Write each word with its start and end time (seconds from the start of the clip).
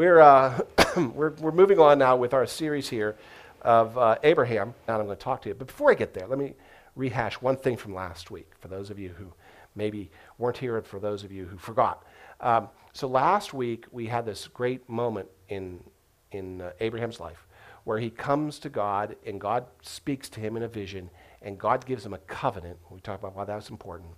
we're, 0.00 0.18
uh, 0.18 0.58
we're, 1.14 1.32
we're 1.32 1.52
moving 1.52 1.78
on 1.78 1.98
now 1.98 2.16
with 2.16 2.32
our 2.32 2.46
series 2.46 2.88
here 2.88 3.16
of 3.60 3.98
uh, 3.98 4.16
Abraham. 4.22 4.72
Now 4.88 4.98
I'm 4.98 5.04
going 5.04 5.14
to 5.14 5.22
talk 5.22 5.42
to 5.42 5.50
you. 5.50 5.54
But 5.54 5.66
before 5.66 5.90
I 5.90 5.94
get 5.94 6.14
there, 6.14 6.26
let 6.26 6.38
me 6.38 6.54
rehash 6.96 7.34
one 7.34 7.58
thing 7.58 7.76
from 7.76 7.94
last 7.94 8.30
week 8.30 8.50
for 8.60 8.68
those 8.68 8.88
of 8.88 8.98
you 8.98 9.10
who 9.10 9.26
maybe 9.74 10.10
weren't 10.38 10.56
here 10.56 10.78
and 10.78 10.86
for 10.86 11.00
those 11.00 11.22
of 11.22 11.30
you 11.30 11.44
who 11.44 11.58
forgot. 11.58 12.02
Um, 12.40 12.70
so 12.94 13.08
last 13.08 13.52
week 13.52 13.84
we 13.92 14.06
had 14.06 14.24
this 14.24 14.48
great 14.48 14.88
moment 14.88 15.28
in, 15.50 15.84
in 16.32 16.62
uh, 16.62 16.70
Abraham's 16.80 17.20
life 17.20 17.46
where 17.84 17.98
he 17.98 18.08
comes 18.08 18.58
to 18.60 18.70
God 18.70 19.16
and 19.26 19.38
God 19.38 19.66
speaks 19.82 20.30
to 20.30 20.40
him 20.40 20.56
in 20.56 20.62
a 20.62 20.68
vision 20.68 21.10
and 21.42 21.58
God 21.58 21.84
gives 21.84 22.06
him 22.06 22.14
a 22.14 22.18
covenant. 22.20 22.78
We 22.88 23.00
talked 23.00 23.22
about 23.22 23.36
why 23.36 23.44
that 23.44 23.54
was 23.54 23.68
important. 23.68 24.12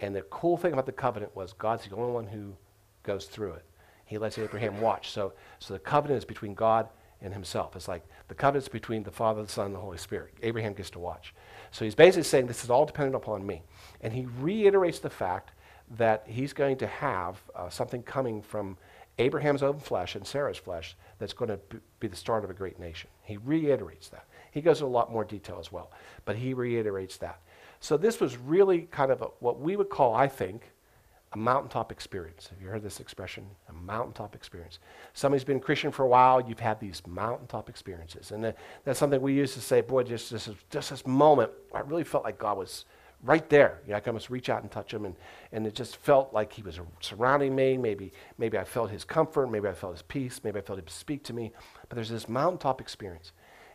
And 0.00 0.16
the 0.16 0.22
cool 0.22 0.56
thing 0.56 0.72
about 0.72 0.86
the 0.86 0.92
covenant 0.92 1.36
was 1.36 1.52
God's 1.52 1.86
the 1.86 1.94
only 1.94 2.14
one 2.14 2.26
who 2.26 2.54
goes 3.02 3.26
through 3.26 3.52
it. 3.52 3.66
He 4.06 4.18
lets 4.18 4.38
Abraham 4.38 4.80
watch. 4.80 5.10
So, 5.10 5.34
so 5.58 5.74
the 5.74 5.80
covenant 5.80 6.18
is 6.18 6.24
between 6.24 6.54
God 6.54 6.88
and 7.20 7.32
himself. 7.32 7.76
It's 7.76 7.88
like 7.88 8.06
the 8.28 8.34
covenant 8.34 8.64
is 8.64 8.68
between 8.68 9.02
the 9.02 9.10
Father, 9.10 9.42
the 9.42 9.48
Son, 9.48 9.66
and 9.66 9.74
the 9.74 9.80
Holy 9.80 9.98
Spirit. 9.98 10.34
Abraham 10.42 10.72
gets 10.72 10.90
to 10.90 10.98
watch. 10.98 11.34
So 11.72 11.84
he's 11.84 11.94
basically 11.94 12.22
saying 12.22 12.46
this 12.46 12.64
is 12.64 12.70
all 12.70 12.86
dependent 12.86 13.16
upon 13.16 13.44
me. 13.46 13.62
And 14.00 14.12
he 14.12 14.26
reiterates 14.40 15.00
the 15.00 15.10
fact 15.10 15.50
that 15.96 16.24
he's 16.26 16.52
going 16.52 16.76
to 16.78 16.86
have 16.86 17.40
uh, 17.54 17.68
something 17.68 18.02
coming 18.02 18.42
from 18.42 18.76
Abraham's 19.18 19.62
own 19.62 19.78
flesh 19.78 20.14
and 20.14 20.26
Sarah's 20.26 20.58
flesh 20.58 20.96
that's 21.18 21.32
going 21.32 21.48
to 21.48 21.58
be 22.00 22.08
the 22.08 22.16
start 22.16 22.44
of 22.44 22.50
a 22.50 22.54
great 22.54 22.78
nation. 22.78 23.08
He 23.22 23.38
reiterates 23.38 24.08
that. 24.08 24.26
He 24.50 24.60
goes 24.60 24.78
into 24.80 24.86
a 24.86 24.94
lot 24.94 25.12
more 25.12 25.24
detail 25.24 25.58
as 25.58 25.72
well, 25.72 25.90
but 26.24 26.36
he 26.36 26.54
reiterates 26.54 27.16
that. 27.18 27.40
So 27.80 27.96
this 27.96 28.20
was 28.20 28.36
really 28.36 28.82
kind 28.90 29.10
of 29.10 29.22
a, 29.22 29.26
what 29.40 29.60
we 29.60 29.76
would 29.76 29.88
call, 29.88 30.14
I 30.14 30.28
think, 30.28 30.70
a 31.36 31.38
mountaintop 31.38 31.92
experience. 31.92 32.48
Have 32.48 32.62
you 32.62 32.68
heard 32.68 32.82
this 32.82 32.98
expression? 32.98 33.44
A 33.68 33.72
mountaintop 33.74 34.34
experience. 34.34 34.78
Somebody's 35.12 35.44
been 35.44 35.60
Christian 35.60 35.92
for 35.92 36.02
a 36.04 36.08
while, 36.08 36.40
you've 36.40 36.58
had 36.58 36.80
these 36.80 37.02
mountaintop 37.06 37.68
experiences. 37.68 38.30
And 38.30 38.54
that's 38.84 38.98
something 38.98 39.20
we 39.20 39.34
used 39.34 39.52
to 39.52 39.60
say, 39.60 39.82
boy, 39.82 40.04
just, 40.04 40.30
just, 40.30 40.48
just 40.70 40.90
this 40.90 41.06
moment, 41.06 41.50
I 41.74 41.80
really 41.80 42.04
felt 42.04 42.24
like 42.24 42.38
God 42.38 42.56
was 42.56 42.86
right 43.22 43.46
there. 43.50 43.80
You 43.84 43.90
know, 43.90 43.96
I 43.98 44.00
could 44.00 44.10
almost 44.10 44.30
reach 44.30 44.48
out 44.48 44.62
and 44.62 44.70
touch 44.70 44.94
him, 44.94 45.04
and, 45.04 45.14
and 45.52 45.66
it 45.66 45.74
just 45.74 45.98
felt 45.98 46.32
like 46.32 46.54
he 46.54 46.62
was 46.62 46.80
surrounding 47.00 47.54
me. 47.54 47.76
Maybe, 47.76 48.12
maybe 48.38 48.56
I 48.56 48.64
felt 48.64 48.90
his 48.90 49.04
comfort, 49.04 49.48
maybe 49.48 49.68
I 49.68 49.74
felt 49.74 49.92
his 49.92 50.02
peace, 50.02 50.40
maybe 50.42 50.58
I 50.58 50.62
felt 50.62 50.78
him 50.78 50.88
speak 50.88 51.22
to 51.24 51.34
me. 51.34 51.52
But 51.90 51.96
there's 51.96 52.08
this 52.08 52.30
mountaintop 52.30 52.80
experience. 52.80 53.32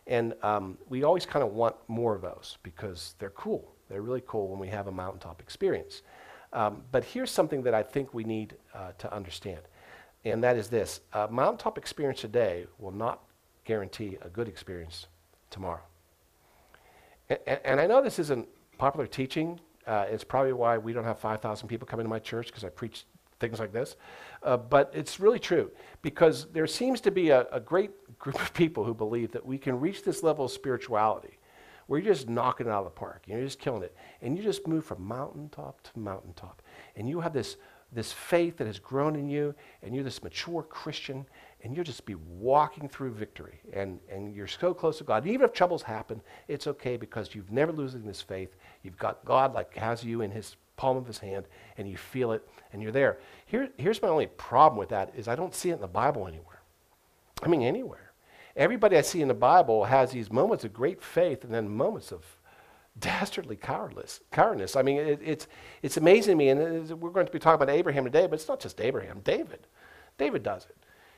And 0.08 0.34
um, 0.42 0.78
we 0.88 1.04
always 1.04 1.26
kind 1.26 1.44
of 1.44 1.52
want 1.52 1.76
more 1.86 2.12
of 2.16 2.22
those 2.22 2.58
because 2.64 3.14
they're 3.20 3.30
cool. 3.30 3.72
They're 3.88 4.02
really 4.02 4.22
cool 4.26 4.48
when 4.48 4.58
we 4.58 4.68
have 4.68 4.88
a 4.88 4.92
mountaintop 4.92 5.40
experience. 5.40 6.02
Um, 6.52 6.82
but 6.92 7.04
here's 7.04 7.30
something 7.30 7.62
that 7.62 7.74
I 7.74 7.82
think 7.82 8.12
we 8.12 8.24
need 8.24 8.56
uh, 8.74 8.92
to 8.98 9.12
understand, 9.12 9.60
and 10.24 10.42
that 10.44 10.56
is 10.56 10.68
this 10.68 11.00
a 11.12 11.28
mountaintop 11.28 11.78
experience 11.78 12.20
today 12.20 12.66
will 12.78 12.92
not 12.92 13.20
guarantee 13.64 14.18
a 14.22 14.28
good 14.28 14.48
experience 14.48 15.06
tomorrow. 15.50 15.82
And 17.64 17.80
I 17.80 17.86
know 17.86 18.02
this 18.02 18.18
isn't 18.18 18.48
popular 18.78 19.06
teaching. 19.06 19.60
Uh, 19.86 20.06
it's 20.08 20.24
probably 20.24 20.52
why 20.52 20.78
we 20.78 20.92
don't 20.92 21.04
have 21.04 21.18
5,000 21.18 21.68
people 21.68 21.86
coming 21.86 22.04
to 22.04 22.10
my 22.10 22.18
church 22.18 22.48
because 22.48 22.64
I 22.64 22.68
preach 22.68 23.04
things 23.40 23.58
like 23.58 23.72
this. 23.72 23.96
Uh, 24.42 24.56
but 24.56 24.90
it's 24.94 25.18
really 25.20 25.38
true 25.38 25.70
because 26.02 26.46
there 26.52 26.66
seems 26.66 27.00
to 27.02 27.10
be 27.10 27.30
a, 27.30 27.46
a, 27.52 27.60
great 27.60 27.90
group 28.18 28.40
of 28.40 28.52
people 28.54 28.84
who 28.84 28.94
believe 28.94 29.32
that 29.32 29.44
we 29.44 29.58
can 29.58 29.80
reach 29.80 30.04
this 30.04 30.22
level 30.22 30.44
of 30.44 30.50
spirituality 30.50 31.38
where 31.86 32.00
you're 32.00 32.12
just 32.12 32.28
knocking 32.28 32.66
it 32.66 32.70
out 32.70 32.80
of 32.80 32.84
the 32.84 32.90
park. 32.90 33.22
You're 33.26 33.42
just 33.42 33.58
killing 33.58 33.82
it. 33.82 33.94
And 34.20 34.36
you 34.36 34.42
just 34.42 34.66
move 34.66 34.84
from 34.84 35.02
mountaintop 35.06 35.82
to 35.82 35.98
mountaintop. 35.98 36.62
And 36.96 37.08
you 37.08 37.20
have 37.20 37.32
this, 37.32 37.56
this 37.92 38.12
faith 38.12 38.56
that 38.58 38.66
has 38.66 38.78
grown 38.78 39.16
in 39.16 39.28
you, 39.28 39.54
and 39.82 39.94
you're 39.94 40.04
this 40.04 40.22
mature 40.22 40.62
Christian, 40.62 41.26
and 41.62 41.74
you'll 41.74 41.84
just 41.84 42.06
be 42.06 42.14
walking 42.14 42.88
through 42.88 43.12
victory. 43.12 43.60
And, 43.72 44.00
and 44.10 44.34
you're 44.34 44.46
so 44.46 44.74
close 44.74 44.98
to 44.98 45.04
God. 45.04 45.26
Even 45.26 45.42
if 45.42 45.52
troubles 45.52 45.82
happen, 45.82 46.20
it's 46.48 46.66
okay 46.66 46.96
because 46.96 47.34
you've 47.34 47.52
never 47.52 47.72
losing 47.72 48.04
this 48.04 48.22
faith. 48.22 48.56
You've 48.82 48.98
got 48.98 49.24
God 49.24 49.54
like 49.54 49.74
has 49.76 50.04
you 50.04 50.22
in 50.22 50.30
his 50.30 50.56
palm 50.76 50.96
of 50.96 51.06
his 51.06 51.18
hand, 51.18 51.46
and 51.78 51.88
you 51.88 51.96
feel 51.96 52.32
it, 52.32 52.46
and 52.72 52.82
you're 52.82 52.92
there. 52.92 53.18
Here, 53.46 53.68
here's 53.76 54.02
my 54.02 54.08
only 54.08 54.26
problem 54.26 54.78
with 54.78 54.88
that 54.88 55.12
is 55.14 55.28
I 55.28 55.36
don't 55.36 55.54
see 55.54 55.70
it 55.70 55.74
in 55.74 55.80
the 55.80 55.86
Bible 55.86 56.26
anywhere. 56.26 56.62
I 57.42 57.48
mean, 57.48 57.62
anywhere. 57.62 58.01
Everybody 58.56 58.96
I 58.96 59.00
see 59.02 59.22
in 59.22 59.28
the 59.28 59.34
Bible 59.34 59.84
has 59.84 60.10
these 60.10 60.30
moments 60.30 60.64
of 60.64 60.72
great 60.72 61.02
faith 61.02 61.44
and 61.44 61.52
then 61.52 61.68
moments 61.68 62.12
of 62.12 62.24
dastardly 62.98 63.56
cowardless, 63.56 64.20
cowardness. 64.30 64.76
I 64.76 64.82
mean, 64.82 64.98
it, 64.98 65.20
it's, 65.24 65.46
it's 65.82 65.96
amazing 65.96 66.32
to 66.32 66.36
me. 66.36 66.48
And 66.50 67.00
we're 67.00 67.10
going 67.10 67.26
to 67.26 67.32
be 67.32 67.38
talking 67.38 67.62
about 67.62 67.74
Abraham 67.74 68.04
today, 68.04 68.26
but 68.26 68.34
it's 68.34 68.48
not 68.48 68.60
just 68.60 68.80
Abraham. 68.80 69.20
David. 69.24 69.66
David 70.18 70.42
does 70.42 70.66
it. 70.66 70.76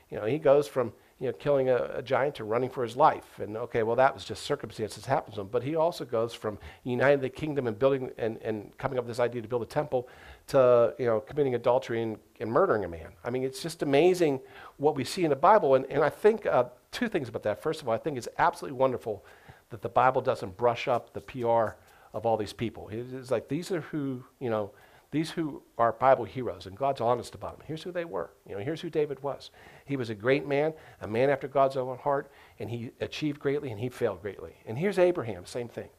You 0.09 0.17
know, 0.17 0.25
he 0.25 0.39
goes 0.39 0.67
from 0.67 0.93
you 1.19 1.27
know, 1.27 1.33
killing 1.33 1.69
a, 1.69 1.91
a, 1.95 2.01
giant 2.01 2.35
to 2.35 2.43
running 2.43 2.69
for 2.69 2.83
his 2.83 2.97
life. 2.97 3.39
And 3.39 3.55
okay, 3.55 3.83
well, 3.83 3.95
that 3.95 4.13
was 4.13 4.25
just 4.25 4.43
circumstances 4.43 5.05
happen 5.05 5.33
to 5.33 5.41
him. 5.41 5.47
But 5.47 5.63
he 5.63 5.75
also 5.75 6.03
goes 6.03 6.33
from 6.33 6.59
uniting 6.83 7.21
the 7.21 7.29
kingdom 7.29 7.67
and 7.67 7.79
building 7.79 8.11
and, 8.17 8.37
and 8.41 8.77
coming 8.77 8.97
up 8.97 9.05
with 9.05 9.15
this 9.15 9.21
idea 9.21 9.41
to 9.41 9.47
build 9.47 9.63
a 9.63 9.65
temple 9.65 10.09
to 10.47 10.93
you 10.99 11.05
know 11.05 11.21
committing 11.21 11.55
adultery 11.55 12.01
and, 12.01 12.17
and 12.41 12.51
murdering 12.51 12.83
a 12.83 12.89
man. 12.89 13.07
I 13.23 13.29
mean, 13.29 13.43
it's 13.43 13.61
just 13.63 13.81
amazing 13.81 14.41
what 14.77 14.95
we 14.95 15.05
see 15.05 15.23
in 15.23 15.29
the 15.29 15.37
Bible. 15.37 15.75
And, 15.75 15.85
and 15.85 16.03
I 16.03 16.09
think 16.09 16.45
uh, 16.45 16.65
two 16.95 17.09
things 17.09 17.29
about 17.29 17.43
that. 17.43 17.61
First 17.61 17.81
of 17.81 17.87
all, 17.87 17.93
I 17.93 17.97
think 17.97 18.17
it's 18.17 18.27
absolutely 18.37 18.77
wonderful 18.77 19.25
that 19.69 19.81
the 19.81 19.89
Bible 19.89 20.21
doesn't 20.21 20.57
brush 20.57 20.87
up 20.87 21.13
the 21.13 21.21
PR 21.21 21.77
of 22.13 22.25
all 22.25 22.37
these 22.37 22.53
people. 22.53 22.89
It's 22.91 23.29
like 23.29 23.49
these 23.49 23.71
are 23.71 23.81
who, 23.81 24.23
you 24.39 24.49
know, 24.49 24.71
these 25.11 25.31
who 25.31 25.61
are 25.77 25.93
Bible 25.93 26.25
heroes, 26.25 26.65
and 26.65 26.77
God's 26.77 26.99
honest 27.01 27.35
about 27.35 27.57
them. 27.57 27.65
Here's 27.67 27.83
who 27.83 27.91
they 27.91 28.05
were. 28.05 28.31
You 28.47 28.55
know, 28.55 28.61
here's 28.61 28.81
who 28.81 28.89
David 28.89 29.21
was. 29.21 29.51
He 29.85 29.95
was 29.95 30.09
a 30.09 30.15
great 30.15 30.47
man, 30.47 30.73
a 31.01 31.07
man 31.07 31.29
after 31.29 31.47
God's 31.47 31.77
own 31.77 31.97
heart, 31.97 32.31
and 32.59 32.69
he 32.69 32.91
achieved 32.99 33.39
greatly 33.39 33.71
and 33.71 33.79
he 33.79 33.89
failed 33.89 34.21
greatly. 34.21 34.55
And 34.65 34.77
here's 34.77 34.99
Abraham, 34.99 35.45
same 35.45 35.67
thing. 35.67 35.89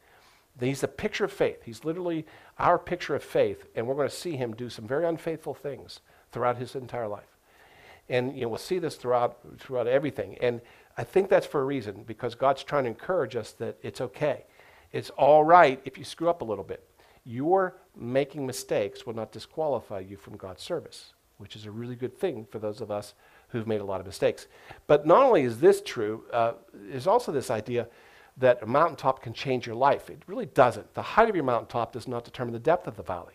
He's 0.59 0.81
the 0.81 0.87
picture 0.87 1.25
of 1.25 1.31
faith. 1.31 1.63
He's 1.63 1.85
literally 1.85 2.25
our 2.57 2.79
picture 2.79 3.15
of 3.15 3.23
faith, 3.23 3.65
and 3.75 3.87
we're 3.87 3.95
going 3.95 4.09
to 4.09 4.15
see 4.15 4.35
him 4.35 4.53
do 4.53 4.69
some 4.69 4.87
very 4.87 5.05
unfaithful 5.05 5.53
things 5.53 6.01
throughout 6.31 6.57
his 6.57 6.75
entire 6.75 7.07
life. 7.07 7.37
And 8.09 8.35
you 8.35 8.43
know, 8.43 8.49
we'll 8.49 8.57
see 8.57 8.79
this 8.79 8.95
throughout 8.95 9.39
throughout 9.59 9.87
everything. 9.87 10.37
And 10.41 10.61
I 10.97 11.03
think 11.03 11.29
that's 11.29 11.45
for 11.45 11.61
a 11.61 11.65
reason 11.65 12.03
because 12.07 12.33
God's 12.33 12.63
trying 12.63 12.85
to 12.85 12.89
encourage 12.89 13.35
us 13.35 13.51
that 13.53 13.77
it's 13.83 14.01
okay. 14.01 14.45
It's 14.91 15.11
all 15.11 15.43
right 15.43 15.79
if 15.85 15.97
you 15.97 16.03
screw 16.03 16.29
up 16.29 16.41
a 16.41 16.45
little 16.45 16.63
bit. 16.63 16.83
Your 17.23 17.77
making 17.95 18.47
mistakes 18.47 19.05
will 19.05 19.13
not 19.13 19.31
disqualify 19.31 19.99
you 19.99 20.17
from 20.17 20.37
God's 20.37 20.63
service, 20.63 21.13
which 21.37 21.55
is 21.55 21.65
a 21.65 21.71
really 21.71 21.95
good 21.95 22.17
thing 22.17 22.47
for 22.49 22.57
those 22.57 22.81
of 22.81 22.89
us 22.89 23.13
who've 23.49 23.67
made 23.67 23.81
a 23.81 23.85
lot 23.85 23.99
of 23.99 24.05
mistakes. 24.05 24.47
But 24.87 25.05
not 25.05 25.23
only 25.23 25.43
is 25.43 25.59
this 25.59 25.81
true, 25.81 26.23
uh, 26.33 26.53
there's 26.73 27.07
also 27.07 27.31
this 27.31 27.51
idea 27.51 27.87
that 28.37 28.61
a 28.61 28.65
mountaintop 28.65 29.21
can 29.21 29.33
change 29.33 29.67
your 29.67 29.75
life. 29.75 30.09
It 30.09 30.21
really 30.27 30.45
doesn't. 30.45 30.93
The 30.93 31.01
height 31.01 31.29
of 31.29 31.35
your 31.35 31.43
mountaintop 31.43 31.91
does 31.91 32.07
not 32.07 32.23
determine 32.23 32.53
the 32.53 32.59
depth 32.59 32.87
of 32.87 32.95
the 32.95 33.03
valley. 33.03 33.33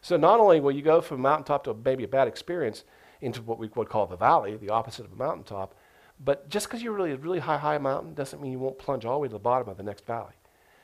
So 0.00 0.16
not 0.16 0.40
only 0.40 0.60
will 0.60 0.72
you 0.72 0.82
go 0.82 1.00
from 1.00 1.20
a 1.20 1.22
mountaintop 1.22 1.64
to 1.64 1.74
maybe 1.74 2.04
a 2.04 2.08
bad 2.08 2.28
experience 2.28 2.84
into 3.20 3.42
what 3.42 3.58
we 3.58 3.68
would 3.74 3.88
call 3.88 4.06
the 4.06 4.16
valley, 4.16 4.56
the 4.56 4.70
opposite 4.70 5.06
of 5.06 5.12
a 5.12 5.16
mountaintop, 5.16 5.74
but 6.22 6.48
just 6.48 6.66
because 6.66 6.82
you're 6.82 6.92
really 6.92 7.12
a 7.12 7.16
really 7.16 7.38
high, 7.38 7.58
high 7.58 7.78
mountain 7.78 8.14
doesn't 8.14 8.40
mean 8.40 8.52
you 8.52 8.58
won't 8.58 8.78
plunge 8.78 9.04
all 9.04 9.14
the 9.14 9.20
way 9.20 9.28
to 9.28 9.32
the 9.32 9.38
bottom 9.38 9.68
of 9.68 9.76
the 9.76 9.82
next 9.82 10.06
valley. 10.06 10.34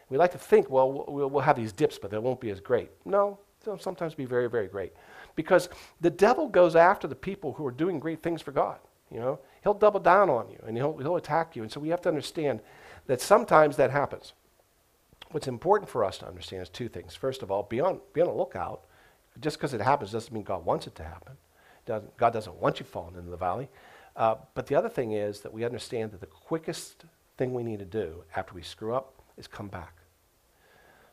We 0.08 0.16
like 0.16 0.32
to 0.32 0.38
think, 0.38 0.68
well, 0.68 1.06
we'll, 1.08 1.30
we'll 1.30 1.42
have 1.42 1.56
these 1.56 1.72
dips, 1.72 1.98
but 1.98 2.10
they 2.10 2.18
won't 2.18 2.41
be 2.41 2.50
as 2.50 2.60
great. 2.60 2.91
No, 3.04 3.38
they'll 3.64 3.78
sometimes 3.78 4.14
be 4.14 4.24
very, 4.24 4.48
very 4.48 4.66
great. 4.66 4.92
Because 5.36 5.69
the 6.00 6.10
devil 6.10 6.48
goes 6.48 6.74
after 6.74 7.06
the 7.06 7.14
people 7.14 7.52
who 7.52 7.64
are 7.64 7.70
doing 7.70 8.00
great 8.00 8.22
things 8.22 8.42
for 8.42 8.50
God. 8.50 8.78
You 9.10 9.20
know, 9.20 9.38
he'll 9.62 9.74
double 9.74 10.00
down 10.00 10.30
on 10.30 10.48
you 10.50 10.58
and 10.66 10.76
he'll, 10.76 10.96
he'll 10.98 11.16
attack 11.16 11.56
you. 11.56 11.62
And 11.62 11.70
so 11.70 11.80
we 11.80 11.88
have 11.88 12.00
to 12.02 12.08
understand 12.08 12.60
that 13.06 13.20
sometimes 13.20 13.76
that 13.76 13.90
happens. 13.90 14.34
What's 15.30 15.48
important 15.48 15.88
for 15.88 16.04
us 16.04 16.19
to 16.19 16.26
understand 16.26 16.62
is 16.62 16.69
two 16.69 16.88
things. 16.88 17.14
First 17.14 17.42
of 17.42 17.50
all, 17.50 17.62
be 17.62 17.80
on, 17.80 18.00
be 18.12 18.20
on 18.20 18.28
a 18.28 18.34
lookout. 18.34 18.82
Just 19.40 19.58
because 19.58 19.74
it 19.74 19.80
happens 19.80 20.12
doesn't 20.12 20.32
mean 20.32 20.42
God 20.42 20.64
wants 20.64 20.86
it 20.86 20.94
to 20.96 21.04
happen. 21.04 21.34
Doesn't, 21.86 22.16
God 22.16 22.32
doesn't 22.32 22.56
want 22.56 22.80
you 22.80 22.86
falling 22.86 23.16
into 23.16 23.30
the 23.30 23.36
valley. 23.36 23.69
Uh, 24.16 24.37
but 24.54 24.66
the 24.66 24.75
other 24.75 24.88
thing 24.88 25.12
is 25.12 25.41
that 25.41 25.53
we 25.53 25.65
understand 25.65 26.12
that 26.12 26.20
the 26.20 26.26
quickest 26.26 27.05
thing 27.37 27.55
we 27.55 27.62
need 27.62 27.79
to 27.79 27.84
do 27.84 28.25
after 28.37 28.55
we 28.55 28.62
screw 28.62 28.94
up 28.94 29.14
is 29.37 29.46
come 29.46 29.69
back. 29.69 29.94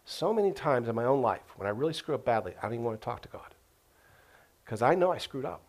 So 0.06 0.34
many 0.34 0.52
times 0.52 0.88
in 0.88 0.96
my 0.96 1.06
own 1.06 1.22
life, 1.22 1.42
when 1.58 1.68
I 1.68 1.72
really 1.72 1.94
screw 1.94 2.16
up 2.16 2.26
badly, 2.26 2.54
I 2.58 2.64
don't 2.64 2.74
even 2.74 2.86
want 2.86 3.00
to 3.00 3.06
talk 3.06 3.22
to 3.24 3.30
God. 3.30 3.54
Because 4.64 4.82
I 4.82 4.96
know 4.96 5.12
I 5.12 5.18
screwed 5.18 5.46
up. 5.46 5.62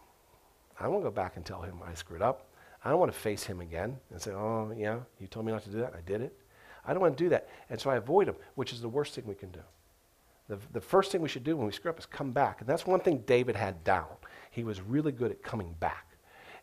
I 0.79 0.85
don't 0.85 0.93
want 0.93 1.05
to 1.05 1.11
go 1.11 1.15
back 1.15 1.37
and 1.37 1.45
tell 1.45 1.63
him 1.63 1.81
I 1.85 1.95
screwed 1.95 2.23
up. 2.23 2.47
I 2.85 2.91
don't 2.91 3.01
want 3.01 3.13
to 3.13 3.19
face 3.19 3.45
him 3.45 3.61
again 3.61 3.97
and 4.11 4.21
say, 4.21 4.31
oh, 4.31 4.73
yeah, 4.77 5.01
you 5.21 5.27
told 5.27 5.45
me 5.47 5.53
not 5.53 5.65
to 5.65 5.71
do 5.71 5.79
that. 5.79 5.95
I 5.97 6.01
did 6.09 6.21
it. 6.21 6.37
I 6.87 6.93
don't 6.93 7.03
want 7.03 7.19
to 7.19 7.25
do 7.25 7.29
that. 7.31 7.49
And 7.69 7.81
so 7.81 7.91
I 7.91 7.97
avoid 7.97 8.29
him, 8.29 8.37
which 8.55 8.73
is 8.73 8.81
the 8.81 8.89
worst 8.89 9.15
thing 9.15 9.25
we 9.27 9.35
can 9.35 9.51
do. 9.51 9.61
The, 10.49 10.59
the 10.73 10.81
first 10.81 11.13
thing 11.13 11.21
we 11.21 11.29
should 11.29 11.45
do 11.45 11.57
when 11.57 11.67
we 11.67 11.73
screw 11.73 11.91
up 11.91 11.99
is 11.99 12.07
come 12.07 12.31
back. 12.31 12.61
And 12.61 12.69
that's 12.69 12.87
one 12.87 13.01
thing 13.01 13.19
David 13.27 13.57
had 13.57 13.85
down. 13.85 14.07
He 14.51 14.65
was 14.65 14.81
really 14.81 15.13
good 15.13 15.31
at 15.31 15.43
coming 15.43 15.75
back. 15.79 16.07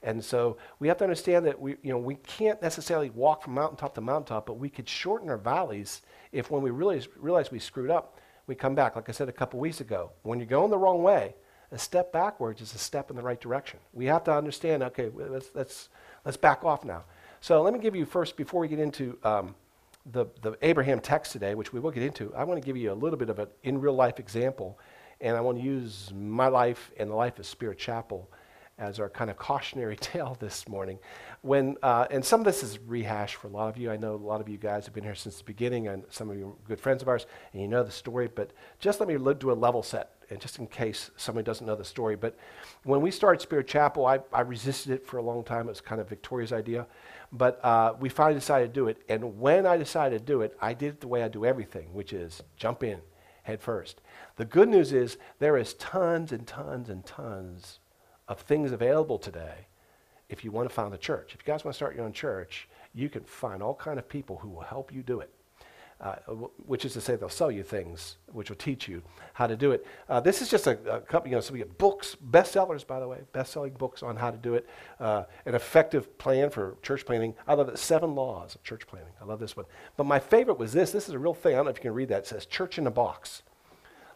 And 0.06 0.24
so 0.24 0.56
we 0.80 0.88
have 0.88 0.98
to 1.00 1.04
understand 1.04 1.46
that 1.48 1.60
we, 1.60 1.76
you 1.84 1.92
know, 1.92 1.98
we 1.98 2.16
can't 2.16 2.62
necessarily 2.62 3.10
walk 3.10 3.44
from 3.44 3.56
mountaintop 3.56 3.94
to 3.96 4.02
mountaintop, 4.02 4.46
but 4.46 4.54
we 4.58 4.70
could 4.70 4.88
shorten 4.88 5.30
our 5.30 5.38
valleys 5.38 6.02
if 6.32 6.50
when 6.50 6.62
we 6.62 6.70
realize, 6.70 7.10
realize 7.18 7.52
we 7.52 7.60
screwed 7.60 7.90
up, 7.90 8.18
we 8.48 8.56
come 8.56 8.76
back. 8.76 8.96
Like 8.96 9.10
I 9.10 9.12
said 9.12 9.28
a 9.28 9.34
couple 9.34 9.60
weeks 9.60 9.82
ago, 9.82 10.12
when 10.24 10.40
you're 10.40 10.46
going 10.46 10.72
the 10.72 10.78
wrong 10.78 11.04
way, 11.04 11.36
a 11.72 11.78
step 11.78 12.14
backwards 12.14 12.62
is 12.62 12.74
a 12.74 12.78
step 12.78 13.10
in 13.10 13.18
the 13.18 13.22
right 13.22 13.42
direction. 13.42 13.80
We 13.92 14.06
have 14.06 14.24
to 14.26 14.34
understand, 14.34 14.84
okay, 14.84 15.10
let's, 15.14 15.50
let's, 15.54 15.90
Let's 16.26 16.38
back 16.38 16.66
off 16.66 16.84
now. 16.84 17.04
So 17.40 17.62
let 17.62 17.72
me 17.72 17.80
give 17.80 17.96
you 17.96 18.04
first, 18.04 18.36
before 18.36 18.60
we 18.60 18.68
get 18.68 18.80
into 18.80 19.18
um, 19.24 19.54
the, 20.12 20.26
the 20.42 20.58
Abraham 20.64 21.00
text 21.00 21.32
today, 21.32 21.54
which 21.54 21.72
we 21.72 21.80
will 21.80 21.92
get 21.92 22.02
into, 22.02 22.34
I 22.34 22.44
want 22.44 22.60
to 22.60 22.66
give 22.66 22.76
you 22.76 22.92
a 22.92 22.96
little 22.96 23.20
bit 23.20 23.30
of 23.30 23.38
an 23.38 23.48
in 23.62 23.80
real 23.80 23.94
life 23.94 24.20
example. 24.20 24.80
And 25.22 25.38
I 25.38 25.42
want 25.42 25.60
to 25.60 25.64
use 25.64 26.12
my 26.16 26.48
life 26.48 26.92
and 26.98 27.12
the 27.12 27.16
life 27.16 27.38
of 27.38 27.46
Spirit 27.46 27.78
Chapel 27.78 28.28
as 28.78 29.00
our 29.00 29.10
kind 29.10 29.30
of 29.30 29.38
cautionary 29.38 29.96
tale 30.00 30.36
this 30.40 30.68
morning. 30.68 31.00
When, 31.42 31.78
uh, 31.82 32.08
and 32.12 32.24
some 32.24 32.42
of 32.42 32.46
this 32.46 32.64
is 32.64 32.80
rehashed 32.80 33.36
for 33.36 33.48
a 33.48 33.52
lot 33.52 33.70
of 33.70 33.78
you. 33.78 33.92
I 33.92 33.98
know 33.98 34.16
a 34.16 34.18
lot 34.18 34.42
of 34.42 34.50
you 34.50 34.58
guys 34.58 34.86
have 34.86 34.94
been 34.94 35.04
here 35.04 35.16
since 35.16 35.38
the 35.38 35.44
beginning, 35.44 35.88
and 35.88 36.04
some 36.10 36.30
of 36.30 36.38
you 36.38 36.50
are 36.50 36.68
good 36.68 36.80
friends 36.80 37.02
of 37.02 37.08
ours, 37.08 37.26
and 37.54 37.62
you 37.62 37.68
know 37.68 37.84
the 37.84 37.92
story. 37.92 38.30
But 38.34 38.52
just 38.80 39.00
let 39.00 39.08
me 39.08 39.18
do 39.36 39.52
a 39.52 39.54
level 39.54 39.84
set, 39.84 40.12
and 40.30 40.40
just 40.40 40.60
in 40.60 40.68
case 40.68 41.12
somebody 41.16 41.46
doesn't 41.46 41.66
know 41.66 41.76
the 41.76 41.86
story. 41.86 42.16
But 42.16 42.38
when 42.84 43.02
we 43.02 43.12
started 43.12 43.42
Spirit 43.42 43.68
Chapel, 43.68 44.06
I, 44.06 44.20
I 44.34 44.42
resisted 44.42 44.92
it 44.92 45.06
for 45.06 45.18
a 45.18 45.22
long 45.22 45.44
time. 45.44 45.68
It 45.68 45.72
was 45.72 45.82
kind 45.82 46.02
of 46.02 46.10
Victoria's 46.10 46.52
idea. 46.52 46.88
But 47.32 47.64
uh, 47.64 47.94
we 48.00 48.10
finally 48.10 48.36
decided 48.36 48.74
to 48.74 48.74
do 48.74 48.88
it. 48.88 49.02
And 49.10 49.40
when 49.40 49.66
I 49.66 49.78
decided 49.78 50.20
to 50.20 50.26
do 50.26 50.42
it, 50.42 50.56
I 50.62 50.74
did 50.74 50.88
it 50.88 51.02
the 51.02 51.08
way 51.08 51.24
I 51.24 51.28
do 51.28 51.46
everything, 51.46 51.94
which 51.94 52.14
is 52.14 52.42
jump 52.56 52.84
in 52.84 53.00
head 53.44 53.62
first. 53.62 54.02
The 54.38 54.46
good 54.46 54.70
news 54.70 54.92
is 54.92 55.18
there 55.40 55.56
is 55.58 55.76
tons 55.76 56.32
and 56.32 56.48
tons 56.48 56.90
and 56.90 57.06
tons 57.06 57.80
of 58.28 58.40
things 58.42 58.72
available 58.72 59.18
today 59.18 59.68
if 60.30 60.44
you 60.44 60.52
want 60.52 60.68
to 60.68 60.74
found 60.74 60.94
a 60.94 60.98
church. 60.98 61.36
If 61.36 61.46
you 61.46 61.54
guys 61.54 61.64
want 61.64 61.74
to 61.74 61.78
start 61.78 61.96
your 61.96 62.06
own 62.06 62.14
church, 62.14 62.68
you 62.94 63.10
can 63.10 63.24
find 63.24 63.62
all 63.62 63.76
kind 63.76 64.00
of 64.00 64.10
people 64.10 64.38
who 64.38 64.50
will 64.50 64.62
help 64.62 64.92
you 64.92 65.04
do 65.04 65.20
it. 65.20 65.32
Uh, 66.02 66.16
which 66.66 66.84
is 66.84 66.92
to 66.92 67.00
say, 67.00 67.16
they'll 67.16 67.30
sell 67.30 67.50
you 67.50 67.64
things 67.64 68.18
which 68.34 68.50
will 68.50 68.58
teach 68.58 68.86
you 68.86 69.02
how 69.32 69.48
to 69.48 69.56
do 69.56 69.72
it. 69.72 69.88
Uh, 70.10 70.20
this 70.20 70.42
is 70.42 70.50
just 70.50 70.68
a, 70.68 70.78
a 70.94 71.00
couple, 71.00 71.30
you 71.30 71.36
know, 71.36 71.40
so 71.40 71.54
we 71.54 71.60
get 71.60 71.78
books, 71.78 72.18
bestsellers, 72.32 72.86
by 72.86 73.00
the 73.00 73.08
way, 73.08 73.20
best-selling 73.32 73.72
books 73.72 74.04
on 74.04 74.18
how 74.18 74.30
to 74.30 74.36
do 74.36 74.56
it. 74.56 74.68
Uh, 75.00 75.24
an 75.46 75.56
effective 75.56 76.18
plan 76.18 76.50
for 76.50 76.76
church 76.82 77.06
planning. 77.06 77.34
I 77.48 77.54
love 77.54 77.70
it. 77.70 77.80
Seven 77.80 78.14
laws 78.14 78.56
of 78.56 78.64
church 78.64 78.86
planning. 78.86 79.14
I 79.22 79.26
love 79.26 79.40
this 79.40 79.56
one. 79.56 79.68
But 79.96 80.06
my 80.06 80.20
favorite 80.20 80.60
was 80.60 80.74
this. 80.74 80.92
This 80.92 81.08
is 81.08 81.14
a 81.14 81.20
real 81.20 81.34
thing. 81.34 81.54
I 81.54 81.58
don't 81.58 81.66
know 81.66 81.72
if 81.72 81.78
you 81.78 81.84
can 81.84 81.94
read 81.94 82.10
that. 82.10 82.24
It 82.24 82.28
says 82.28 82.46
"Church 82.46 82.78
in 82.78 82.88
a 82.88 82.92
Box." 82.92 83.44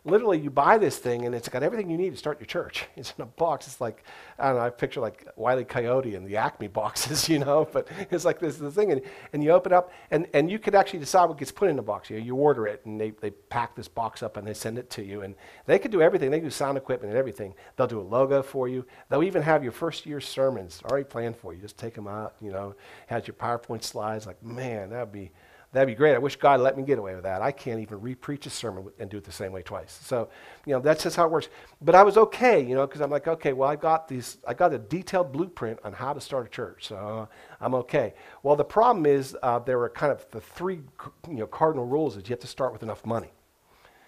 Literally 0.06 0.40
you 0.40 0.50
buy 0.50 0.78
this 0.78 0.98
thing 0.98 1.26
and 1.26 1.36
it's 1.36 1.50
got 1.50 1.64
everything 1.64 1.90
you 1.90 1.98
need 1.98 2.12
to 2.12 2.18
start 2.18 2.40
your 2.40 2.48
church. 2.48 2.86
It's 3.00 3.14
in 3.18 3.24
a 3.24 3.28
box. 3.28 3.66
It's 3.66 3.80
like, 3.80 4.04
I 4.38 4.48
don't 4.48 4.58
know, 4.58 4.62
I 4.62 4.70
picture 4.70 5.00
like 5.00 5.26
Wiley 5.38 5.64
Coyote 5.64 6.16
and 6.16 6.28
the 6.28 6.36
Acme 6.36 6.68
boxes, 6.68 7.30
you 7.30 7.40
know, 7.40 7.68
but 7.72 7.88
it's 8.12 8.26
like 8.26 8.40
this 8.40 8.56
is 8.56 8.60
the 8.60 8.72
thing. 8.72 8.92
And, 8.92 9.02
and 9.32 9.42
you 9.42 9.52
open 9.52 9.72
up 9.72 9.92
and, 10.12 10.28
and 10.34 10.52
you 10.52 10.60
could 10.60 10.76
actually 10.76 11.00
decide 11.00 11.26
what 11.26 11.38
gets 11.38 11.52
put 11.52 11.70
in 11.70 11.78
the 11.78 11.82
box. 11.82 12.10
You, 12.10 12.20
know, 12.20 12.26
you 12.26 12.36
order 12.36 12.68
it 12.68 12.82
and 12.86 13.00
they, 13.00 13.12
they 13.12 13.32
pack 13.32 13.76
this 13.76 13.88
box 13.88 14.22
up 14.22 14.36
and 14.36 14.46
they 14.46 14.54
send 14.54 14.78
it 14.78 14.90
to 14.92 15.04
you. 15.04 15.22
And 15.22 15.36
they 15.66 15.80
could 15.80 15.92
do 15.92 16.02
everything. 16.02 16.30
They 16.32 16.42
do 16.42 16.50
sound 16.50 16.78
equipment 16.78 17.12
and 17.12 17.18
everything. 17.18 17.54
They'll 17.78 17.88
do 17.88 18.00
a 18.00 18.02
logo 18.02 18.42
for 18.42 18.68
you. 18.68 18.86
They'll 19.08 19.24
even 19.24 19.42
have 19.42 19.64
your 19.64 19.72
first 19.72 20.06
year 20.06 20.20
sermons 20.20 20.82
already 20.86 21.06
planned 21.06 21.38
for 21.38 21.54
you. 21.54 21.62
Just 21.62 21.78
take 21.78 21.94
them 21.94 22.08
out, 22.08 22.36
you 22.42 22.52
know, 22.52 22.76
has 23.08 23.28
your 23.28 23.36
PowerPoint 23.36 23.84
slides. 23.84 24.28
Like, 24.28 24.44
man, 24.44 24.90
that 24.90 25.00
would 25.00 25.14
be 25.14 25.32
That'd 25.72 25.88
be 25.88 25.94
great. 25.94 26.16
I 26.16 26.18
wish 26.18 26.36
God 26.36 26.62
let 26.62 26.76
me 26.78 26.84
get 26.84 26.98
away 26.98 27.14
with 27.14 27.26
that. 27.26 27.44
I 27.44 27.52
can't 27.52 27.80
even 27.80 28.02
re-preach 28.02 28.48
a 28.48 28.50
sermon 28.50 28.90
and 28.98 29.08
do 29.08 29.18
it 29.18 29.24
the 29.24 29.32
same 29.32 29.52
way 29.52 29.62
twice. 29.62 30.00
So, 30.04 30.30
you 30.66 30.74
know, 30.74 30.80
that's 30.80 31.04
just 31.04 31.16
how 31.16 31.26
it 31.26 31.32
works. 31.32 31.50
But 31.80 31.94
I 31.94 32.02
was 32.02 32.18
okay, 32.18 32.60
you 32.60 32.74
know, 32.74 32.88
because 32.88 33.02
I'm 33.02 33.12
like, 33.12 33.28
okay, 33.28 33.54
well, 33.54 33.70
I 33.70 33.76
got 33.76 34.08
these, 34.08 34.40
I 34.48 34.56
got 34.56 34.74
a 34.74 34.80
detailed 34.80 35.32
blueprint 35.32 35.80
on 35.84 35.94
how 35.94 36.14
to 36.14 36.22
start 36.22 36.48
a 36.48 36.50
church, 36.50 36.88
so 36.88 36.96
uh, 36.96 37.26
I'm 37.62 37.76
okay. 37.76 38.16
Well, 38.42 38.56
the 38.56 38.66
problem 38.66 39.06
is 39.06 39.38
uh, 39.44 39.60
there 39.60 39.78
were 39.78 39.90
kind 39.90 40.12
of 40.12 40.26
the 40.32 40.42
three, 40.42 40.82
you 41.28 41.36
know, 41.36 41.48
cardinal 41.48 41.86
rules 41.86 42.18
is 42.18 42.28
you 42.28 42.34
have 42.34 42.40
to 42.40 42.48
start 42.48 42.74
with 42.74 42.82
enough 42.82 43.06
money. 43.06 43.32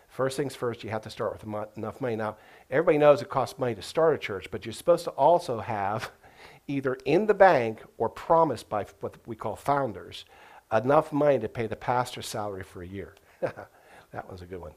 First 0.10 0.38
things 0.38 0.56
first, 0.56 0.84
you 0.84 0.90
have 0.90 1.04
to 1.04 1.12
start 1.12 1.31
with 1.31 1.78
enough 1.78 2.02
money. 2.02 2.16
Now, 2.16 2.38
everybody 2.72 2.98
knows 2.98 3.22
it 3.22 3.30
costs 3.30 3.60
money 3.60 3.75
to 3.75 3.84
start 3.84 4.16
a 4.16 4.18
church, 4.18 4.50
but 4.50 4.66
you're 4.66 4.74
supposed 4.74 5.04
to 5.04 5.12
also 5.12 5.60
have 5.60 6.12
either 6.68 6.98
in 7.06 7.28
the 7.28 7.34
bank 7.36 7.84
or 8.00 8.10
promised 8.10 8.68
by 8.68 8.88
what 9.00 9.16
we 9.28 9.36
call 9.36 9.56
founders 9.56 10.25
enough 10.71 11.12
money 11.12 11.39
to 11.39 11.50
pay 11.50 11.68
the 11.68 11.75
pastor's 11.75 12.27
salary 12.27 12.63
for 12.63 12.81
a 12.81 12.88
year. 12.88 13.15
that 13.41 14.29
was 14.29 14.41
a 14.41 14.45
good 14.45 14.62
one. 14.62 14.71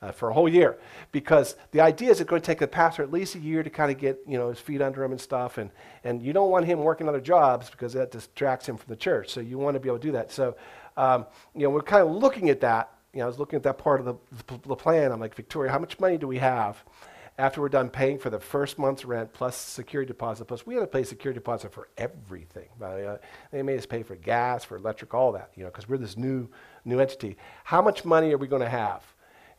Uh, 0.00 0.12
for 0.12 0.28
a 0.28 0.32
whole 0.32 0.48
year. 0.48 0.78
Because 1.10 1.56
the 1.72 1.80
idea 1.80 2.10
is 2.10 2.20
it's 2.20 2.30
going 2.30 2.40
to 2.40 2.46
take 2.46 2.60
the 2.60 2.68
pastor 2.68 3.02
at 3.02 3.10
least 3.10 3.34
a 3.34 3.40
year 3.40 3.64
to 3.64 3.70
kind 3.70 3.90
of 3.90 3.98
get 3.98 4.20
you 4.28 4.38
know, 4.38 4.48
his 4.48 4.60
feet 4.60 4.80
under 4.80 5.02
him 5.02 5.10
and 5.10 5.20
stuff. 5.20 5.58
And, 5.58 5.70
and 6.04 6.22
you 6.22 6.32
don't 6.32 6.50
want 6.50 6.66
him 6.66 6.78
working 6.78 7.08
other 7.08 7.20
jobs 7.20 7.68
because 7.68 7.94
that 7.94 8.12
distracts 8.12 8.68
him 8.68 8.76
from 8.76 8.90
the 8.90 8.96
church. 8.96 9.30
So 9.30 9.40
you 9.40 9.58
want 9.58 9.74
to 9.74 9.80
be 9.80 9.88
able 9.88 9.98
to 9.98 10.06
do 10.06 10.12
that. 10.12 10.30
So 10.30 10.56
um, 10.98 11.26
you 11.54 11.62
know, 11.62 11.70
we're 11.70 11.82
kind 11.82 12.02
of 12.02 12.10
looking 12.10 12.50
at 12.50 12.60
that. 12.60 12.90
You 13.14 13.20
know, 13.20 13.24
I 13.24 13.28
was 13.28 13.38
looking 13.38 13.56
at 13.56 13.62
that 13.62 13.78
part 13.78 14.00
of 14.00 14.06
the, 14.06 14.58
the 14.66 14.76
plan. 14.76 15.12
I'm 15.12 15.20
like, 15.20 15.34
Victoria, 15.34 15.70
how 15.70 15.78
much 15.78 15.98
money 15.98 16.18
do 16.18 16.26
we 16.26 16.38
have? 16.38 16.82
After 17.38 17.60
we're 17.60 17.68
done 17.68 17.88
paying 17.88 18.18
for 18.18 18.30
the 18.30 18.40
first 18.40 18.78
month's 18.78 19.04
rent 19.04 19.32
plus 19.32 19.56
security 19.56 20.08
deposit, 20.08 20.46
plus 20.46 20.66
we 20.66 20.74
had 20.74 20.80
to 20.80 20.86
pay 20.88 21.04
security 21.04 21.38
deposit 21.38 21.72
for 21.72 21.88
everything. 21.96 22.68
Uh, 22.82 23.16
they 23.52 23.62
made 23.62 23.78
us 23.78 23.86
pay 23.86 24.02
for 24.02 24.16
gas, 24.16 24.64
for 24.64 24.76
electric, 24.76 25.14
all 25.14 25.32
that, 25.32 25.50
you 25.54 25.62
know, 25.62 25.70
because 25.70 25.88
we're 25.88 25.98
this 25.98 26.16
new 26.16 26.48
new 26.84 26.98
entity. 26.98 27.36
How 27.64 27.80
much 27.80 28.04
money 28.04 28.32
are 28.32 28.38
we 28.38 28.48
going 28.48 28.62
to 28.62 28.68
have? 28.68 29.04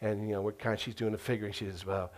And 0.01 0.27
you 0.27 0.35
know, 0.35 0.41
we're 0.41 0.51
kind 0.51 0.73
of 0.73 0.81
she's 0.81 0.95
doing 0.95 1.13
the 1.13 1.17
figuring. 1.17 1.53
She 1.53 1.65
says, 1.65 1.85
well, 1.85 2.11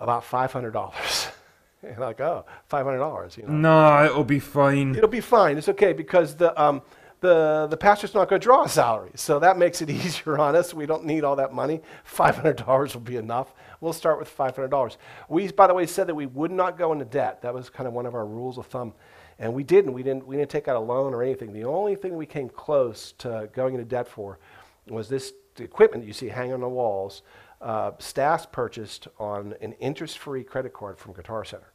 about 0.00 0.24
five 0.24 0.52
hundred 0.52 0.72
dollars. 0.72 1.28
and 1.82 1.96
like, 1.98 2.20
oh, 2.20 2.44
five 2.66 2.84
hundred 2.84 2.98
dollars. 2.98 3.36
You 3.36 3.44
know, 3.44 3.52
no, 3.52 4.04
it'll 4.04 4.24
be 4.24 4.40
fine. 4.40 4.96
It'll 4.96 5.08
be 5.08 5.20
fine. 5.20 5.58
It's 5.58 5.68
okay 5.68 5.92
because 5.92 6.34
the 6.34 6.60
um, 6.60 6.82
the, 7.24 7.66
the 7.70 7.76
pastor's 7.78 8.12
not 8.12 8.28
going 8.28 8.38
to 8.38 8.44
draw 8.44 8.64
a 8.64 8.68
salary. 8.68 9.12
So 9.14 9.38
that 9.38 9.56
makes 9.56 9.80
it 9.80 9.88
easier 9.90 10.38
on 10.38 10.54
us. 10.54 10.74
We 10.74 10.84
don't 10.84 11.06
need 11.06 11.24
all 11.24 11.36
that 11.36 11.54
money. 11.54 11.80
$500 12.06 12.94
will 12.94 13.00
be 13.00 13.16
enough. 13.16 13.54
We'll 13.80 13.92
start 13.92 14.18
with 14.18 14.34
$500. 14.36 14.96
We, 15.28 15.50
by 15.52 15.66
the 15.66 15.74
way, 15.74 15.86
said 15.86 16.06
that 16.06 16.14
we 16.14 16.26
would 16.26 16.50
not 16.50 16.78
go 16.78 16.92
into 16.92 17.04
debt. 17.04 17.42
That 17.42 17.54
was 17.54 17.70
kind 17.70 17.86
of 17.86 17.92
one 17.92 18.06
of 18.06 18.14
our 18.14 18.26
rules 18.26 18.58
of 18.58 18.66
thumb. 18.66 18.94
And 19.38 19.52
we 19.52 19.64
didn't. 19.64 19.92
We 19.92 20.02
didn't, 20.02 20.26
we 20.26 20.36
didn't 20.36 20.50
take 20.50 20.68
out 20.68 20.76
a 20.76 20.80
loan 20.80 21.12
or 21.12 21.22
anything. 21.22 21.52
The 21.52 21.64
only 21.64 21.96
thing 21.96 22.16
we 22.16 22.26
came 22.26 22.48
close 22.48 23.12
to 23.18 23.48
going 23.52 23.74
into 23.74 23.86
debt 23.86 24.08
for 24.08 24.38
was 24.88 25.08
this 25.08 25.32
equipment 25.58 26.04
that 26.04 26.06
you 26.06 26.12
see 26.12 26.28
hanging 26.28 26.54
on 26.54 26.60
the 26.60 26.68
walls. 26.68 27.22
Uh, 27.60 27.92
Stas 27.98 28.46
purchased 28.46 29.08
on 29.18 29.54
an 29.60 29.72
interest 29.74 30.18
free 30.18 30.44
credit 30.44 30.72
card 30.72 30.98
from 30.98 31.14
Guitar 31.14 31.44
Center. 31.44 31.72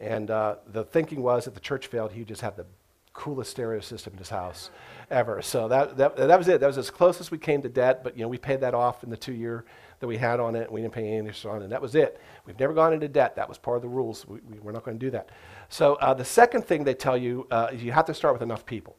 And 0.00 0.30
uh, 0.30 0.56
the 0.66 0.84
thinking 0.84 1.22
was 1.22 1.46
if 1.46 1.54
the 1.54 1.60
church 1.60 1.86
failed, 1.88 2.12
he'd 2.12 2.28
just 2.28 2.40
have 2.40 2.56
the 2.56 2.66
coolest 3.12 3.50
stereo 3.50 3.80
system 3.80 4.14
in 4.14 4.18
his 4.18 4.30
house 4.30 4.70
ever. 5.10 5.42
So 5.42 5.68
that, 5.68 5.96
that, 5.98 6.16
that 6.16 6.38
was 6.38 6.48
it. 6.48 6.60
That 6.60 6.68
was 6.68 6.78
as 6.78 6.90
close 6.90 7.20
as 7.20 7.30
we 7.30 7.38
came 7.38 7.60
to 7.62 7.68
debt, 7.68 8.02
but 8.02 8.16
you 8.16 8.22
know, 8.22 8.28
we 8.28 8.38
paid 8.38 8.60
that 8.60 8.72
off 8.72 9.04
in 9.04 9.10
the 9.10 9.16
two 9.16 9.34
year 9.34 9.64
that 10.00 10.06
we 10.06 10.16
had 10.16 10.40
on 10.40 10.56
it. 10.56 10.70
We 10.70 10.80
didn't 10.80 10.94
pay 10.94 11.06
any 11.06 11.18
interest 11.18 11.46
on 11.46 11.60
it, 11.60 11.64
and 11.64 11.72
that 11.72 11.80
was 11.80 11.94
it. 11.94 12.20
We've 12.46 12.58
never 12.58 12.72
gone 12.72 12.92
into 12.92 13.08
debt. 13.08 13.36
That 13.36 13.48
was 13.48 13.58
part 13.58 13.76
of 13.76 13.82
the 13.82 13.88
rules. 13.88 14.26
We, 14.26 14.40
we, 14.48 14.72
not 14.72 14.82
going 14.82 14.98
to 14.98 15.06
do 15.06 15.10
that. 15.10 15.30
So 15.68 15.94
uh, 15.96 16.14
the 16.14 16.24
second 16.24 16.64
thing 16.64 16.84
they 16.84 16.94
tell 16.94 17.16
you 17.16 17.46
uh, 17.50 17.68
is 17.72 17.82
you 17.82 17.92
have 17.92 18.06
to 18.06 18.14
start 18.14 18.34
with 18.34 18.42
enough 18.42 18.66
people. 18.66 18.96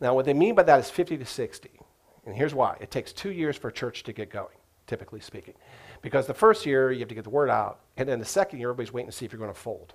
Now, 0.00 0.14
what 0.14 0.24
they 0.24 0.34
mean 0.34 0.54
by 0.54 0.62
that 0.64 0.80
is 0.80 0.90
50 0.90 1.18
to 1.18 1.24
60. 1.24 1.70
And 2.24 2.34
here's 2.34 2.54
why. 2.54 2.76
It 2.80 2.90
takes 2.90 3.12
two 3.12 3.32
years 3.32 3.56
for 3.56 3.68
a 3.68 3.72
church 3.72 4.04
to 4.04 4.12
get 4.12 4.30
going, 4.30 4.56
typically 4.86 5.20
speaking. 5.20 5.54
Because 6.02 6.26
the 6.26 6.34
first 6.34 6.66
year, 6.66 6.92
you 6.92 7.00
have 7.00 7.08
to 7.08 7.14
get 7.14 7.24
the 7.24 7.30
word 7.30 7.50
out. 7.50 7.80
And 7.96 8.08
then 8.08 8.18
the 8.18 8.24
second 8.24 8.60
year, 8.60 8.70
everybody's 8.70 8.92
waiting 8.92 9.10
to 9.10 9.16
see 9.16 9.24
if 9.24 9.32
you're 9.32 9.40
going 9.40 9.52
to 9.52 9.58
fold 9.58 9.94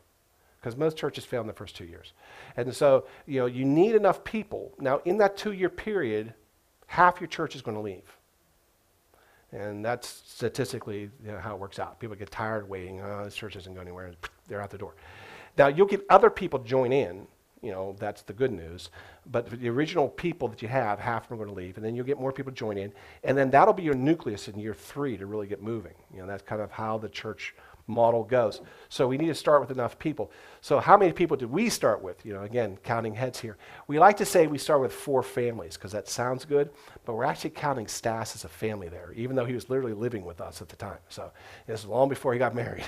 because 0.59 0.75
most 0.75 0.97
churches 0.97 1.23
fail 1.23 1.41
in 1.41 1.47
the 1.47 1.53
first 1.53 1.75
two 1.75 1.85
years. 1.85 2.13
And 2.57 2.75
so, 2.75 3.05
you 3.25 3.39
know, 3.39 3.45
you 3.45 3.63
need 3.63 3.95
enough 3.95 4.23
people. 4.23 4.73
Now, 4.79 5.01
in 5.05 5.17
that 5.17 5.37
two 5.37 5.53
year 5.53 5.69
period, 5.69 6.33
half 6.87 7.21
your 7.21 7.27
church 7.27 7.55
is 7.55 7.61
going 7.61 7.75
to 7.75 7.81
leave. 7.81 8.17
And 9.51 9.83
that's 9.83 10.07
statistically 10.07 11.09
you 11.23 11.31
know, 11.31 11.39
how 11.39 11.55
it 11.55 11.59
works 11.59 11.79
out. 11.79 11.99
People 11.99 12.15
get 12.15 12.29
tired 12.31 12.67
waiting. 12.67 13.01
Oh, 13.01 13.23
this 13.23 13.35
church 13.35 13.55
isn't 13.55 13.73
going 13.73 13.87
anywhere. 13.87 14.11
They're 14.47 14.61
out 14.61 14.69
the 14.69 14.77
door. 14.77 14.95
Now, 15.57 15.67
you'll 15.67 15.87
get 15.87 16.05
other 16.09 16.29
people 16.29 16.59
join 16.59 16.91
in. 16.91 17.27
You 17.61 17.71
know, 17.71 17.95
that's 17.97 18.21
the 18.21 18.33
good 18.33 18.51
news. 18.51 18.89
But 19.25 19.49
the 19.49 19.69
original 19.69 20.09
people 20.09 20.47
that 20.49 20.61
you 20.61 20.67
have, 20.67 20.99
half 20.99 21.23
of 21.23 21.29
them 21.29 21.41
are 21.41 21.45
going 21.45 21.55
to 21.55 21.61
leave. 21.61 21.77
And 21.77 21.85
then 21.85 21.95
you'll 21.95 22.05
get 22.05 22.19
more 22.19 22.31
people 22.31 22.51
join 22.51 22.77
in. 22.77 22.93
And 23.23 23.37
then 23.37 23.49
that'll 23.49 23.73
be 23.73 23.83
your 23.83 23.95
nucleus 23.95 24.47
in 24.47 24.59
year 24.59 24.73
three 24.73 25.17
to 25.17 25.25
really 25.25 25.47
get 25.47 25.63
moving. 25.63 25.95
You 26.13 26.19
know, 26.19 26.27
that's 26.27 26.43
kind 26.43 26.61
of 26.61 26.69
how 26.69 26.97
the 26.97 27.09
church 27.09 27.55
model 27.87 28.23
goes. 28.23 28.61
So 28.89 29.07
we 29.07 29.17
need 29.17 29.27
to 29.27 29.35
start 29.35 29.61
with 29.61 29.71
enough 29.71 29.97
people. 29.97 30.31
So 30.61 30.79
how 30.79 30.97
many 30.97 31.13
people 31.13 31.37
did 31.37 31.49
we 31.49 31.69
start 31.69 32.01
with? 32.01 32.25
You 32.25 32.33
know, 32.33 32.43
again, 32.43 32.77
counting 32.83 33.15
heads 33.15 33.39
here. 33.39 33.57
We 33.87 33.97
like 33.97 34.17
to 34.17 34.25
say 34.25 34.47
we 34.47 34.57
start 34.57 34.81
with 34.81 34.93
four 34.93 35.23
families 35.23 35.75
because 35.75 35.93
that 35.93 36.09
sounds 36.09 36.45
good, 36.45 36.69
but 37.05 37.13
we're 37.15 37.23
actually 37.23 37.51
counting 37.51 37.87
Stas 37.87 38.35
as 38.35 38.43
a 38.43 38.49
family 38.49 38.89
there, 38.89 39.13
even 39.15 39.35
though 39.35 39.45
he 39.45 39.53
was 39.53 39.69
literally 39.69 39.93
living 39.93 40.25
with 40.25 40.41
us 40.41 40.61
at 40.61 40.69
the 40.69 40.75
time. 40.75 40.99
So 41.09 41.31
this 41.65 41.83
was 41.83 41.89
long 41.89 42.09
before 42.09 42.33
he 42.33 42.39
got 42.39 42.53
married. 42.63 42.85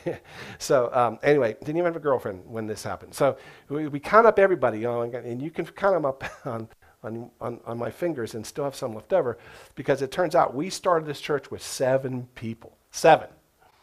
so 0.58 0.94
um, 0.94 1.20
anyway, 1.24 1.56
didn't 1.60 1.78
even 1.78 1.86
have 1.86 1.96
a 1.96 2.00
girlfriend 2.00 2.44
when 2.46 2.68
this 2.68 2.84
happened. 2.84 3.14
So 3.14 3.38
we, 3.70 3.88
we 3.88 4.00
count 4.00 4.28
up 4.28 4.38
everybody, 4.38 4.80
you 4.80 4.84
know, 4.84 5.02
and 5.02 5.42
you 5.42 5.50
can 5.50 5.66
count 5.66 5.96
them 5.96 6.06
up 6.06 6.24
on 6.46 6.68
on, 7.02 7.32
on, 7.40 7.62
on, 7.66 7.78
my 7.78 7.90
fingers 7.90 8.36
and 8.36 8.46
still 8.46 8.66
have 8.66 8.76
some 8.76 8.94
left 8.94 9.14
over 9.14 9.38
because 9.76 10.02
it 10.02 10.12
turns 10.12 10.36
out 10.36 10.54
we 10.54 10.70
started 10.70 11.08
this 11.08 11.22
church 11.22 11.50
with 11.50 11.64
seven 11.64 12.28
people. 12.36 12.78
Seven. 12.92 13.30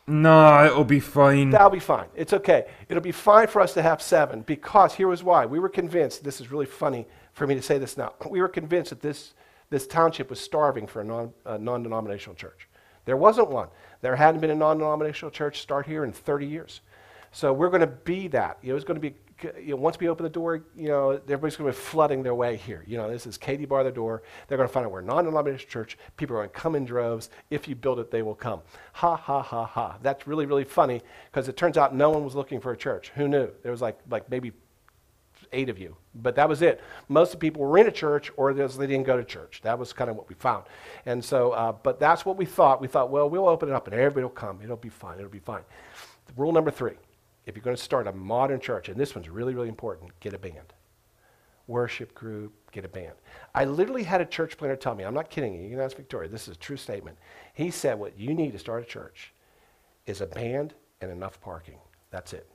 No, 0.08 0.64
it'll 0.64 0.84
be 0.84 1.00
fine. 1.00 1.50
That'll 1.50 1.70
be 1.70 1.80
fine. 1.80 2.06
It's 2.14 2.32
okay. 2.32 2.66
It'll 2.88 3.02
be 3.02 3.12
fine 3.12 3.48
for 3.48 3.60
us 3.60 3.74
to 3.74 3.82
have 3.82 4.00
seven 4.00 4.42
because 4.42 4.94
here 4.94 5.08
was 5.08 5.24
why. 5.24 5.46
We 5.46 5.58
were 5.58 5.68
convinced, 5.68 6.22
this 6.22 6.40
is 6.40 6.52
really 6.52 6.66
funny 6.66 7.06
for 7.32 7.46
me 7.46 7.56
to 7.56 7.62
say 7.62 7.78
this 7.78 7.96
now. 7.96 8.14
We 8.30 8.40
were 8.40 8.48
convinced 8.48 8.90
that 8.90 9.00
this, 9.00 9.34
this 9.68 9.86
township 9.86 10.30
was 10.30 10.38
starving 10.38 10.86
for 10.86 11.00
a 11.00 11.04
non, 11.04 11.32
non 11.44 11.82
denominational 11.82 12.36
church. 12.36 12.68
There 13.04 13.16
wasn't 13.16 13.50
one. 13.50 13.68
There 14.00 14.14
hadn't 14.14 14.40
been 14.40 14.50
a 14.50 14.54
non 14.54 14.78
denominational 14.78 15.32
church 15.32 15.60
start 15.60 15.86
here 15.86 16.04
in 16.04 16.12
30 16.12 16.46
years. 16.46 16.82
So 17.32 17.52
we're 17.52 17.70
going 17.70 17.80
to 17.80 17.86
be 17.86 18.28
that. 18.28 18.58
It 18.62 18.72
was 18.72 18.84
going 18.84 19.00
to 19.00 19.00
be 19.00 19.16
you 19.60 19.70
know, 19.70 19.76
once 19.76 19.98
we 20.00 20.08
open 20.08 20.24
the 20.24 20.30
door, 20.30 20.64
you 20.76 20.88
know, 20.88 21.10
everybody's 21.10 21.56
going 21.56 21.70
to 21.70 21.76
be 21.76 21.82
flooding 21.82 22.22
their 22.22 22.34
way 22.34 22.56
here. 22.56 22.82
You 22.86 22.96
know, 22.96 23.10
this 23.10 23.26
is 23.26 23.36
Katie 23.36 23.66
bar 23.66 23.84
the 23.84 23.90
door. 23.90 24.22
They're 24.48 24.56
going 24.56 24.68
to 24.68 24.72
find 24.72 24.86
out 24.86 24.92
we're 24.92 25.02
non-denominational 25.02 25.70
church. 25.70 25.98
People 26.16 26.36
are 26.36 26.40
going 26.40 26.50
to 26.50 26.54
come 26.54 26.74
in 26.74 26.84
droves. 26.84 27.28
If 27.50 27.68
you 27.68 27.74
build 27.74 27.98
it, 27.98 28.10
they 28.10 28.22
will 28.22 28.34
come. 28.34 28.62
Ha, 28.94 29.16
ha, 29.16 29.42
ha, 29.42 29.66
ha. 29.66 29.98
That's 30.02 30.26
really, 30.26 30.46
really 30.46 30.64
funny 30.64 31.02
because 31.30 31.48
it 31.48 31.56
turns 31.56 31.76
out 31.76 31.94
no 31.94 32.10
one 32.10 32.24
was 32.24 32.34
looking 32.34 32.60
for 32.60 32.72
a 32.72 32.76
church. 32.76 33.12
Who 33.14 33.28
knew? 33.28 33.50
There 33.62 33.72
was 33.72 33.82
like, 33.82 33.98
like 34.08 34.30
maybe 34.30 34.52
eight 35.52 35.68
of 35.68 35.78
you. 35.78 35.96
But 36.14 36.36
that 36.36 36.48
was 36.48 36.62
it. 36.62 36.80
Most 37.08 37.34
of 37.34 37.40
the 37.40 37.46
people 37.46 37.62
were 37.62 37.76
in 37.76 37.86
a 37.86 37.92
church 37.92 38.32
or 38.38 38.54
they 38.54 38.66
didn't 38.66 39.04
go 39.04 39.18
to 39.18 39.24
church. 39.24 39.60
That 39.62 39.78
was 39.78 39.92
kind 39.92 40.08
of 40.08 40.16
what 40.16 40.30
we 40.30 40.34
found. 40.34 40.64
And 41.04 41.22
so, 41.22 41.52
uh, 41.52 41.72
but 41.72 42.00
that's 42.00 42.24
what 42.24 42.38
we 42.38 42.46
thought. 42.46 42.80
We 42.80 42.88
thought, 42.88 43.10
well, 43.10 43.28
we'll 43.28 43.48
open 43.48 43.68
it 43.68 43.74
up 43.74 43.86
and 43.86 43.94
everybody 43.94 44.22
will 44.22 44.30
come. 44.30 44.60
It'll 44.62 44.76
be 44.76 44.88
fine. 44.88 45.18
It'll 45.18 45.30
be 45.30 45.40
fine. 45.40 45.62
Rule 46.36 46.52
number 46.52 46.70
three 46.70 46.94
if 47.46 47.54
you're 47.54 47.62
going 47.62 47.76
to 47.76 47.82
start 47.82 48.08
a 48.08 48.12
modern 48.12 48.60
church, 48.60 48.88
and 48.88 48.98
this 48.98 49.14
one's 49.14 49.28
really, 49.28 49.54
really 49.54 49.68
important, 49.68 50.18
get 50.20 50.34
a 50.34 50.38
band. 50.38 50.74
Worship 51.68 52.14
group, 52.14 52.52
get 52.72 52.84
a 52.84 52.88
band. 52.88 53.14
I 53.54 53.64
literally 53.64 54.02
had 54.02 54.20
a 54.20 54.26
church 54.26 54.56
planner 54.56 54.76
tell 54.76 54.94
me, 54.94 55.04
I'm 55.04 55.14
not 55.14 55.30
kidding 55.30 55.54
you, 55.54 55.62
you 55.62 55.70
can 55.70 55.80
ask 55.80 55.96
Victoria, 55.96 56.28
this 56.28 56.48
is 56.48 56.56
a 56.56 56.58
true 56.58 56.76
statement. 56.76 57.16
He 57.54 57.70
said, 57.70 57.98
What 57.98 58.18
you 58.18 58.34
need 58.34 58.52
to 58.52 58.58
start 58.58 58.82
a 58.82 58.86
church 58.86 59.32
is 60.06 60.20
a 60.20 60.26
band 60.26 60.74
and 61.00 61.10
enough 61.10 61.40
parking. 61.40 61.78
That's 62.10 62.32
it. 62.32 62.48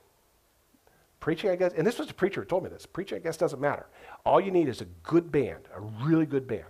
Preaching, 1.20 1.50
I 1.50 1.56
guess, 1.56 1.72
and 1.76 1.86
this 1.86 1.98
was 1.98 2.10
a 2.10 2.14
preacher 2.14 2.40
who 2.40 2.46
told 2.46 2.64
me 2.64 2.70
this. 2.70 2.84
Preaching, 2.84 3.16
I 3.16 3.20
guess, 3.20 3.36
doesn't 3.36 3.60
matter. 3.60 3.86
All 4.26 4.40
you 4.40 4.50
need 4.50 4.68
is 4.68 4.80
a 4.80 4.86
good 5.02 5.30
band, 5.30 5.68
a 5.74 5.80
really 5.80 6.26
good 6.26 6.46
band, 6.46 6.64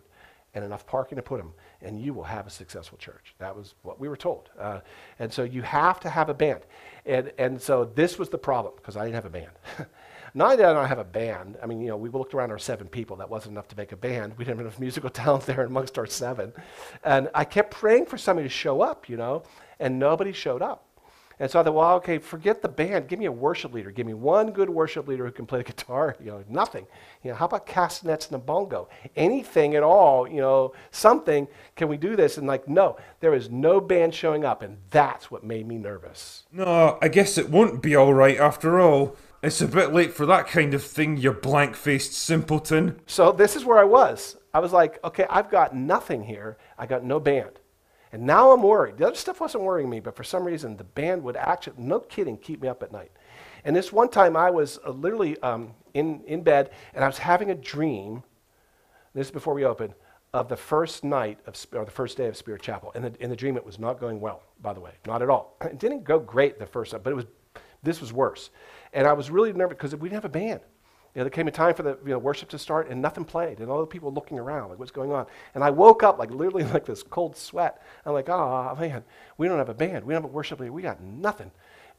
and 0.55 0.65
enough 0.65 0.87
parking 0.87 1.17
to 1.17 1.23
put 1.23 1.39
them, 1.39 1.53
and 1.83 2.01
you 2.01 2.15
will 2.15 2.25
have 2.25 2.47
a 2.47 2.51
successful 2.51 2.99
church. 2.99 3.35
That 3.39 3.57
was 3.57 3.75
what 3.83 4.01
we 4.01 4.09
were 4.09 4.17
told. 4.17 4.51
Uh, 4.59 4.81
and 5.19 5.33
so 5.33 5.43
you 5.43 5.63
have 5.63 6.01
to 6.01 6.11
have 6.11 6.29
a 6.29 6.35
band. 6.35 6.61
And, 7.05 7.33
and 7.39 7.61
so 7.61 7.85
this 7.85 8.19
was 8.19 8.29
the 8.29 8.39
problem, 8.39 8.75
because 8.77 8.97
I 8.97 9.05
didn't 9.05 9.17
have 9.17 9.27
a 9.27 9.31
band. 9.31 9.51
Not 10.35 10.53
only 10.53 10.57
did 10.59 10.67
I 10.67 10.87
have 10.87 10.99
a 10.99 11.05
band, 11.05 11.59
I 11.63 11.67
mean, 11.67 11.81
you 11.83 11.89
know, 11.89 11.97
we 11.97 12.09
looked 12.09 12.33
around 12.33 12.51
our 12.51 12.59
seven 12.59 12.89
people. 12.89 13.17
That 13.17 13.29
wasn't 13.29 13.53
enough 13.53 13.69
to 13.69 13.77
make 13.77 13.93
a 13.93 13.97
band. 13.97 14.33
We 14.39 14.45
didn't 14.45 14.59
have 14.59 14.67
enough 14.67 14.81
musical 14.81 15.11
talent 15.23 15.45
there 15.45 15.65
amongst 15.65 15.99
our 15.99 16.07
seven. 16.07 16.53
And 17.05 17.29
I 17.35 17.45
kept 17.45 17.71
praying 17.71 18.07
for 18.07 18.17
somebody 18.17 18.49
to 18.49 18.55
show 18.55 18.81
up, 18.81 19.09
you 19.09 19.17
know, 19.17 19.43
and 19.79 19.99
nobody 19.99 20.33
showed 20.33 20.63
up. 20.63 20.87
And 21.43 21.51
so 21.51 21.59
I 21.59 21.65
thought, 21.65 21.75
well, 21.75 21.95
okay, 21.97 22.19
forget 22.19 22.63
the 22.63 22.69
band. 22.69 23.09
Give 23.09 23.19
me 23.19 23.25
a 23.25 23.33
worship 23.33 23.75
leader. 23.75 23.91
Give 23.91 24.07
me 24.07 24.15
one 24.15 24.53
good 24.53 24.71
worship 24.71 25.09
leader 25.09 25.27
who 25.27 25.33
can 25.33 25.45
play 25.45 25.59
the 25.59 25.65
guitar. 25.73 26.15
You 26.21 26.27
know, 26.27 26.45
nothing. 26.49 26.87
You 27.25 27.31
know, 27.31 27.37
how 27.37 27.47
about 27.47 27.67
castanets 27.67 28.27
and 28.29 28.37
a 28.37 28.39
bongo? 28.39 28.89
Anything 29.17 29.75
at 29.75 29.83
all, 29.83 30.29
you 30.29 30.41
know, 30.41 30.73
something. 30.93 31.49
Can 31.75 31.89
we 31.89 31.97
do 31.97 32.15
this? 32.15 32.39
And 32.39 32.47
like, 32.47 32.69
no, 32.69 32.97
there 33.19 33.35
is 33.35 33.51
no 33.51 33.81
band 33.81 34.15
showing 34.15 34.45
up. 34.45 34.63
And 34.63 34.77
that's 34.91 35.33
what 35.33 35.43
made 35.43 35.67
me 35.67 35.79
nervous. 35.79 36.45
No, 36.53 36.97
I 37.03 37.09
guess 37.09 37.37
it 37.37 37.51
won't 37.51 37.83
be 37.83 37.97
all 37.97 38.15
right 38.15 38.39
after 38.39 38.79
all. 38.79 39.17
It's 39.43 39.61
a 39.61 39.67
bit 39.67 39.93
late 39.93 40.13
for 40.13 40.27
that 40.27 40.47
kind 40.47 40.75
of 40.75 40.85
thing, 40.85 41.17
you 41.17 41.33
blank 41.33 41.75
faced 41.75 42.13
simpleton. 42.13 43.01
So 43.09 43.33
this 43.33 43.57
is 43.57 43.65
where 43.65 43.79
I 43.79 43.85
was. 43.85 44.37
I 44.55 44.61
was 44.61 44.73
like, 44.73 45.03
okay, 45.03 45.27
I've 45.29 45.51
got 45.51 45.75
nothing 45.75 46.23
here. 46.23 46.57
I 46.79 46.87
got 46.87 47.03
no 47.03 47.19
band. 47.19 47.59
And 48.13 48.25
now 48.25 48.53
I'm 48.53 48.63
worried. 48.63 48.99
The 48.99 49.07
other 49.07 49.17
stuff 49.17 49.41
wasn't 49.41 49.65
worrying 49.65 49.89
me, 49.89 50.01
but 50.01 50.15
for 50.15 50.23
some 50.23 50.45
reason, 50.45 50.77
the 50.77 50.85
band 50.85 51.23
would 51.23 51.37
actually, 51.37 51.75
no 51.79 51.99
kidding, 51.99 52.37
keep 52.37 52.61
me 52.61 52.69
up 52.69 52.83
at 52.83 52.93
night. 52.93 53.11
And 53.65 53.75
this 53.75 53.93
one 53.93 54.09
time, 54.09 54.37
I 54.37 54.51
was 54.51 54.79
uh, 54.87 54.91
literally 54.91 55.41
um, 55.41 55.73
in, 55.95 56.23
in 56.25 56.43
bed, 56.43 56.71
and 56.95 57.03
I 57.03 57.07
was 57.07 57.19
having 57.19 57.51
a 57.51 57.55
dream. 57.55 58.23
This 59.15 59.29
is 59.29 59.31
before 59.31 59.55
we 59.55 59.65
opened 59.65 59.95
of 60.35 60.49
the 60.49 60.57
first 60.57 61.05
night 61.05 61.39
of, 61.47 61.55
or 61.73 61.85
the 61.85 61.91
first 61.91 62.17
day 62.17 62.27
of 62.27 62.37
Spirit 62.37 62.63
Chapel. 62.63 62.93
And 62.95 63.17
in 63.17 63.31
the 63.31 63.37
dream, 63.37 63.57
it 63.57 63.65
was 63.65 63.79
not 63.79 64.01
going 64.01 64.21
well, 64.21 64.43
by 64.61 64.73
the 64.73 64.81
way, 64.81 64.93
not 65.07 65.23
at 65.23 65.29
all. 65.29 65.57
It 65.63 65.79
didn't 65.79 66.05
go 66.05 66.19
great 66.19 66.59
the 66.59 66.67
first 66.67 66.93
time, 66.93 67.01
but 67.03 67.11
it 67.11 67.17
was, 67.17 67.27
this 67.83 68.01
was 68.01 68.13
worse. 68.13 68.51
And 68.93 69.07
I 69.07 69.13
was 69.13 69.31
really 69.31 69.53
nervous 69.53 69.77
because 69.77 69.95
we 69.95 70.09
didn't 70.09 70.23
have 70.23 70.25
a 70.25 70.29
band. 70.31 70.61
You 71.15 71.21
know, 71.21 71.25
there 71.25 71.31
came 71.31 71.47
a 71.47 71.51
time 71.51 71.75
for 71.75 71.83
the 71.83 71.99
you 72.05 72.11
know, 72.11 72.19
worship 72.19 72.49
to 72.51 72.59
start 72.59 72.89
and 72.89 73.03
nothing 73.03 73.25
played, 73.25 73.61
and 73.61 73.71
all 73.71 73.81
the 73.81 73.87
people 73.87 74.13
looking 74.13 74.39
around, 74.39 74.71
like, 74.71 74.79
what's 74.79 74.91
going 74.91 75.13
on? 75.13 75.27
And 75.55 75.63
I 75.63 75.71
woke 75.71 76.03
up, 76.03 76.19
like, 76.19 76.31
literally 76.31 76.65
like 76.73 76.87
this 76.87 77.03
cold 77.03 77.37
sweat. 77.37 77.83
I'm 78.07 78.13
like, 78.13 78.29
oh, 78.29 78.75
man, 78.79 79.05
we 79.37 79.49
don't 79.49 79.59
have 79.59 79.69
a 79.69 79.75
band. 79.75 80.05
We 80.05 80.15
don't 80.15 80.23
have 80.23 80.31
a 80.31 80.35
worship 80.35 80.61
leader. 80.61 80.73
We 80.73 80.83
got 80.83 81.03
nothing. 81.03 81.51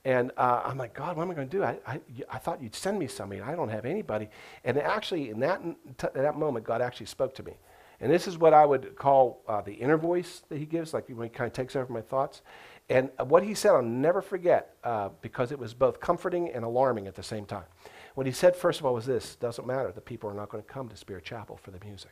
And 0.05 0.31
uh, 0.35 0.63
I'm 0.65 0.77
like, 0.77 0.93
God, 0.93 1.15
what 1.15 1.23
am 1.23 1.31
I 1.31 1.33
going 1.33 1.47
to 1.47 1.57
do? 1.57 1.63
I, 1.63 1.77
I, 1.87 2.01
I, 2.29 2.37
thought 2.37 2.61
you'd 2.61 2.75
send 2.75 2.99
me 2.99 3.07
somebody, 3.07 3.39
I 3.39 3.55
don't 3.55 3.69
have 3.69 3.85
anybody. 3.85 4.27
And 4.65 4.77
actually, 4.77 5.29
in 5.29 5.39
that, 5.39 5.61
t- 5.97 6.07
that 6.13 6.37
moment, 6.37 6.65
God 6.65 6.81
actually 6.81 7.05
spoke 7.05 7.33
to 7.35 7.43
me. 7.43 7.53
And 8.01 8.11
this 8.11 8.27
is 8.27 8.37
what 8.37 8.53
I 8.53 8.65
would 8.65 8.97
call 8.97 9.41
uh, 9.47 9.61
the 9.61 9.73
inner 9.73 9.97
voice 9.97 10.41
that 10.49 10.57
he 10.57 10.65
gives, 10.65 10.93
like 10.93 11.07
when 11.07 11.29
he 11.29 11.33
kind 11.33 11.47
of 11.47 11.53
takes 11.53 11.73
over 11.75 11.91
my 11.93 12.01
thoughts. 12.01 12.41
And 12.89 13.11
what 13.27 13.43
he 13.43 13.53
said, 13.53 13.71
I'll 13.71 13.81
never 13.81 14.21
forget, 14.21 14.75
uh, 14.83 15.09
because 15.21 15.53
it 15.53 15.59
was 15.59 15.73
both 15.73 16.01
comforting 16.01 16.49
and 16.49 16.65
alarming 16.65 17.07
at 17.07 17.15
the 17.15 17.23
same 17.23 17.45
time. 17.45 17.63
What 18.15 18.27
he 18.27 18.31
said, 18.31 18.55
first 18.55 18.79
of 18.79 18.85
all, 18.85 18.93
was 18.93 19.05
this 19.05 19.35
doesn't 19.35 19.65
matter. 19.65 19.91
The 19.91 20.01
people 20.01 20.29
are 20.29 20.33
not 20.33 20.49
going 20.49 20.63
to 20.63 20.69
come 20.69 20.89
to 20.89 20.95
Spirit 20.97 21.23
Chapel 21.23 21.57
for 21.57 21.71
the 21.71 21.83
music. 21.85 22.11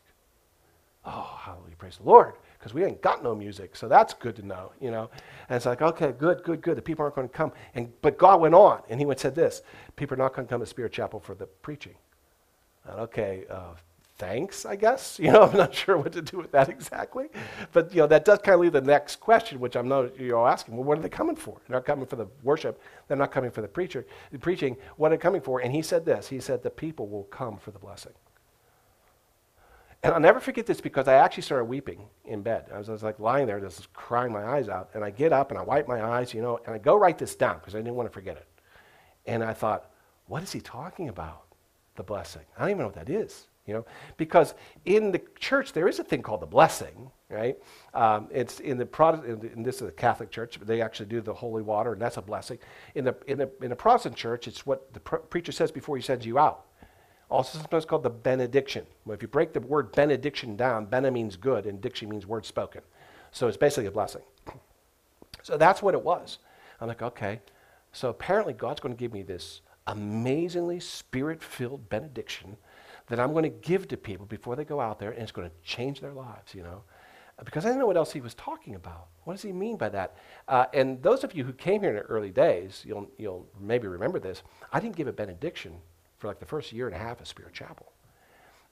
Oh, 1.03 1.39
hallelujah, 1.39 1.75
praise 1.77 1.97
the 1.97 2.03
Lord, 2.03 2.35
because 2.59 2.75
we 2.75 2.83
ain't 2.83 3.01
got 3.01 3.23
no 3.23 3.33
music, 3.33 3.75
so 3.75 3.87
that's 3.87 4.13
good 4.13 4.35
to 4.35 4.45
know, 4.45 4.71
you 4.79 4.91
know. 4.91 5.09
And 5.49 5.55
it's 5.55 5.65
like, 5.65 5.81
okay, 5.81 6.11
good, 6.11 6.43
good, 6.43 6.61
good. 6.61 6.77
The 6.77 6.81
people 6.81 7.03
aren't 7.03 7.15
going 7.15 7.27
to 7.27 7.33
come. 7.33 7.51
And 7.73 7.91
but 8.03 8.19
God 8.19 8.39
went 8.39 8.53
on, 8.53 8.83
and 8.87 8.99
He 8.99 9.05
went 9.05 9.19
said 9.19 9.33
this: 9.33 9.63
people 9.95 10.13
are 10.13 10.17
not 10.17 10.35
going 10.35 10.47
to 10.47 10.49
come 10.49 10.59
to 10.59 10.67
Spirit 10.67 10.91
Chapel 10.91 11.19
for 11.19 11.33
the 11.33 11.47
preaching. 11.47 11.95
And 12.85 12.99
okay, 12.99 13.45
uh, 13.49 13.73
thanks, 14.21 14.65
I 14.65 14.75
guess. 14.75 15.19
You 15.21 15.31
know, 15.31 15.43
I'm 15.43 15.57
not 15.57 15.73
sure 15.73 15.97
what 15.97 16.11
to 16.13 16.21
do 16.21 16.37
with 16.37 16.51
that 16.51 16.69
exactly. 16.69 17.27
But, 17.71 17.93
you 17.93 18.01
know, 18.01 18.07
that 18.07 18.25
does 18.25 18.39
kind 18.39 18.55
of 18.55 18.61
lead 18.61 18.73
to 18.73 18.81
the 18.81 18.87
next 18.87 19.19
question, 19.19 19.59
which 19.59 19.75
I'm 19.75 19.87
not, 19.87 20.19
you 20.19 20.29
know, 20.29 20.45
asking, 20.45 20.75
well, 20.75 20.83
what 20.83 20.97
are 20.97 21.01
they 21.01 21.09
coming 21.09 21.35
for? 21.35 21.59
They're 21.67 21.77
not 21.77 21.85
coming 21.85 22.05
for 22.05 22.15
the 22.15 22.27
worship. 22.43 22.81
They're 23.07 23.17
not 23.17 23.31
coming 23.31 23.51
for 23.51 23.61
the 23.61 23.67
preacher, 23.67 24.05
the 24.31 24.39
preaching. 24.39 24.77
What 24.97 25.11
are 25.11 25.17
they 25.17 25.21
coming 25.21 25.41
for? 25.41 25.61
And 25.61 25.71
he 25.73 25.81
said 25.81 26.05
this. 26.05 26.27
He 26.27 26.39
said, 26.39 26.63
the 26.63 26.69
people 26.69 27.07
will 27.07 27.25
come 27.25 27.57
for 27.57 27.71
the 27.71 27.79
blessing. 27.79 28.13
And 30.03 30.13
I'll 30.13 30.19
never 30.19 30.39
forget 30.39 30.65
this 30.65 30.81
because 30.81 31.07
I 31.07 31.13
actually 31.15 31.43
started 31.43 31.65
weeping 31.65 32.07
in 32.25 32.41
bed. 32.41 32.65
I 32.73 32.77
was, 32.77 32.89
I 32.89 32.93
was, 32.93 33.03
like 33.03 33.19
lying 33.19 33.45
there, 33.47 33.59
just 33.59 33.93
crying 33.93 34.33
my 34.33 34.43
eyes 34.43 34.67
out. 34.69 34.89
And 34.95 35.03
I 35.03 35.11
get 35.11 35.31
up 35.31 35.51
and 35.51 35.59
I 35.59 35.63
wipe 35.63 35.87
my 35.87 36.01
eyes, 36.01 36.33
you 36.33 36.41
know, 36.41 36.59
and 36.65 36.73
I 36.73 36.79
go 36.79 36.95
write 36.95 37.19
this 37.19 37.35
down 37.35 37.59
because 37.59 37.75
I 37.75 37.79
didn't 37.79 37.95
want 37.95 38.09
to 38.09 38.13
forget 38.13 38.37
it. 38.37 38.47
And 39.27 39.43
I 39.43 39.53
thought, 39.53 39.91
what 40.25 40.41
is 40.41 40.51
he 40.51 40.61
talking 40.61 41.09
about? 41.09 41.43
The 41.95 42.03
blessing. 42.03 42.43
I 42.57 42.61
don't 42.61 42.69
even 42.69 42.79
know 42.79 42.85
what 42.85 42.95
that 42.95 43.09
is. 43.09 43.47
You 43.65 43.75
know, 43.75 43.85
because 44.17 44.55
in 44.85 45.11
the 45.11 45.21
church 45.39 45.73
there 45.73 45.87
is 45.87 45.99
a 45.99 46.03
thing 46.03 46.21
called 46.23 46.41
the 46.41 46.47
blessing, 46.47 47.11
right? 47.29 47.57
Um, 47.93 48.27
it's 48.31 48.59
in 48.59 48.77
the 48.77 48.85
Protestant, 48.85 49.43
and 49.43 49.65
this 49.65 49.75
is 49.75 49.81
the 49.81 49.91
Catholic 49.91 50.31
church, 50.31 50.59
they 50.61 50.81
actually 50.81 51.05
do 51.05 51.21
the 51.21 51.33
holy 51.33 51.61
water, 51.61 51.93
and 51.93 52.01
that's 52.01 52.17
a 52.17 52.21
blessing. 52.21 52.57
In 52.95 53.05
the 53.05 53.15
in 53.27 53.37
the 53.37 53.49
in 53.61 53.69
the 53.69 53.75
Protestant 53.75 54.15
church, 54.15 54.47
it's 54.47 54.65
what 54.65 54.91
the 54.93 54.99
pr- 54.99 55.17
preacher 55.17 55.51
says 55.51 55.71
before 55.71 55.95
he 55.95 56.01
sends 56.01 56.25
you 56.25 56.39
out. 56.39 56.65
Also 57.29 57.59
sometimes 57.59 57.85
called 57.85 58.03
the 58.03 58.09
benediction. 58.09 58.85
Well, 59.05 59.15
if 59.15 59.21
you 59.21 59.27
break 59.29 59.53
the 59.53 59.61
word 59.61 59.93
benediction 59.93 60.57
down, 60.57 60.85
bene 60.85 61.09
means 61.11 61.37
good, 61.37 61.65
and 61.65 61.79
diction 61.79 62.09
means 62.09 62.27
word 62.27 62.45
spoken. 62.45 62.81
So 63.31 63.47
it's 63.47 63.57
basically 63.57 63.85
a 63.87 63.91
blessing. 63.91 64.23
So 65.43 65.57
that's 65.57 65.81
what 65.81 65.95
it 65.95 66.03
was. 66.03 66.37
I'm 66.79 66.87
like, 66.87 67.01
okay. 67.01 67.39
So 67.93 68.09
apparently 68.09 68.53
God's 68.53 68.79
going 68.79 68.93
to 68.93 68.99
give 68.99 69.11
me 69.11 69.23
this 69.23 69.61
amazingly 69.87 70.79
spirit-filled 70.79 71.89
benediction 71.89 72.57
that 73.11 73.19
I'm 73.19 73.33
going 73.33 73.43
to 73.43 73.49
give 73.49 73.89
to 73.89 73.97
people 73.97 74.25
before 74.25 74.55
they 74.55 74.63
go 74.63 74.79
out 74.79 74.97
there, 74.97 75.11
and 75.11 75.21
it's 75.21 75.33
going 75.33 75.49
to 75.49 75.55
change 75.65 75.99
their 75.99 76.13
lives, 76.13 76.55
you 76.55 76.63
know. 76.63 76.83
Because 77.43 77.65
I 77.65 77.67
didn't 77.67 77.79
know 77.79 77.87
what 77.87 77.97
else 77.97 78.13
he 78.13 78.21
was 78.21 78.33
talking 78.35 78.73
about. 78.73 79.07
What 79.25 79.33
does 79.33 79.41
he 79.41 79.51
mean 79.51 79.75
by 79.75 79.89
that? 79.89 80.15
Uh, 80.47 80.67
and 80.73 81.03
those 81.03 81.25
of 81.25 81.35
you 81.35 81.43
who 81.43 81.51
came 81.51 81.81
here 81.81 81.89
in 81.89 81.97
the 81.97 82.03
early 82.03 82.29
days, 82.29 82.83
you'll, 82.87 83.11
you'll 83.17 83.49
maybe 83.59 83.89
remember 83.89 84.17
this. 84.17 84.43
I 84.71 84.79
didn't 84.79 84.95
give 84.95 85.07
a 85.07 85.11
benediction 85.11 85.73
for 86.19 86.27
like 86.27 86.39
the 86.39 86.45
first 86.45 86.71
year 86.71 86.87
and 86.87 86.95
a 86.95 86.99
half 86.99 87.19
of 87.19 87.27
Spirit 87.27 87.53
Chapel. 87.53 87.91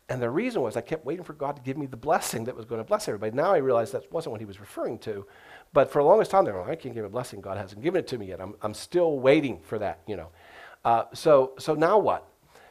And 0.08 0.22
the 0.22 0.30
reason 0.30 0.62
was 0.62 0.78
I 0.78 0.82
kept 0.82 1.06
waiting 1.06 1.26
for 1.26 1.34
God 1.34 1.58
to 1.58 1.62
give 1.62 1.78
me 1.78 1.86
the 1.86 1.98
blessing 1.98 2.46
that 2.46 2.56
was 2.56 2.64
going 2.64 2.80
to 2.80 2.88
bless 2.88 3.10
everybody. 3.10 3.36
Now 3.36 3.52
I 3.52 3.58
realize 3.58 3.92
that 3.92 4.10
wasn't 4.10 4.32
what 4.32 4.40
he 4.40 4.46
was 4.46 4.62
referring 4.62 5.00
to. 5.00 5.26
But 5.74 5.92
for 5.92 6.02
the 6.02 6.08
longest 6.08 6.32
time, 6.32 6.46
there, 6.46 6.62
I 6.62 6.76
can't 6.76 6.96
give 6.96 7.04
a 7.04 7.10
blessing. 7.10 7.42
God 7.42 7.58
hasn't 7.58 7.84
given 7.84 8.00
it 8.00 8.08
to 8.08 8.18
me 8.18 8.28
yet. 8.28 8.40
I'm, 8.40 8.56
I'm 8.62 8.74
still 8.74 9.20
waiting 9.20 9.60
for 9.60 9.78
that, 9.80 10.00
you 10.08 10.16
know. 10.16 10.30
Uh, 10.86 11.04
so, 11.14 11.56
so 11.60 11.74
now 11.74 12.00
what? 12.00 12.26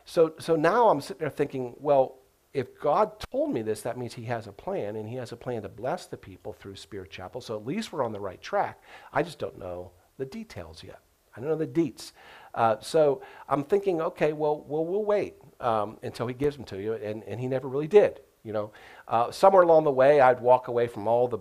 So, 0.08 0.32
so 0.38 0.56
now 0.56 0.88
I'm 0.88 1.02
sitting 1.02 1.20
there 1.20 1.28
thinking, 1.28 1.74
well, 1.78 2.20
if 2.54 2.80
God 2.80 3.20
told 3.30 3.52
me 3.52 3.60
this, 3.60 3.82
that 3.82 3.98
means 3.98 4.14
He 4.14 4.24
has 4.24 4.46
a 4.46 4.52
plan, 4.52 4.96
and 4.96 5.06
He 5.06 5.16
has 5.16 5.32
a 5.32 5.36
plan 5.36 5.60
to 5.62 5.68
bless 5.68 6.06
the 6.06 6.16
people 6.16 6.54
through 6.54 6.76
Spirit 6.76 7.10
Chapel. 7.10 7.42
So 7.42 7.54
at 7.56 7.66
least 7.66 7.92
we're 7.92 8.02
on 8.02 8.12
the 8.12 8.18
right 8.18 8.40
track. 8.40 8.82
I 9.12 9.22
just 9.22 9.38
don't 9.38 9.58
know 9.58 9.90
the 10.16 10.24
details 10.24 10.82
yet. 10.82 11.00
I 11.36 11.40
don't 11.40 11.50
know 11.50 11.56
the 11.56 11.66
deets. 11.66 12.12
Uh, 12.54 12.76
so 12.80 13.20
I'm 13.50 13.62
thinking, 13.64 14.00
okay, 14.00 14.32
well, 14.32 14.64
well 14.66 14.86
we'll 14.86 15.04
wait 15.04 15.34
um, 15.60 15.98
until 16.02 16.26
He 16.26 16.32
gives 16.32 16.56
them 16.56 16.64
to 16.66 16.80
you, 16.80 16.94
and, 16.94 17.22
and 17.24 17.38
He 17.38 17.46
never 17.46 17.68
really 17.68 17.86
did. 17.86 18.20
You 18.44 18.54
know, 18.54 18.72
uh, 19.08 19.30
somewhere 19.30 19.62
along 19.62 19.84
the 19.84 19.92
way, 19.92 20.22
I'd 20.22 20.40
walk 20.40 20.68
away 20.68 20.86
from 20.86 21.06
all 21.06 21.28
the 21.28 21.40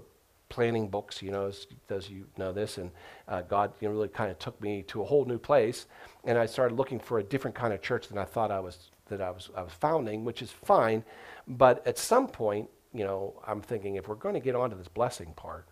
planning 0.50 0.88
books, 0.88 1.22
you 1.22 1.32
know, 1.32 1.48
as, 1.48 1.68
as 1.90 2.10
you 2.10 2.26
know 2.38 2.52
this, 2.52 2.78
and 2.78 2.92
uh, 3.28 3.42
God 3.42 3.74
you 3.80 3.88
know, 3.88 3.94
really 3.94 4.08
kind 4.08 4.32
of 4.32 4.40
took 4.40 4.60
me 4.62 4.84
to 4.84 5.02
a 5.02 5.06
whole 5.06 5.26
new 5.26 5.38
place, 5.38 5.88
and 6.28 6.38
I 6.38 6.46
started 6.46 6.76
looking 6.76 7.00
for 7.00 7.20
a 7.20 7.24
different 7.24 7.56
kind 7.56 7.74
of 7.74 7.82
church 7.82 8.10
than 8.10 8.18
I 8.18 8.26
thought 8.26 8.52
I 8.52 8.60
was 8.60 8.92
that 9.08 9.22
I 9.22 9.32
was 9.32 9.50
I 9.56 9.64
was 9.64 9.72
founding, 9.72 10.26
which 10.26 10.42
is 10.42 10.52
fine, 10.52 11.04
but 11.48 11.88
at 11.88 11.98
some 11.98 12.28
point, 12.28 12.70
you 12.94 13.06
know, 13.06 13.42
I'm 13.48 13.62
thinking 13.62 13.96
if 13.96 14.08
we're 14.08 14.16
going 14.16 14.36
to 14.36 14.42
get 14.42 14.54
onto 14.54 14.78
this 14.78 14.90
blessing 14.90 15.34
part, 15.36 15.66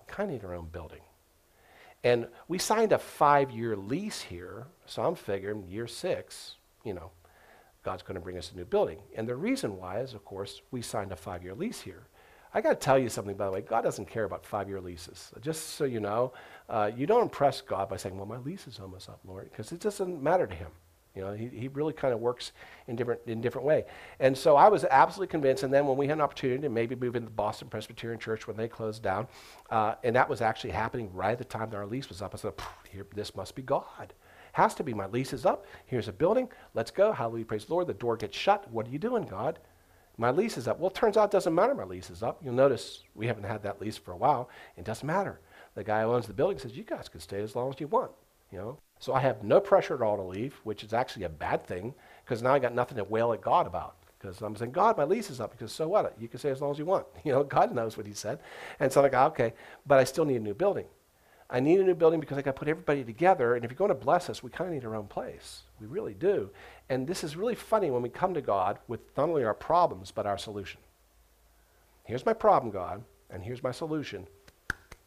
we 0.00 0.12
kind 0.12 0.30
of 0.30 0.42
need 0.42 0.48
our 0.48 0.54
own 0.54 0.68
building. 0.72 1.02
And 2.02 2.26
we 2.48 2.58
signed 2.58 2.92
a 2.92 2.98
five-year 2.98 3.76
lease 3.76 4.22
here, 4.22 4.66
so 4.86 5.02
I'm 5.02 5.14
figuring 5.14 5.64
year 5.68 5.86
six, 5.86 6.56
you 6.82 6.92
know, 6.92 7.10
God's 7.82 8.02
going 8.02 8.14
to 8.14 8.20
bring 8.20 8.38
us 8.38 8.52
a 8.52 8.56
new 8.56 8.64
building. 8.64 8.98
And 9.14 9.28
the 9.28 9.36
reason 9.36 9.78
why 9.78 10.00
is, 10.00 10.14
of 10.14 10.24
course, 10.24 10.62
we 10.70 10.80
signed 10.82 11.12
a 11.12 11.16
five 11.16 11.42
year 11.42 11.54
lease 11.54 11.80
here. 11.80 12.06
I 12.54 12.60
got 12.60 12.70
to 12.70 12.76
tell 12.76 12.98
you 12.98 13.08
something, 13.08 13.36
by 13.36 13.46
the 13.46 13.50
way. 13.50 13.60
God 13.60 13.82
doesn't 13.82 14.06
care 14.06 14.24
about 14.24 14.46
five 14.46 14.68
year 14.68 14.80
leases. 14.80 15.32
Just 15.40 15.70
so 15.70 15.84
you 15.84 15.98
know, 15.98 16.32
uh, 16.68 16.90
you 16.96 17.04
don't 17.06 17.22
impress 17.22 17.60
God 17.60 17.88
by 17.88 17.96
saying, 17.96 18.16
well, 18.16 18.26
my 18.26 18.38
lease 18.38 18.68
is 18.68 18.78
almost 18.78 19.08
up, 19.08 19.18
Lord, 19.26 19.50
because 19.50 19.72
it 19.72 19.80
doesn't 19.80 20.22
matter 20.22 20.46
to 20.46 20.54
him. 20.54 20.70
You 21.16 21.22
know, 21.22 21.32
he, 21.32 21.48
he 21.48 21.68
really 21.68 21.92
kind 21.92 22.12
of 22.12 22.20
works 22.20 22.52
in 22.88 22.96
different 22.96 23.20
in 23.26 23.40
different 23.40 23.66
way. 23.66 23.84
And 24.18 24.36
so 24.36 24.56
I 24.56 24.68
was 24.68 24.84
absolutely 24.84 25.30
convinced. 25.30 25.62
And 25.62 25.72
then 25.72 25.86
when 25.86 25.96
we 25.96 26.06
had 26.06 26.18
an 26.18 26.20
opportunity 26.20 26.62
to 26.62 26.68
maybe 26.68 26.96
move 26.96 27.14
into 27.14 27.26
the 27.26 27.34
Boston 27.34 27.68
Presbyterian 27.68 28.18
Church 28.18 28.48
when 28.48 28.56
they 28.56 28.66
closed 28.66 29.02
down, 29.02 29.28
uh, 29.70 29.94
and 30.02 30.14
that 30.16 30.28
was 30.28 30.40
actually 30.40 30.70
happening 30.70 31.12
right 31.12 31.32
at 31.32 31.38
the 31.38 31.44
time 31.44 31.70
that 31.70 31.76
our 31.76 31.86
lease 31.86 32.08
was 32.08 32.20
up, 32.20 32.34
I 32.34 32.38
said, 32.38 32.54
here, 32.90 33.06
this 33.14 33.34
must 33.36 33.54
be 33.54 33.62
God. 33.62 34.12
Has 34.52 34.74
to 34.76 34.84
be. 34.84 34.94
My 34.94 35.06
lease 35.06 35.32
is 35.32 35.46
up. 35.46 35.66
Here's 35.86 36.08
a 36.08 36.12
building. 36.12 36.48
Let's 36.74 36.90
go. 36.90 37.12
Hallelujah. 37.12 37.44
Praise 37.44 37.64
the 37.64 37.72
Lord. 37.72 37.88
The 37.88 37.94
door 37.94 38.16
gets 38.16 38.36
shut. 38.36 38.70
What 38.70 38.86
are 38.86 38.90
you 38.90 38.98
doing, 38.98 39.24
God? 39.24 39.58
My 40.16 40.30
lease 40.30 40.56
is 40.56 40.68
up. 40.68 40.78
Well, 40.78 40.90
it 40.90 40.94
turns 40.94 41.16
out 41.16 41.26
it 41.26 41.32
doesn't 41.32 41.54
matter. 41.54 41.74
My 41.74 41.84
lease 41.84 42.10
is 42.10 42.22
up. 42.22 42.40
You'll 42.42 42.54
notice 42.54 43.02
we 43.14 43.26
haven't 43.26 43.44
had 43.44 43.62
that 43.64 43.80
lease 43.80 43.96
for 43.96 44.12
a 44.12 44.16
while. 44.16 44.48
It 44.76 44.84
doesn't 44.84 45.06
matter. 45.06 45.40
The 45.74 45.82
guy 45.82 46.02
who 46.02 46.12
owns 46.12 46.26
the 46.26 46.32
building 46.32 46.58
says, 46.58 46.76
you 46.76 46.84
guys 46.84 47.08
can 47.08 47.20
stay 47.20 47.42
as 47.42 47.56
long 47.56 47.70
as 47.70 47.80
you 47.80 47.88
want. 47.88 48.12
You 48.52 48.58
know, 48.58 48.78
so 49.00 49.12
I 49.12 49.20
have 49.20 49.42
no 49.42 49.58
pressure 49.58 49.94
at 49.94 50.02
all 50.02 50.16
to 50.16 50.22
leave, 50.22 50.54
which 50.62 50.84
is 50.84 50.92
actually 50.94 51.24
a 51.24 51.28
bad 51.28 51.66
thing 51.66 51.92
because 52.24 52.42
now 52.42 52.54
I 52.54 52.60
got 52.60 52.74
nothing 52.74 52.96
to 52.98 53.04
wail 53.04 53.32
at 53.32 53.40
God 53.40 53.66
about. 53.66 53.96
Because 54.18 54.40
I'm 54.40 54.54
saying, 54.56 54.70
God, 54.70 54.96
my 54.96 55.04
lease 55.04 55.28
is 55.28 55.40
up. 55.40 55.50
Because 55.50 55.72
so 55.72 55.88
what? 55.88 56.14
You 56.18 56.28
can 56.28 56.38
stay 56.38 56.50
as 56.50 56.62
long 56.62 56.70
as 56.70 56.78
you 56.78 56.84
want. 56.84 57.06
You 57.24 57.32
know, 57.32 57.42
God 57.42 57.74
knows 57.74 57.96
what 57.96 58.06
He 58.06 58.14
said. 58.14 58.38
And 58.78 58.92
so 58.92 59.00
I'm 59.00 59.04
like, 59.04 59.14
ah, 59.14 59.26
okay, 59.26 59.52
but 59.86 59.98
I 59.98 60.04
still 60.04 60.24
need 60.24 60.36
a 60.36 60.40
new 60.40 60.54
building. 60.54 60.86
I 61.54 61.60
need 61.60 61.78
a 61.78 61.84
new 61.84 61.94
building 61.94 62.18
because 62.18 62.36
I 62.36 62.42
got 62.42 62.56
to 62.56 62.58
put 62.58 62.66
everybody 62.66 63.04
together. 63.04 63.54
And 63.54 63.64
if 63.64 63.70
you're 63.70 63.78
going 63.78 63.90
to 63.90 63.94
bless 63.94 64.28
us, 64.28 64.42
we 64.42 64.50
kind 64.50 64.70
of 64.70 64.74
need 64.74 64.84
our 64.84 64.96
own 64.96 65.06
place. 65.06 65.62
We 65.80 65.86
really 65.86 66.12
do. 66.12 66.50
And 66.88 67.06
this 67.06 67.22
is 67.22 67.36
really 67.36 67.54
funny 67.54 67.92
when 67.92 68.02
we 68.02 68.08
come 68.08 68.34
to 68.34 68.40
God 68.40 68.80
with 68.88 68.98
not 69.16 69.28
only 69.28 69.44
our 69.44 69.54
problems, 69.54 70.10
but 70.10 70.26
our 70.26 70.36
solution. 70.36 70.80
Here's 72.06 72.26
my 72.26 72.32
problem, 72.32 72.72
God, 72.72 73.04
and 73.30 73.40
here's 73.40 73.62
my 73.62 73.70
solution. 73.70 74.26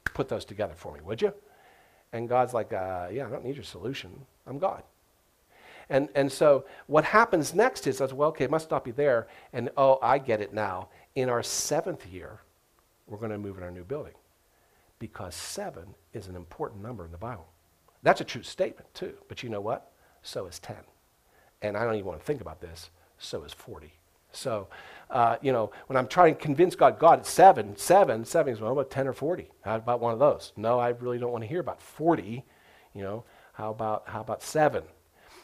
Put 0.05 0.29
those 0.29 0.45
together 0.45 0.73
for 0.73 0.93
me, 0.93 1.01
would 1.01 1.21
you? 1.21 1.33
And 2.13 2.29
God's 2.29 2.53
like, 2.53 2.71
uh, 2.71 3.09
yeah, 3.11 3.27
I 3.27 3.29
don't 3.29 3.43
need 3.43 3.55
your 3.55 3.65
solution. 3.65 4.09
I'm 4.45 4.57
God. 4.57 4.83
And, 5.89 6.07
and 6.15 6.31
so 6.31 6.63
what 6.85 7.03
happens 7.03 7.53
next 7.53 7.87
is, 7.87 7.99
well, 7.99 8.29
okay, 8.29 8.45
it 8.45 8.51
must 8.51 8.71
not 8.71 8.85
be 8.85 8.91
there. 8.91 9.27
And 9.51 9.69
oh, 9.75 9.99
I 10.01 10.17
get 10.17 10.39
it 10.39 10.53
now. 10.53 10.87
In 11.13 11.27
our 11.27 11.43
seventh 11.43 12.05
year, 12.05 12.39
we're 13.05 13.17
going 13.17 13.31
to 13.31 13.37
move 13.37 13.57
in 13.57 13.65
our 13.65 13.71
new 13.71 13.83
building 13.83 14.13
because 14.99 15.35
seven 15.35 15.95
is 16.13 16.27
an 16.27 16.35
important 16.35 16.81
number 16.81 17.05
in 17.05 17.11
the 17.11 17.17
Bible. 17.17 17.47
That's 18.03 18.21
a 18.21 18.25
true 18.25 18.43
statement, 18.43 18.93
too. 18.93 19.13
But 19.27 19.43
you 19.43 19.49
know 19.49 19.61
what? 19.61 19.91
So 20.21 20.45
is 20.47 20.59
10. 20.59 20.75
And 21.61 21.75
I 21.75 21.83
don't 21.83 21.95
even 21.95 22.05
want 22.05 22.19
to 22.19 22.25
think 22.25 22.41
about 22.41 22.61
this. 22.61 22.89
So 23.17 23.43
is 23.43 23.53
40. 23.53 23.91
So, 24.31 24.67
uh, 25.09 25.37
you 25.41 25.51
know, 25.51 25.71
when 25.87 25.97
I'm 25.97 26.07
trying 26.07 26.35
to 26.35 26.41
convince 26.41 26.75
God, 26.75 26.99
God, 26.99 27.19
it's 27.19 27.29
seven, 27.29 27.75
seven, 27.75 28.23
seven 28.25 28.53
is 28.53 28.61
well, 28.61 28.73
about 28.73 28.91
10 28.91 29.07
or 29.07 29.13
40? 29.13 29.49
How 29.61 29.75
about 29.75 29.99
one 29.99 30.13
of 30.13 30.19
those? 30.19 30.53
No, 30.55 30.79
I 30.79 30.89
really 30.89 31.17
don't 31.17 31.31
want 31.31 31.43
to 31.43 31.47
hear 31.47 31.59
about 31.59 31.81
40. 31.81 32.43
You 32.93 33.03
know, 33.03 33.23
how 33.53 33.71
about, 33.71 34.03
how 34.07 34.21
about 34.21 34.43
seven? 34.43 34.83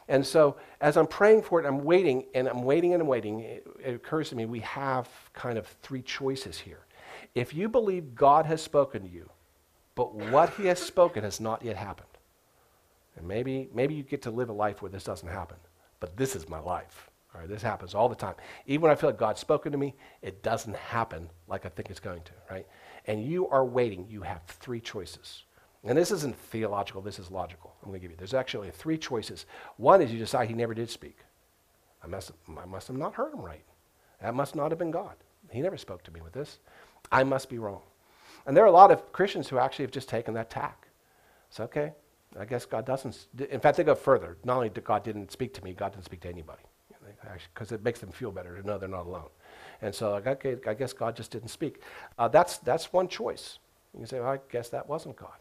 And 0.07 0.25
so 0.25 0.57
as 0.81 0.98
I'm 0.98 1.07
praying 1.07 1.43
for 1.43 1.62
it, 1.62 1.65
I'm 1.65 1.83
waiting 1.83 2.25
and 2.36 2.48
I'm 2.48 2.63
waiting 2.63 2.93
and 2.93 3.01
I'm 3.01 3.07
waiting. 3.07 3.39
It, 3.39 3.67
it 3.83 3.95
occurs 3.95 4.29
to 4.29 4.36
me 4.36 4.45
we 4.45 4.60
have 4.60 5.07
kind 5.33 5.57
of 5.57 5.65
three 5.81 6.01
choices 6.01 6.60
here. 6.60 6.86
If 7.36 7.53
you 7.53 7.69
believe 7.69 8.13
God 8.13 8.45
has 8.45 8.62
spoken 8.62 9.03
to 9.03 9.10
you, 9.10 9.29
but 9.95 10.13
what 10.15 10.50
he 10.51 10.65
has 10.65 10.79
spoken 10.79 11.23
has 11.23 11.39
not 11.39 11.63
yet 11.63 11.77
happened. 11.77 12.07
And 13.15 13.27
maybe, 13.27 13.69
maybe 13.73 13.93
you 13.93 14.03
get 14.03 14.23
to 14.23 14.31
live 14.31 14.50
a 14.50 14.53
life 14.53 14.81
where 14.81 14.91
this 14.91 15.03
doesn't 15.03 15.27
happen, 15.27 15.57
but 16.00 16.17
this 16.17 16.35
is 16.35 16.50
my 16.50 16.59
life. 16.59 17.09
All 17.33 17.41
right, 17.41 17.50
this 17.50 17.62
happens 17.62 17.95
all 17.95 18.09
the 18.09 18.15
time. 18.15 18.35
Even 18.67 18.83
when 18.83 18.91
I 18.91 18.95
feel 18.95 19.09
like 19.09 19.17
God's 19.17 19.41
spoken 19.41 19.71
to 19.71 19.77
me, 19.77 19.95
it 20.21 20.43
doesn't 20.43 20.75
happen 20.75 21.29
like 21.47 21.65
I 21.65 21.69
think 21.69 21.89
it's 21.89 22.00
going 22.00 22.21
to, 22.23 22.31
right? 22.50 22.68
And 23.07 23.25
you 23.25 23.48
are 23.50 23.65
waiting. 23.65 24.05
You 24.07 24.22
have 24.22 24.44
three 24.46 24.79
choices. 24.79 25.44
And 25.83 25.98
this 25.98 26.11
isn't 26.11 26.37
theological, 26.37 27.01
this 27.01 27.20
is 27.20 27.29
logical. 27.29 27.75
I'm 27.81 27.89
going 27.89 28.00
to 28.00 28.01
give 28.01 28.11
you. 28.11 28.18
There's 28.18 28.33
actually 28.33 28.70
three 28.72 28.98
choices. 28.98 29.46
One 29.77 30.01
is 30.01 30.13
you 30.13 30.20
decide 30.20 30.48
he 30.48 30.53
never 30.53 30.74
did 30.74 30.89
speak. 30.89 31.18
I 32.03 32.07
must, 32.07 32.31
I 32.57 32.65
must 32.65 32.87
have 32.87 32.98
not 32.98 33.15
heard 33.15 33.33
him 33.33 33.41
right. 33.41 33.65
That 34.22 34.35
must 34.35 34.55
not 34.55 34.72
have 34.72 34.79
been 34.79 34.91
God. 34.91 35.15
He 35.51 35.61
never 35.61 35.77
spoke 35.77 36.03
to 36.03 36.11
me 36.11 36.22
with 36.22 36.33
this. 36.33 36.59
I 37.11 37.24
must 37.24 37.50
be 37.50 37.57
wrong. 37.57 37.81
And 38.46 38.56
there 38.56 38.64
are 38.64 38.68
a 38.68 38.72
lot 38.72 38.92
of 38.92 39.12
Christians 39.12 39.48
who 39.48 39.58
actually 39.58 39.84
have 39.84 39.92
just 39.92 40.10
taken 40.10 40.34
that 40.34 40.50
tack. 40.50 40.88
It's 41.50 41.60
okay. 41.60 41.94
I 42.40 42.46
guess 42.46 42.66
God 42.66 42.86
doesn't. 42.86 43.27
In 43.51 43.60
fact, 43.60 43.77
they 43.77 43.84
go 43.84 43.96
further. 43.96 44.38
Not 44.44 44.56
only 44.58 44.70
did 44.70 44.84
God 44.84 45.03
didn't 45.03 45.32
speak 45.32 45.53
to 45.53 45.64
me, 45.64 45.74
God 45.74 45.94
didn't 45.94 46.06
speak 46.06 46.22
to 46.22 46.29
anybody 46.29 46.64
because 47.53 47.72
it 47.72 47.84
makes 47.84 48.00
them 48.00 48.12
feel 48.12 48.32
better 48.32 48.60
to 48.60 48.66
know 48.66 48.77
they're 48.77 48.90
not 48.90 49.06
alone. 49.06 49.29
And 49.82 49.94
so 49.94 50.12
like, 50.12 50.27
okay, 50.27 50.58
I 50.68 50.74
guess 50.74 50.94
God 50.94 51.16
just 51.16 51.32
didn't 51.32 51.50
speak. 51.50 51.82
Uh, 52.18 52.27
that's, 52.27 52.58
that's 52.58 52.94
one 52.94 53.08
choice. 53.08 53.60
You 53.94 54.00
can 54.00 54.08
say, 54.08 54.20
well, 54.20 54.29
I 54.29 54.40
guess 54.51 54.70
that 54.70 54.88
wasn't 54.88 55.16
God. 55.16 55.34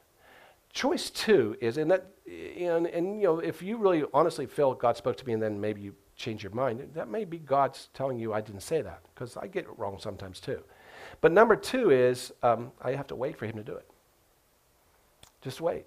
Choice 0.72 1.10
two 1.10 1.56
is, 1.60 1.76
and 1.76 1.90
that, 1.90 2.06
and, 2.26 2.86
and 2.86 3.20
you 3.20 3.26
know, 3.26 3.38
if 3.38 3.62
you 3.62 3.76
really 3.76 4.04
honestly 4.14 4.46
feel 4.46 4.74
God 4.74 4.96
spoke 4.96 5.16
to 5.18 5.26
me 5.26 5.34
and 5.34 5.42
then 5.42 5.60
maybe 5.60 5.82
you 5.82 5.94
change 6.16 6.42
your 6.42 6.52
mind, 6.52 6.88
that 6.94 7.08
may 7.08 7.24
be 7.24 7.38
God's 7.38 7.88
telling 7.94 8.18
you 8.18 8.32
I 8.32 8.40
didn't 8.40 8.62
say 8.62 8.80
that, 8.82 9.02
because 9.14 9.36
I 9.36 9.46
get 9.46 9.64
it 9.64 9.78
wrong 9.78 9.98
sometimes 9.98 10.40
too. 10.40 10.62
But 11.20 11.32
number 11.32 11.56
two 11.56 11.90
is, 11.90 12.32
um, 12.42 12.72
I 12.80 12.92
have 12.92 13.06
to 13.08 13.14
wait 13.14 13.36
for 13.36 13.46
Him 13.46 13.56
to 13.56 13.62
do 13.62 13.74
it. 13.74 13.88
Just 15.40 15.60
wait. 15.60 15.84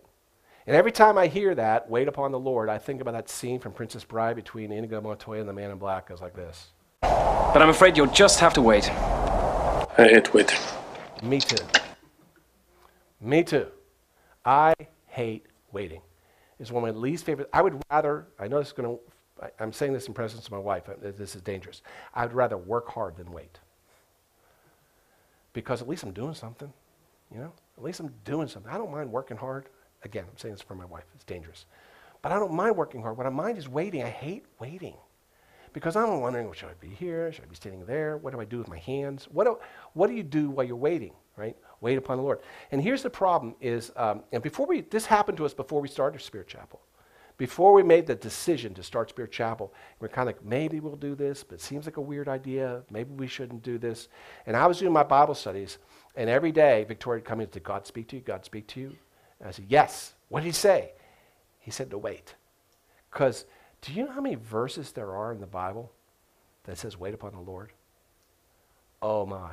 And 0.67 0.75
every 0.75 0.91
time 0.91 1.17
I 1.17 1.27
hear 1.27 1.53
that, 1.55 1.89
wait 1.89 2.07
upon 2.07 2.31
the 2.31 2.39
Lord, 2.39 2.69
I 2.69 2.77
think 2.77 2.99
about 2.99 3.13
that 3.13 3.29
scene 3.29 3.59
from 3.59 3.71
Princess 3.71 4.03
Bride 4.03 4.35
between 4.35 4.71
Inigo 4.71 4.99
Montoya 4.99 5.39
and 5.39 5.47
the 5.47 5.53
man 5.53 5.71
in 5.71 5.77
black. 5.77 6.05
It 6.07 6.09
goes 6.09 6.21
like 6.21 6.35
this. 6.35 6.71
But 7.01 7.61
I'm 7.61 7.69
afraid 7.69 7.95
you'll 7.95 8.07
just 8.07 8.39
have 8.39 8.53
to 8.53 8.61
wait. 8.61 8.89
I 8.91 10.07
hate 10.09 10.33
waiting. 10.33 10.59
Me 11.23 11.39
too. 11.39 11.63
Me 13.21 13.43
too. 13.43 13.67
I 14.43 14.73
hate 15.05 15.45
waiting. 15.71 16.01
It's 16.59 16.71
one 16.71 16.87
of 16.87 16.95
my 16.95 16.99
least 16.99 17.25
favorite. 17.25 17.49
I 17.53 17.61
would 17.61 17.81
rather, 17.91 18.27
I 18.39 18.47
know 18.47 18.59
this 18.59 18.67
is 18.67 18.73
going 18.73 18.97
to, 18.97 19.51
I'm 19.59 19.71
saying 19.71 19.93
this 19.93 20.07
in 20.07 20.13
presence 20.13 20.45
of 20.45 20.51
my 20.51 20.57
wife. 20.57 20.83
This 21.01 21.35
is 21.35 21.41
dangerous. 21.41 21.81
I 22.13 22.25
would 22.25 22.33
rather 22.33 22.57
work 22.57 22.89
hard 22.89 23.17
than 23.17 23.31
wait. 23.31 23.59
Because 25.55 25.81
at 25.81 25.87
least 25.87 26.03
I'm 26.03 26.11
doing 26.11 26.33
something, 26.33 26.71
you 27.31 27.39
know? 27.39 27.53
At 27.77 27.83
least 27.83 28.01
I'm 28.01 28.13
doing 28.25 28.49
something. 28.49 28.69
I 28.69 28.77
don't 28.77 28.91
mind 28.91 29.09
working 29.09 29.37
hard. 29.37 29.69
Again, 30.03 30.25
I'm 30.29 30.37
saying 30.37 30.53
this 30.53 30.61
for 30.61 30.75
my 30.75 30.83
wife. 30.83 31.05
It's 31.15 31.23
dangerous. 31.23 31.65
But 32.21 32.33
I 32.33 32.39
don't 32.39 32.53
mind 32.53 32.75
working 32.75 33.01
hard. 33.01 33.15
What 33.17 33.25
I 33.25 33.29
mind 33.29 33.57
is 33.57 33.69
waiting. 33.69 34.03
I 34.03 34.09
hate 34.09 34.43
waiting. 34.59 34.95
Because 35.71 35.95
I'm 35.95 36.19
wondering, 36.19 36.45
well, 36.45 36.53
should 36.53 36.67
I 36.67 36.73
be 36.81 36.89
here? 36.89 37.31
Should 37.31 37.45
I 37.45 37.47
be 37.47 37.55
standing 37.55 37.85
there? 37.85 38.17
What 38.17 38.33
do 38.33 38.41
I 38.41 38.43
do 38.43 38.57
with 38.57 38.67
my 38.67 38.79
hands? 38.79 39.29
What 39.31 39.45
do, 39.45 39.57
what 39.93 40.07
do 40.07 40.13
you 40.13 40.23
do 40.23 40.49
while 40.49 40.65
you're 40.65 40.75
waiting, 40.75 41.13
right? 41.37 41.55
Wait 41.79 41.97
upon 41.97 42.17
the 42.17 42.23
Lord. 42.23 42.39
And 42.71 42.81
here's 42.81 43.01
the 43.01 43.09
problem 43.09 43.55
is, 43.61 43.93
um, 43.95 44.23
and 44.33 44.43
before 44.43 44.65
we, 44.65 44.81
this 44.81 45.05
happened 45.05 45.37
to 45.37 45.45
us 45.45 45.53
before 45.53 45.79
we 45.79 45.87
started 45.87 46.21
Spirit 46.21 46.49
Chapel. 46.49 46.81
Before 47.37 47.73
we 47.73 47.83
made 47.83 48.07
the 48.07 48.15
decision 48.15 48.73
to 48.75 48.83
start 48.83 49.09
Spirit 49.09 49.31
Chapel, 49.31 49.73
we're 49.99 50.07
kind 50.07 50.29
of 50.29 50.35
like, 50.35 50.45
maybe 50.45 50.79
we'll 50.79 50.95
do 50.95 51.15
this, 51.15 51.43
but 51.43 51.55
it 51.55 51.61
seems 51.61 51.85
like 51.85 51.97
a 51.97 52.01
weird 52.01 52.29
idea. 52.29 52.83
Maybe 52.89 53.13
we 53.13 53.27
shouldn't 53.27 53.61
do 53.61 53.77
this. 53.77 54.07
And 54.45 54.55
I 54.55 54.67
was 54.67 54.79
doing 54.79 54.93
my 54.93 55.03
Bible 55.03 55.35
studies, 55.35 55.77
and 56.15 56.29
every 56.29 56.53
day 56.53 56.85
Victoria 56.85 57.19
would 57.19 57.25
come 57.25 57.41
in, 57.41 57.49
did 57.49 57.63
God 57.63 57.85
speak 57.85 58.07
to 58.09 58.15
you? 58.15 58.21
God 58.21 58.45
speak 58.45 58.67
to 58.67 58.79
you? 58.79 58.95
And 59.39 59.49
I 59.49 59.51
said, 59.51 59.65
Yes. 59.67 60.13
What 60.29 60.39
did 60.41 60.47
he 60.47 60.53
say? 60.53 60.93
He 61.59 61.71
said 61.71 61.91
to 61.91 61.97
wait. 61.97 62.35
Because 63.11 63.45
do 63.81 63.93
you 63.93 64.05
know 64.05 64.11
how 64.11 64.21
many 64.21 64.35
verses 64.35 64.91
there 64.91 65.13
are 65.13 65.31
in 65.31 65.39
the 65.39 65.45
Bible 65.45 65.91
that 66.63 66.77
says 66.77 66.97
wait 66.97 67.13
upon 67.13 67.33
the 67.33 67.39
Lord? 67.39 67.71
Oh 69.01 69.25
my, 69.25 69.51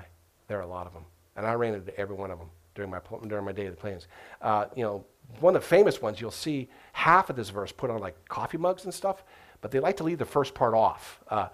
there 0.48 0.58
are 0.58 0.62
a 0.62 0.66
lot 0.66 0.86
of 0.86 0.94
them. 0.94 1.04
And 1.36 1.46
I 1.46 1.54
ran 1.54 1.74
into 1.74 1.96
every 1.98 2.16
one 2.16 2.30
of 2.30 2.38
them 2.38 2.48
during 2.74 2.90
my, 2.90 3.00
during 3.26 3.44
my 3.44 3.52
day 3.52 3.66
of 3.66 3.74
the 3.74 3.80
plans. 3.80 4.06
Uh, 4.40 4.66
you 4.74 4.82
know, 4.82 5.04
one 5.40 5.56
of 5.56 5.62
the 5.62 5.68
famous 5.68 6.02
ones, 6.02 6.20
you'll 6.20 6.30
see 6.30 6.68
half 6.92 7.30
of 7.30 7.36
this 7.36 7.50
verse 7.50 7.72
put 7.72 7.90
on 7.90 8.00
like 8.00 8.28
coffee 8.28 8.58
mugs 8.58 8.84
and 8.84 8.92
stuff, 8.92 9.24
but 9.60 9.70
they 9.70 9.80
like 9.80 9.96
to 9.98 10.04
leave 10.04 10.18
the 10.18 10.24
first 10.24 10.54
part 10.54 10.74
off. 10.74 11.20
Uh, 11.28 11.48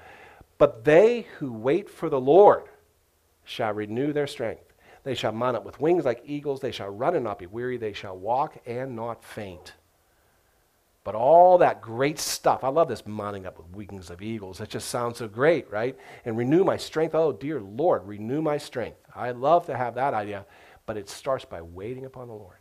but 0.58 0.84
they 0.84 1.26
who 1.38 1.52
wait 1.52 1.88
for 1.88 2.08
the 2.08 2.20
Lord 2.20 2.64
shall 3.44 3.72
renew 3.72 4.12
their 4.12 4.26
strength. 4.26 4.64
They 5.04 5.14
shall 5.14 5.32
mount 5.32 5.56
up 5.56 5.64
with 5.64 5.80
wings 5.80 6.04
like 6.04 6.22
eagles. 6.26 6.60
They 6.60 6.72
shall 6.72 6.90
run 6.90 7.14
and 7.14 7.24
not 7.24 7.38
be 7.38 7.46
weary. 7.46 7.76
They 7.76 7.92
shall 7.92 8.16
walk 8.16 8.58
and 8.66 8.94
not 8.96 9.24
faint. 9.24 9.74
But 11.04 11.14
all 11.14 11.56
that 11.58 11.80
great 11.80 12.18
stuff, 12.18 12.64
I 12.64 12.68
love 12.68 12.88
this 12.88 13.06
mounting 13.06 13.46
up 13.46 13.56
with 13.56 13.70
wings 13.70 14.10
of 14.10 14.20
eagles. 14.20 14.58
That 14.58 14.68
just 14.68 14.88
sounds 14.88 15.18
so 15.18 15.28
great, 15.28 15.70
right? 15.70 15.96
And 16.26 16.36
renew 16.36 16.64
my 16.64 16.76
strength. 16.76 17.14
Oh, 17.14 17.32
dear 17.32 17.60
Lord, 17.60 18.06
renew 18.06 18.42
my 18.42 18.58
strength. 18.58 18.98
I 19.14 19.30
love 19.30 19.64
to 19.66 19.76
have 19.76 19.94
that 19.94 20.12
idea, 20.12 20.44
but 20.88 20.96
it 20.96 21.06
starts 21.10 21.44
by 21.44 21.60
waiting 21.60 22.06
upon 22.06 22.28
the 22.28 22.34
Lord. 22.34 22.56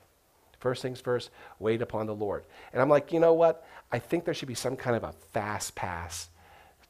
First 0.60 0.82
things 0.82 1.00
first, 1.00 1.30
wait 1.60 1.82
upon 1.82 2.08
the 2.08 2.14
Lord. 2.14 2.44
And 2.74 2.82
I'm 2.82 2.90
like, 2.90 3.14
you 3.14 3.22
know 3.22 3.34
what? 3.34 3.66
I 3.90 4.00
think 4.00 4.26
there 4.26 4.34
should 4.34 4.50
be 4.50 4.54
some 4.54 4.76
kind 4.76 4.98
of 4.98 5.06
a 5.06 5.14
fast 5.32 5.76
pass 5.76 6.28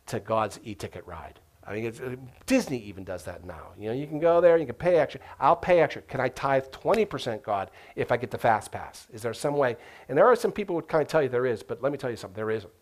to 0.08 0.20
God's 0.20 0.60
e 0.64 0.74
ticket 0.74 1.06
ride. 1.06 1.40
I 1.64 1.76
mean, 1.76 2.28
Disney 2.48 2.80
even 2.80 3.04
does 3.04 3.24
that 3.26 3.46
now. 3.46 3.68
You 3.78 3.90
know, 3.90 3.94
you 3.94 4.08
can 4.08 4.20
go 4.20 4.42
there, 4.42 4.58
you 4.58 4.66
can 4.66 4.74
pay 4.74 4.96
extra. 4.96 5.22
I'll 5.40 5.56
pay 5.56 5.80
extra. 5.80 6.02
Can 6.02 6.20
I 6.20 6.30
tithe 6.30 6.64
20%, 6.72 7.44
God, 7.44 7.70
if 7.96 8.12
I 8.12 8.18
get 8.18 8.32
the 8.32 8.40
fast 8.40 8.72
pass? 8.72 9.06
Is 9.14 9.22
there 9.22 9.36
some 9.36 9.56
way? 9.58 9.78
And 10.10 10.18
there 10.18 10.26
are 10.26 10.36
some 10.36 10.52
people 10.52 10.74
who 10.74 10.78
would 10.78 10.88
kind 10.88 11.04
of 11.04 11.08
tell 11.08 11.22
you 11.22 11.30
there 11.30 11.46
is, 11.46 11.62
but 11.62 11.84
let 11.84 11.92
me 11.92 12.00
tell 12.00 12.10
you 12.10 12.16
something, 12.16 12.36
there 12.36 12.50
isn't. 12.50 12.74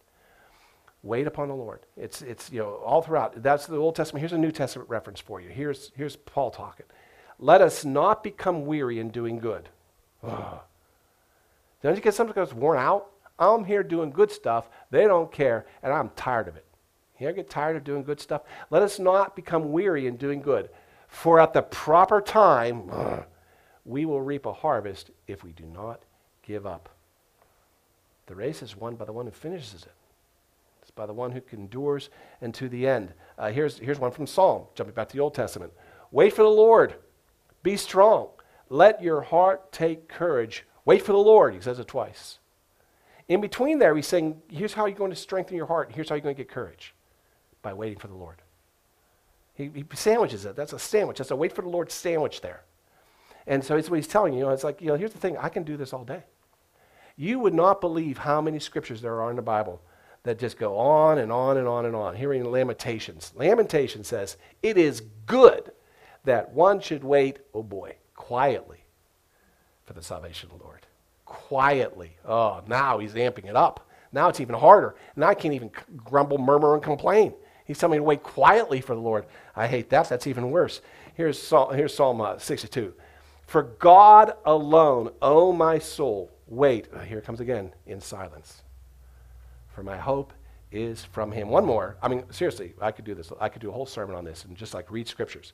Wait 1.04 1.28
upon 1.28 1.50
the 1.50 1.56
Lord. 1.56 1.82
It's, 1.98 2.22
it's 2.22 2.50
you 2.54 2.60
know, 2.60 2.76
all 2.86 3.02
throughout. 3.02 3.44
That's 3.44 3.66
the 3.66 3.76
Old 3.76 3.96
Testament. 3.96 4.22
Here's 4.22 4.32
a 4.32 4.38
New 4.38 4.52
Testament 4.52 4.90
reference 4.90 5.20
for 5.20 5.42
you. 5.42 5.50
Here's, 5.50 5.92
here's 5.98 6.16
Paul 6.16 6.52
talking. 6.52 6.86
Let 7.40 7.62
us 7.62 7.84
not 7.86 8.24
become 8.24 8.66
weary 8.66 9.00
in 9.00 9.10
doing 9.10 9.40
good. 9.40 9.70
Don't 10.24 11.96
you 11.96 12.02
get 12.02 12.14
something 12.14 12.34
that's 12.36 12.54
worn 12.54 12.78
out? 12.78 13.08
I'm 13.38 13.66
here 13.66 13.84
doing 13.84 14.12
good 14.12 14.32
stuff. 14.32 14.70
They 14.92 15.06
don't 15.06 15.32
care, 15.32 15.66
and 15.84 15.92
I'm 15.92 16.10
tired 16.16 16.48
of 16.48 16.56
it. 16.56 16.66
You 17.20 17.28
ever 17.28 17.36
get 17.36 17.50
tired 17.50 17.76
of 17.76 17.84
doing 17.84 18.04
good 18.04 18.20
stuff? 18.20 18.42
Let 18.70 18.82
us 18.82 19.00
not 19.00 19.36
become 19.36 19.72
weary 19.72 20.08
in 20.08 20.18
doing 20.18 20.42
good. 20.42 20.70
For 21.08 21.40
at 21.40 21.54
the 21.54 21.62
proper 21.62 22.22
time, 22.22 22.92
we 23.86 24.06
will 24.06 24.22
reap 24.22 24.46
a 24.46 24.54
harvest 24.54 25.12
if 25.28 25.44
we 25.44 25.52
do 25.52 25.66
not 25.66 26.02
give 26.44 26.66
up. 26.66 26.90
The 28.28 28.36
race 28.36 28.62
is 28.62 28.76
won 28.76 28.96
by 28.96 29.06
the 29.06 29.14
one 29.14 29.26
who 29.26 29.32
finishes 29.32 29.84
it. 29.84 29.94
It's 30.82 30.92
by 30.92 31.06
the 31.06 31.14
one 31.14 31.32
who 31.32 31.42
endures 31.52 32.10
and 32.42 32.54
to 32.56 32.68
the 32.68 32.88
end. 32.88 33.14
Uh, 33.38 33.52
here's, 33.52 33.78
here's 33.78 34.00
one 34.00 34.12
from 34.12 34.28
Psalm, 34.28 34.64
jumping 34.74 34.96
back 34.96 35.10
to 35.10 35.16
the 35.16 35.22
Old 35.22 35.36
Testament. 35.36 35.72
Wait 36.12 36.34
for 36.34 36.44
the 36.44 36.50
Lord. 36.50 36.96
Be 37.66 37.78
strong. 37.78 38.28
Let 38.70 39.02
your 39.02 39.22
heart 39.22 39.72
take 39.72 40.08
courage. 40.08 40.68
Wait 40.86 41.02
for 41.02 41.14
the 41.14 41.18
Lord. 41.18 41.56
He 41.56 41.62
says 41.62 41.80
it 41.80 41.88
twice. 41.88 42.38
In 43.28 43.42
between 43.42 43.80
there, 43.80 43.96
he's 43.96 44.06
saying, 44.06 44.40
here's 44.50 44.74
how 44.74 44.86
you're 44.86 44.96
going 44.96 45.10
to 45.10 45.18
strengthen 45.18 45.58
your 45.58 45.66
heart. 45.66 45.88
and 45.88 45.96
Here's 45.96 46.08
how 46.08 46.14
you're 46.14 46.22
going 46.22 46.36
to 46.36 46.44
get 46.44 46.48
courage 46.48 46.94
by 47.64 47.74
waiting 47.74 47.98
for 47.98 48.06
the 48.06 48.14
Lord. 48.14 48.44
He, 49.56 49.72
he 49.74 49.84
sandwiches 49.96 50.46
it. 50.46 50.56
That's 50.56 50.74
a 50.74 50.80
sandwich. 50.80 51.18
That's 51.18 51.32
a 51.32 51.36
wait 51.36 51.54
for 51.54 51.64
the 51.64 51.70
Lord 51.70 51.92
sandwich 51.92 52.42
there. 52.42 52.62
And 53.48 53.64
so 53.64 53.76
it's 53.76 53.90
what 53.90 53.96
he's 53.96 54.08
telling 54.08 54.34
you. 54.34 54.40
You 54.40 54.46
know, 54.46 54.52
it's 54.52 54.64
like, 54.64 54.80
you 54.80 54.90
know, 54.90 54.96
here's 54.96 55.14
the 55.14 55.18
thing. 55.18 55.36
I 55.36 55.50
can 55.50 55.64
do 55.64 55.76
this 55.76 55.92
all 55.92 56.06
day. 56.06 56.22
You 57.18 57.40
would 57.40 57.56
not 57.56 57.82
believe 57.82 58.20
how 58.20 58.42
many 58.42 58.60
scriptures 58.60 59.02
there 59.02 59.24
are 59.24 59.32
in 59.32 59.38
the 59.38 59.42
Bible 59.42 59.82
that 60.22 60.38
just 60.38 60.60
go 60.60 60.78
on 60.78 61.18
and 61.18 61.32
on 61.32 61.58
and 61.58 61.68
on 61.68 61.88
and 61.88 61.96
on. 61.96 62.16
Here 62.16 62.32
in 62.32 62.52
Lamentations, 62.52 63.34
Lamentation 63.36 64.04
says, 64.04 64.38
It 64.62 64.78
is 64.78 65.02
good 65.26 65.72
that 66.26 66.54
one 66.54 66.80
should 66.80 67.04
wait, 67.04 67.40
oh 67.54 67.64
boy, 67.64 67.96
quietly 68.16 68.86
for 69.86 69.94
the 69.94 70.02
salvation 70.02 70.50
of 70.52 70.58
the 70.58 70.64
Lord. 70.64 70.86
Quietly. 71.26 72.18
Oh, 72.26 72.62
now 72.68 73.00
he's 73.00 73.14
amping 73.14 73.46
it 73.46 73.56
up. 73.56 73.88
Now 74.12 74.30
it's 74.30 74.40
even 74.40 74.56
harder. 74.56 74.96
Now 75.16 75.28
I 75.28 75.36
can't 75.36 75.54
even 75.54 75.72
grumble, 75.98 76.38
murmur, 76.38 76.74
and 76.74 76.84
complain. 76.84 77.34
He's 77.66 77.80
telling 77.80 77.94
me 77.94 77.98
to 77.98 78.04
wait 78.04 78.24
quietly 78.24 78.80
for 78.82 78.96
the 78.96 79.02
Lord. 79.02 79.26
I 79.56 79.68
hate 79.68 79.90
that. 79.90 80.10
That's 80.10 80.28
even 80.28 80.52
worse. 80.52 80.82
Here's 81.16 81.42
Psalm, 81.42 81.74
here's 81.76 81.94
Psalm 81.94 82.22
uh, 82.22 82.38
62. 82.38 82.94
For 83.48 83.64
God 83.64 84.34
alone, 84.46 85.12
O 85.22 85.52
my 85.52 85.80
soul, 85.80 86.32
wait. 86.48 86.88
Uh, 86.94 87.00
here 87.00 87.20
it 87.20 87.26
comes 87.26 87.40
again 87.40 87.74
in 87.86 88.00
silence. 88.00 88.64
For 89.74 89.84
my 89.84 89.98
hope 89.98 90.34
is 90.72 91.04
from 91.04 91.32
him. 91.32 91.50
One 91.50 91.66
more. 91.66 91.98
I 92.02 92.08
mean, 92.08 92.24
seriously, 92.32 92.74
I 92.82 92.92
could 92.92 93.06
do 93.06 93.16
this. 93.16 93.32
I 93.40 93.50
could 93.50 93.62
do 93.62 93.70
a 93.70 93.74
whole 93.74 93.86
sermon 93.86 94.16
on 94.16 94.26
this 94.26 94.46
and 94.46 94.56
just 94.56 94.74
like 94.74 94.92
read 94.92 95.08
scriptures. 95.08 95.54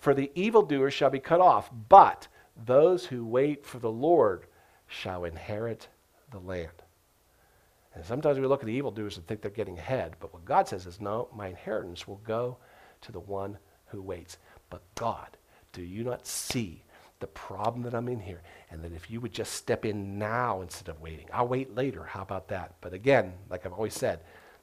For 0.00 0.14
the 0.14 0.30
evildoers 0.34 0.94
shall 0.94 1.10
be 1.10 1.18
cut 1.18 1.40
off, 1.40 1.70
but 1.88 2.28
those 2.56 3.06
who 3.06 3.26
wait 3.26 3.66
for 3.66 3.78
the 3.78 3.90
Lord 3.90 4.46
shall 4.86 5.24
inherit 5.24 5.88
the 6.30 6.38
land. 6.38 6.82
And 7.94 8.04
sometimes 8.04 8.38
we 8.38 8.46
look 8.46 8.60
at 8.60 8.66
the 8.66 8.72
evildoers 8.72 9.16
and 9.16 9.26
think 9.26 9.40
they're 9.40 9.50
getting 9.50 9.78
ahead, 9.78 10.16
but 10.20 10.32
what 10.32 10.44
God 10.44 10.68
says 10.68 10.86
is, 10.86 11.00
no, 11.00 11.28
my 11.34 11.48
inheritance 11.48 12.06
will 12.06 12.20
go 12.24 12.58
to 13.00 13.12
the 13.12 13.20
one 13.20 13.58
who 13.86 14.00
waits. 14.00 14.38
But 14.70 14.82
God, 14.94 15.36
do 15.72 15.82
you 15.82 16.04
not 16.04 16.26
see 16.26 16.84
the 17.20 17.26
problem 17.26 17.82
that 17.82 17.94
I'm 17.94 18.08
in 18.08 18.20
here? 18.20 18.42
And 18.70 18.82
that 18.84 18.92
if 18.92 19.10
you 19.10 19.20
would 19.20 19.32
just 19.32 19.54
step 19.54 19.84
in 19.84 20.18
now 20.18 20.60
instead 20.60 20.88
of 20.88 21.00
waiting, 21.00 21.26
I'll 21.32 21.48
wait 21.48 21.74
later. 21.74 22.04
How 22.04 22.22
about 22.22 22.48
that? 22.48 22.74
But 22.80 22.92
again, 22.92 23.32
like 23.50 23.66
I've 23.66 23.72
always 23.72 23.94
said, 23.94 24.20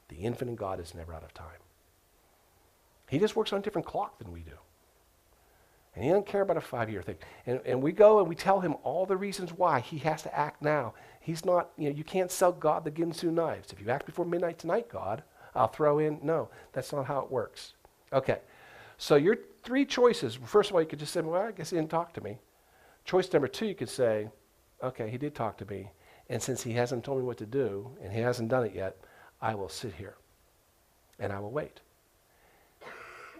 the 0.08 0.16
infinite 0.16 0.56
God 0.56 0.80
is 0.80 0.94
never 0.94 1.12
out 1.12 1.24
of 1.24 1.34
time. 1.34 1.60
He 3.08 3.18
just 3.18 3.36
works 3.36 3.52
on 3.52 3.58
a 3.58 3.62
different 3.62 3.86
clock 3.86 4.18
than 4.18 4.32
we 4.32 4.40
do. 4.40 4.52
And 5.96 6.04
he 6.04 6.10
doesn't 6.10 6.26
care 6.26 6.42
about 6.42 6.58
a 6.58 6.60
five 6.60 6.90
year 6.90 7.02
thing. 7.02 7.16
And, 7.46 7.60
and 7.64 7.82
we 7.82 7.90
go 7.90 8.20
and 8.20 8.28
we 8.28 8.34
tell 8.34 8.60
him 8.60 8.76
all 8.84 9.06
the 9.06 9.16
reasons 9.16 9.52
why 9.52 9.80
he 9.80 9.98
has 10.00 10.22
to 10.22 10.38
act 10.38 10.60
now. 10.60 10.92
He's 11.20 11.44
not, 11.44 11.70
you 11.78 11.88
know, 11.88 11.96
you 11.96 12.04
can't 12.04 12.30
sell 12.30 12.52
God 12.52 12.84
the 12.84 12.90
Ginsu 12.90 13.32
knives. 13.32 13.72
If 13.72 13.80
you 13.80 13.88
act 13.88 14.04
before 14.04 14.26
midnight 14.26 14.58
tonight, 14.58 14.90
God, 14.90 15.22
I'll 15.54 15.68
throw 15.68 15.98
in. 15.98 16.20
No, 16.22 16.50
that's 16.72 16.92
not 16.92 17.06
how 17.06 17.20
it 17.20 17.30
works. 17.30 17.72
Okay. 18.12 18.40
So 18.98 19.16
your 19.16 19.38
three 19.64 19.86
choices. 19.86 20.38
First 20.44 20.70
of 20.70 20.76
all, 20.76 20.82
you 20.82 20.86
could 20.86 20.98
just 20.98 21.12
say, 21.12 21.22
well, 21.22 21.40
I 21.40 21.50
guess 21.50 21.70
he 21.70 21.76
didn't 21.76 21.90
talk 21.90 22.12
to 22.12 22.20
me. 22.20 22.38
Choice 23.06 23.32
number 23.32 23.48
two, 23.48 23.66
you 23.66 23.74
could 23.74 23.88
say, 23.88 24.28
okay, 24.82 25.08
he 25.08 25.16
did 25.16 25.34
talk 25.34 25.56
to 25.58 25.64
me. 25.64 25.90
And 26.28 26.42
since 26.42 26.62
he 26.62 26.72
hasn't 26.72 27.04
told 27.04 27.18
me 27.18 27.24
what 27.24 27.38
to 27.38 27.46
do 27.46 27.90
and 28.02 28.12
he 28.12 28.20
hasn't 28.20 28.50
done 28.50 28.64
it 28.64 28.74
yet, 28.74 28.98
I 29.40 29.54
will 29.54 29.68
sit 29.68 29.94
here 29.94 30.16
and 31.18 31.32
I 31.32 31.40
will 31.40 31.52
wait. 31.52 31.80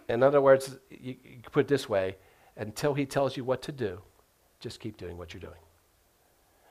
In 0.09 0.23
other 0.23 0.41
words, 0.41 0.77
you, 0.89 1.15
you 1.23 1.41
put 1.51 1.61
it 1.61 1.67
this 1.67 1.87
way 1.87 2.15
until 2.57 2.93
he 2.93 3.05
tells 3.05 3.37
you 3.37 3.43
what 3.43 3.61
to 3.63 3.71
do, 3.71 4.01
just 4.59 4.79
keep 4.79 4.97
doing 4.97 5.17
what 5.17 5.33
you're 5.33 5.41
doing. 5.41 5.59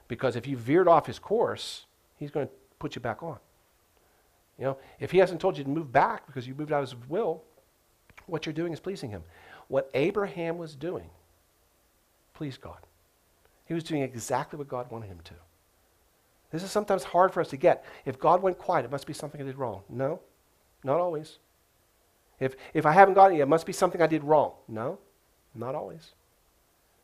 Because 0.09 0.37
if 0.37 0.47
you 0.47 0.57
veered 0.57 0.89
off 0.89 1.07
his 1.07 1.19
course, 1.19 1.87
he's 2.17 2.31
going 2.31 2.47
to 2.47 2.53
put 2.79 2.95
you 2.95 3.01
back 3.01 3.23
on. 3.23 3.39
You 4.59 4.65
know, 4.65 4.79
if 5.01 5.11
he 5.11 5.19
hasn't 5.19 5.41
told 5.41 5.59
you 5.59 5.65
to 5.65 5.71
move 5.71 5.93
back 5.93 6.27
because 6.27 6.47
you 6.47 6.55
moved 6.55 6.73
out 6.73 6.83
of 6.83 6.91
his 6.91 7.09
will, 7.09 7.43
what 8.27 8.47
you're 8.47 8.53
doing 8.53 8.73
is 8.73 8.81
pleasing 8.81 9.11
him. 9.11 9.23
What 9.69 9.91
Abraham 9.95 10.59
was 10.59 10.75
doing 10.75 11.11
pleased 12.35 12.61
God. 12.61 12.79
He 13.67 13.75
was 13.75 13.83
doing 13.83 14.03
exactly 14.03 14.59
what 14.59 14.69
God 14.69 14.91
wanted 14.91 15.09
him 15.09 15.21
to. 15.25 15.35
This 16.53 16.63
is 16.63 16.71
sometimes 16.71 17.03
hard 17.03 17.33
for 17.33 17.41
us 17.41 17.49
to 17.49 17.57
get. 17.57 17.85
If 18.05 18.19
God 18.19 18.43
went 18.43 18.59
quiet, 18.59 18.85
it 18.85 18.91
must 18.91 19.07
be 19.07 19.13
something 19.13 19.41
I 19.41 19.45
did 19.45 19.59
wrong. 19.59 19.83
No, 19.89 20.21
not 20.85 21.01
always. 21.01 21.39
If, 22.39 22.55
if 22.75 22.87
I 22.87 22.93
haven't 22.93 23.15
gotten 23.15 23.37
it, 23.37 23.41
it 23.41 23.49
must 23.49 23.67
be 23.67 23.73
something 23.73 24.01
I 24.01 24.07
did 24.07 24.23
wrong. 24.23 24.53
No, 24.69 24.99
not 25.59 25.75
always. 25.75 26.15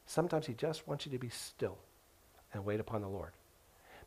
Sometimes 0.06 0.46
He 0.46 0.54
just 0.54 0.86
wants 0.86 1.06
you 1.06 1.12
to 1.12 1.18
be 1.18 1.28
still 1.28 1.78
and 2.52 2.64
wait 2.64 2.80
upon 2.80 3.00
the 3.00 3.08
Lord. 3.08 3.32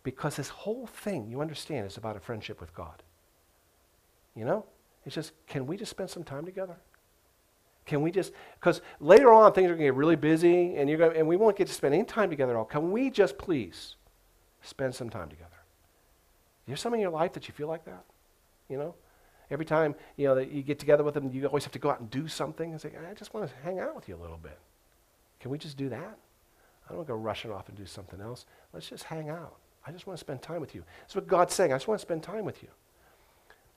Because 0.03 0.35
this 0.35 0.49
whole 0.49 0.85
thing, 0.85 1.27
you 1.29 1.41
understand, 1.41 1.87
is 1.87 1.97
about 1.97 2.15
a 2.15 2.19
friendship 2.19 2.61
with 2.61 2.73
God. 2.75 3.01
You 4.35 4.45
know? 4.45 4.65
It's 5.05 5.15
just, 5.15 5.33
can 5.47 5.65
we 5.65 5.77
just 5.77 5.91
spend 5.91 6.09
some 6.09 6.23
time 6.23 6.45
together? 6.45 6.77
Can 7.85 8.01
we 8.01 8.11
just, 8.11 8.31
because 8.59 8.81
later 8.99 9.31
on 9.31 9.53
things 9.53 9.65
are 9.65 9.75
going 9.75 9.79
to 9.79 9.85
get 9.85 9.95
really 9.95 10.15
busy 10.15 10.75
and, 10.75 10.89
you're 10.89 10.97
going 10.97 11.15
and 11.15 11.27
we 11.27 11.37
won't 11.37 11.55
get 11.55 11.67
to 11.67 11.73
spend 11.73 11.93
any 11.93 12.03
time 12.03 12.29
together 12.29 12.53
at 12.53 12.57
all. 12.57 12.65
Can 12.65 12.91
we 12.91 13.11
just 13.11 13.37
please 13.37 13.95
spend 14.61 14.95
some 14.95 15.09
time 15.09 15.29
together? 15.29 15.49
Is 16.65 16.67
there 16.67 16.77
something 16.77 16.99
in 16.99 17.03
your 17.03 17.11
life 17.11 17.33
that 17.33 17.47
you 17.47 17.53
feel 17.53 17.67
like 17.67 17.85
that? 17.85 18.03
You 18.69 18.77
know? 18.77 18.95
Every 19.55 19.63
time 19.63 19.95
you 20.17 20.27
know 20.27 20.35
that 20.35 20.51
you 20.51 20.61
get 20.63 20.79
together 20.79 21.01
with 21.01 21.13
them, 21.13 21.31
you 21.31 21.45
always 21.47 21.63
have 21.63 21.71
to 21.71 21.79
go 21.79 21.89
out 21.89 22.01
and 22.01 22.09
do 22.09 22.27
something. 22.27 22.73
It's 22.73 22.83
like 22.83 22.93
I 23.09 23.13
just 23.13 23.33
want 23.33 23.47
to 23.47 23.55
hang 23.63 23.79
out 23.79 23.95
with 23.95 24.09
you 24.09 24.17
a 24.17 24.21
little 24.21 24.35
bit. 24.35 24.59
Can 25.39 25.49
we 25.49 25.57
just 25.57 25.77
do 25.77 25.87
that? 25.87 26.17
I 26.83 26.89
don't 26.89 26.97
want 26.97 27.07
to 27.07 27.13
go 27.13 27.17
rushing 27.17 27.53
off 27.53 27.69
and 27.69 27.77
do 27.77 27.85
something 27.85 28.19
else. 28.19 28.45
Let's 28.73 28.89
just 28.89 29.05
hang 29.05 29.29
out. 29.29 29.55
I 29.87 29.93
just 29.93 30.07
want 30.07 30.19
to 30.19 30.19
spend 30.19 30.41
time 30.41 30.59
with 30.59 30.75
you. 30.75 30.83
That's 30.99 31.15
what 31.15 31.25
God's 31.25 31.53
saying. 31.53 31.71
I 31.71 31.75
just 31.75 31.87
want 31.87 32.01
to 32.01 32.01
spend 32.01 32.21
time 32.21 32.43
with 32.43 32.61
you. 32.63 32.67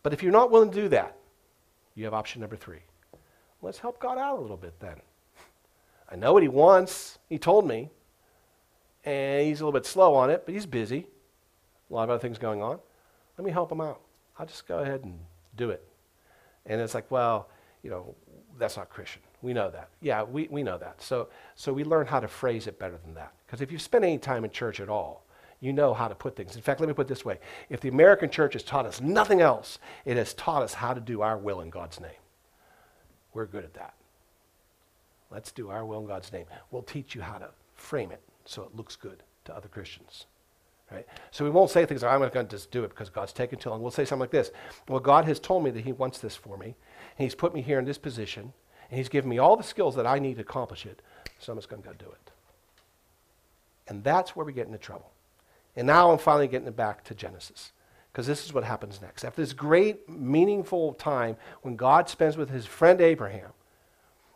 But 0.03 0.13
if 0.13 0.21
you're 0.21 0.33
not 0.33 0.51
willing 0.51 0.73
to 0.73 0.83
do 0.83 0.89
that, 0.89 1.17
you 1.95 2.03
have 2.07 2.13
option 2.13 2.41
number 2.41 2.57
three. 2.57 2.81
Let's 3.63 3.79
help 3.79 4.01
God 4.01 4.19
out 4.19 4.37
a 4.37 4.43
little 4.43 4.57
bit 4.57 4.81
then. 4.81 4.97
I 6.11 6.17
know 6.17 6.33
what 6.33 6.43
He 6.43 6.49
wants. 6.49 7.21
He 7.29 7.39
told 7.39 7.69
me. 7.69 7.89
And 9.05 9.47
He's 9.47 9.61
a 9.61 9.65
little 9.65 9.79
bit 9.79 9.87
slow 9.87 10.17
on 10.17 10.29
it, 10.29 10.43
but 10.45 10.55
He's 10.55 10.67
busy. 10.67 11.07
A 11.89 11.95
lot 11.95 12.03
of 12.03 12.11
other 12.11 12.21
things 12.21 12.37
going 12.37 12.63
on. 12.63 12.81
Let 13.39 13.45
me 13.45 13.53
help 13.53 13.71
Him 13.71 13.81
out. 13.81 14.01
I'll 14.41 14.47
just 14.47 14.67
go 14.67 14.81
ahead 14.81 15.05
and 15.05 15.21
do 15.59 15.71
it. 15.71 15.87
And 16.65 16.81
it's 16.81 16.95
like, 16.95 17.11
well, 17.11 17.49
you 17.83 17.91
know, 17.91 18.15
that's 18.59 18.77
not 18.77 18.89
Christian. 18.89 19.23
We 19.43 19.53
know 19.53 19.71
that. 19.71 19.91
Yeah, 20.01 20.23
we, 20.23 20.49
we 20.51 20.63
know 20.63 20.79
that. 20.79 21.01
So, 21.03 21.29
so 21.55 21.73
we 21.73 21.85
learn 21.85 22.07
how 22.07 22.21
to 22.21 22.29
phrase 22.29 22.67
it 22.67 22.79
better 22.79 22.99
than 23.05 23.15
that. 23.15 23.33
Because 23.47 23.61
if 23.61 23.71
you 23.71 23.79
spend 23.79 24.05
any 24.05 24.19
time 24.19 24.45
in 24.45 24.51
church 24.51 24.81
at 24.81 24.89
all, 24.89 25.25
you 25.61 25.73
know 25.73 25.93
how 25.93 26.09
to 26.09 26.15
put 26.15 26.37
things. 26.37 26.57
In 26.57 26.63
fact, 26.63 26.81
let 26.81 26.89
me 26.89 26.95
put 26.95 27.07
it 27.07 27.09
this 27.09 27.25
way. 27.25 27.39
If 27.69 27.81
the 27.81 27.89
American 27.89 28.31
church 28.31 28.53
has 28.55 28.63
taught 28.63 28.87
us 28.87 29.01
nothing 29.01 29.41
else, 29.41 29.79
it 30.05 30.17
has 30.17 30.35
taught 30.35 30.63
us 30.63 30.75
how 30.75 30.95
to 30.95 31.01
do 31.01 31.21
our 31.21 31.37
will 31.37 31.61
in 31.61 31.71
God's 31.71 32.01
name. 32.01 32.11
We're 33.35 33.47
good 33.47 33.65
at 33.65 33.75
that. 33.75 33.95
Let's 35.31 35.53
do 35.53 35.69
our 35.69 35.85
will 35.85 36.01
in 36.01 36.07
God's 36.07 36.33
name. 36.33 36.47
We'll 36.71 36.83
teach 36.83 37.15
you 37.15 37.23
how 37.23 37.39
to 37.39 37.51
frame 37.75 38.11
it 38.13 38.23
so 38.45 38.63
it 38.63 38.75
looks 38.75 38.97
good 38.97 39.23
to 39.45 39.55
other 39.55 39.69
Christians. 39.69 40.27
Right? 40.91 41.07
So 41.31 41.45
we 41.45 41.51
won't 41.51 41.71
say 41.71 41.85
things 41.85 42.03
like, 42.03 42.13
I'm 42.13 42.21
not 42.21 42.33
going 42.33 42.47
to 42.47 42.51
just 42.51 42.71
do 42.71 42.83
it 42.83 42.89
because 42.89 43.11
God's 43.11 43.33
taken 43.33 43.59
too 43.59 43.69
long. 43.69 43.83
We'll 43.83 43.91
say 43.91 44.05
something 44.05 44.21
like 44.21 44.31
this 44.31 44.51
Well, 44.89 45.01
God 45.01 45.27
has 45.27 45.39
told 45.39 45.65
me 45.65 45.71
that 45.71 45.85
He 45.85 45.93
wants 45.93 46.19
this 46.19 46.35
for 46.35 46.57
me, 46.57 46.67
and 46.67 47.25
He's 47.25 47.35
put 47.35 47.55
me 47.55 47.63
here 47.63 47.79
in 47.79 47.85
this 47.85 47.99
position, 47.99 48.53
and 48.91 48.99
He's 48.99 49.09
given 49.09 49.29
me 49.29 49.39
all 49.39 49.57
the 49.57 49.63
skills 49.63 49.95
that 49.97 50.07
I 50.07 50.19
need 50.19 50.37
to 50.37 50.43
accomplish 50.43 50.87
it, 50.87 51.03
so 51.39 51.53
I'm 51.53 51.59
just 51.59 51.69
going 51.69 51.83
to 51.83 51.89
go 51.89 51.95
do 51.95 52.07
it. 52.07 52.31
And 53.89 54.05
that's 54.05 54.37
where 54.37 54.47
we 54.47 54.53
get 54.53 54.67
into 54.67 54.79
trouble. 54.79 55.11
And 55.77 55.87
now 55.87 56.11
I'm 56.11 56.19
finally 56.19 56.49
getting 56.49 56.69
it 56.69 56.77
back 56.77 57.05
to 57.05 57.15
Genesis. 57.15 57.73
Because 58.13 58.27
this 58.27 58.45
is 58.45 58.53
what 58.53 58.65
happens 58.65 59.01
next. 59.01 59.25
After 59.25 59.41
this 59.41 59.53
great, 59.53 60.09
meaningful 60.09 60.95
time 60.95 61.37
when 61.63 61.77
God 61.77 62.09
spends 62.09 62.37
with 62.37 62.51
his 62.51 62.67
friend 62.67 63.01
Abraham, 63.01 63.51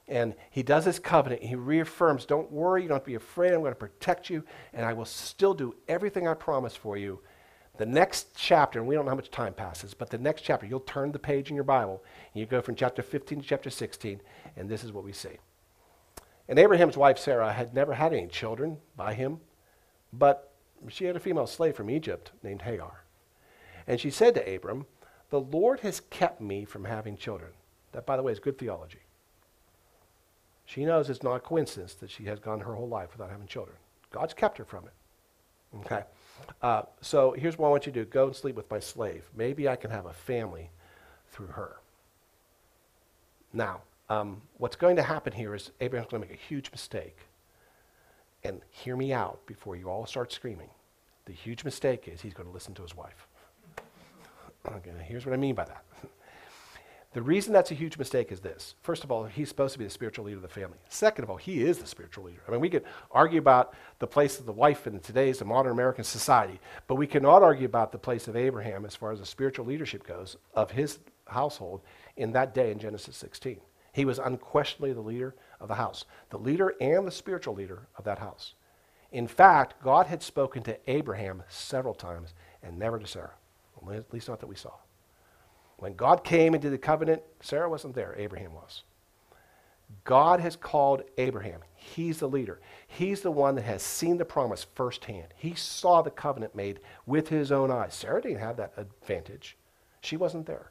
and 0.08 0.34
he 0.50 0.62
does 0.62 0.84
his 0.84 0.98
covenant. 0.98 1.42
He 1.42 1.54
reaffirms, 1.54 2.26
don't 2.26 2.50
worry, 2.50 2.82
you 2.82 2.88
don't 2.88 2.96
have 2.96 3.04
to 3.04 3.10
be 3.10 3.14
afraid. 3.14 3.52
I'm 3.52 3.60
going 3.60 3.72
to 3.72 3.76
protect 3.76 4.28
you, 4.28 4.44
and 4.72 4.84
I 4.84 4.92
will 4.92 5.04
still 5.04 5.54
do 5.54 5.74
everything 5.88 6.26
I 6.26 6.34
promised 6.34 6.78
for 6.78 6.96
you. 6.96 7.20
The 7.78 7.86
next 7.86 8.28
chapter, 8.36 8.78
and 8.78 8.86
we 8.86 8.94
don't 8.94 9.06
know 9.06 9.10
how 9.10 9.16
much 9.16 9.30
time 9.30 9.54
passes, 9.54 9.94
but 9.94 10.10
the 10.10 10.18
next 10.18 10.42
chapter, 10.42 10.66
you'll 10.66 10.80
turn 10.80 11.12
the 11.12 11.18
page 11.18 11.48
in 11.48 11.54
your 11.54 11.64
Bible, 11.64 12.04
and 12.32 12.40
you 12.40 12.46
go 12.46 12.60
from 12.60 12.74
chapter 12.74 13.02
15 13.02 13.40
to 13.40 13.46
chapter 13.46 13.70
16, 13.70 14.20
and 14.56 14.68
this 14.68 14.84
is 14.84 14.92
what 14.92 15.04
we 15.04 15.12
see. 15.12 15.38
And 16.48 16.58
Abraham's 16.58 16.96
wife 16.96 17.18
Sarah 17.18 17.52
had 17.52 17.72
never 17.72 17.94
had 17.94 18.12
any 18.12 18.26
children 18.26 18.78
by 18.96 19.14
him, 19.14 19.40
but 20.12 20.52
she 20.88 21.06
had 21.06 21.16
a 21.16 21.20
female 21.20 21.46
slave 21.46 21.76
from 21.76 21.88
Egypt 21.88 22.32
named 22.42 22.62
Hagar. 22.62 23.04
And 23.86 23.98
she 23.98 24.10
said 24.10 24.34
to 24.34 24.54
Abram, 24.54 24.86
The 25.30 25.40
Lord 25.40 25.80
has 25.80 26.00
kept 26.00 26.40
me 26.40 26.64
from 26.64 26.84
having 26.84 27.16
children. 27.16 27.52
That, 27.92 28.06
by 28.06 28.16
the 28.16 28.22
way, 28.22 28.32
is 28.32 28.40
good 28.40 28.58
theology. 28.58 29.00
She 30.72 30.86
knows 30.86 31.10
it's 31.10 31.22
not 31.22 31.34
a 31.34 31.40
coincidence 31.40 31.94
that 31.96 32.10
she 32.10 32.24
has 32.24 32.38
gone 32.38 32.60
her 32.60 32.74
whole 32.74 32.88
life 32.88 33.10
without 33.12 33.30
having 33.30 33.46
children. 33.46 33.76
God's 34.10 34.32
kept 34.32 34.56
her 34.56 34.64
from 34.64 34.84
it. 34.86 34.92
Okay? 35.80 36.04
Uh, 36.62 36.82
so 37.02 37.32
here's 37.32 37.58
what 37.58 37.68
I 37.68 37.70
want 37.70 37.84
you 37.84 37.92
to 37.92 38.04
do 38.04 38.10
go 38.10 38.28
and 38.28 38.36
sleep 38.36 38.56
with 38.56 38.70
my 38.70 38.78
slave. 38.78 39.28
Maybe 39.36 39.68
I 39.68 39.76
can 39.76 39.90
have 39.90 40.06
a 40.06 40.14
family 40.14 40.70
through 41.30 41.48
her. 41.48 41.76
Now, 43.52 43.82
um, 44.08 44.40
what's 44.56 44.76
going 44.76 44.96
to 44.96 45.02
happen 45.02 45.34
here 45.34 45.54
is 45.54 45.72
Abraham's 45.82 46.10
going 46.10 46.22
to 46.22 46.28
make 46.28 46.38
a 46.38 46.42
huge 46.42 46.70
mistake. 46.70 47.18
And 48.42 48.62
hear 48.70 48.96
me 48.96 49.12
out 49.12 49.44
before 49.46 49.76
you 49.76 49.90
all 49.90 50.06
start 50.06 50.32
screaming. 50.32 50.70
The 51.26 51.32
huge 51.32 51.64
mistake 51.64 52.08
is 52.08 52.22
he's 52.22 52.34
going 52.34 52.48
to 52.48 52.52
listen 52.52 52.72
to 52.74 52.82
his 52.82 52.96
wife. 52.96 53.26
okay, 54.68 54.90
here's 55.04 55.26
what 55.26 55.34
I 55.34 55.36
mean 55.36 55.54
by 55.54 55.64
that. 55.66 55.84
the 57.14 57.22
reason 57.22 57.52
that's 57.52 57.70
a 57.70 57.74
huge 57.74 57.98
mistake 57.98 58.32
is 58.32 58.40
this. 58.40 58.74
First 58.80 59.04
of 59.04 59.12
all, 59.12 59.24
he's 59.24 59.50
supposed 59.50 59.74
to 59.74 59.78
be 59.78 59.84
the 59.84 59.90
spiritual 59.90 60.24
leader 60.24 60.38
of 60.38 60.42
the 60.42 60.48
family. 60.48 60.78
Second 60.88 61.24
of 61.24 61.30
all, 61.30 61.36
he 61.36 61.62
is 61.62 61.76
the 61.76 61.86
spiritual 61.86 62.24
leader. 62.24 62.40
I 62.48 62.50
mean, 62.50 62.60
we 62.60 62.70
could 62.70 62.84
argue 63.10 63.38
about 63.38 63.74
the 63.98 64.06
place 64.06 64.40
of 64.40 64.46
the 64.46 64.52
wife 64.52 64.86
in 64.86 64.98
today's 64.98 65.44
modern 65.44 65.72
American 65.72 66.04
society, 66.04 66.58
but 66.86 66.94
we 66.94 67.06
cannot 67.06 67.42
argue 67.42 67.66
about 67.66 67.92
the 67.92 67.98
place 67.98 68.28
of 68.28 68.36
Abraham 68.36 68.86
as 68.86 68.96
far 68.96 69.12
as 69.12 69.18
the 69.18 69.26
spiritual 69.26 69.66
leadership 69.66 70.06
goes 70.06 70.36
of 70.54 70.70
his 70.70 71.00
household 71.26 71.82
in 72.16 72.32
that 72.32 72.54
day 72.54 72.70
in 72.70 72.78
Genesis 72.78 73.16
16. 73.16 73.60
He 73.92 74.06
was 74.06 74.18
unquestionably 74.18 74.94
the 74.94 75.02
leader 75.02 75.34
of 75.60 75.68
the 75.68 75.74
house, 75.74 76.06
the 76.30 76.38
leader 76.38 76.74
and 76.80 77.06
the 77.06 77.10
spiritual 77.10 77.54
leader 77.54 77.88
of 77.96 78.04
that 78.04 78.20
house. 78.20 78.54
In 79.10 79.26
fact, 79.26 79.82
God 79.82 80.06
had 80.06 80.22
spoken 80.22 80.62
to 80.62 80.78
Abraham 80.90 81.42
several 81.48 81.92
times 81.92 82.32
and 82.62 82.78
never 82.78 82.98
to 82.98 83.06
Sarah, 83.06 83.34
at 83.92 84.12
least 84.14 84.28
not 84.30 84.40
that 84.40 84.46
we 84.46 84.56
saw. 84.56 84.72
When 85.82 85.96
God 85.96 86.22
came 86.22 86.54
into 86.54 86.70
the 86.70 86.78
covenant, 86.78 87.22
Sarah 87.40 87.68
wasn't 87.68 87.96
there, 87.96 88.14
Abraham 88.16 88.54
was. 88.54 88.84
God 90.04 90.38
has 90.38 90.54
called 90.54 91.02
Abraham. 91.18 91.58
He's 91.74 92.20
the 92.20 92.28
leader. 92.28 92.60
He's 92.86 93.22
the 93.22 93.32
one 93.32 93.56
that 93.56 93.64
has 93.64 93.82
seen 93.82 94.16
the 94.16 94.24
promise 94.24 94.64
firsthand. 94.76 95.34
He 95.34 95.56
saw 95.56 96.00
the 96.00 96.12
covenant 96.12 96.54
made 96.54 96.78
with 97.04 97.30
his 97.30 97.50
own 97.50 97.72
eyes. 97.72 97.94
Sarah 97.94 98.22
didn't 98.22 98.38
have 98.38 98.58
that 98.58 98.74
advantage. 98.76 99.56
She 100.00 100.16
wasn't 100.16 100.46
there. 100.46 100.70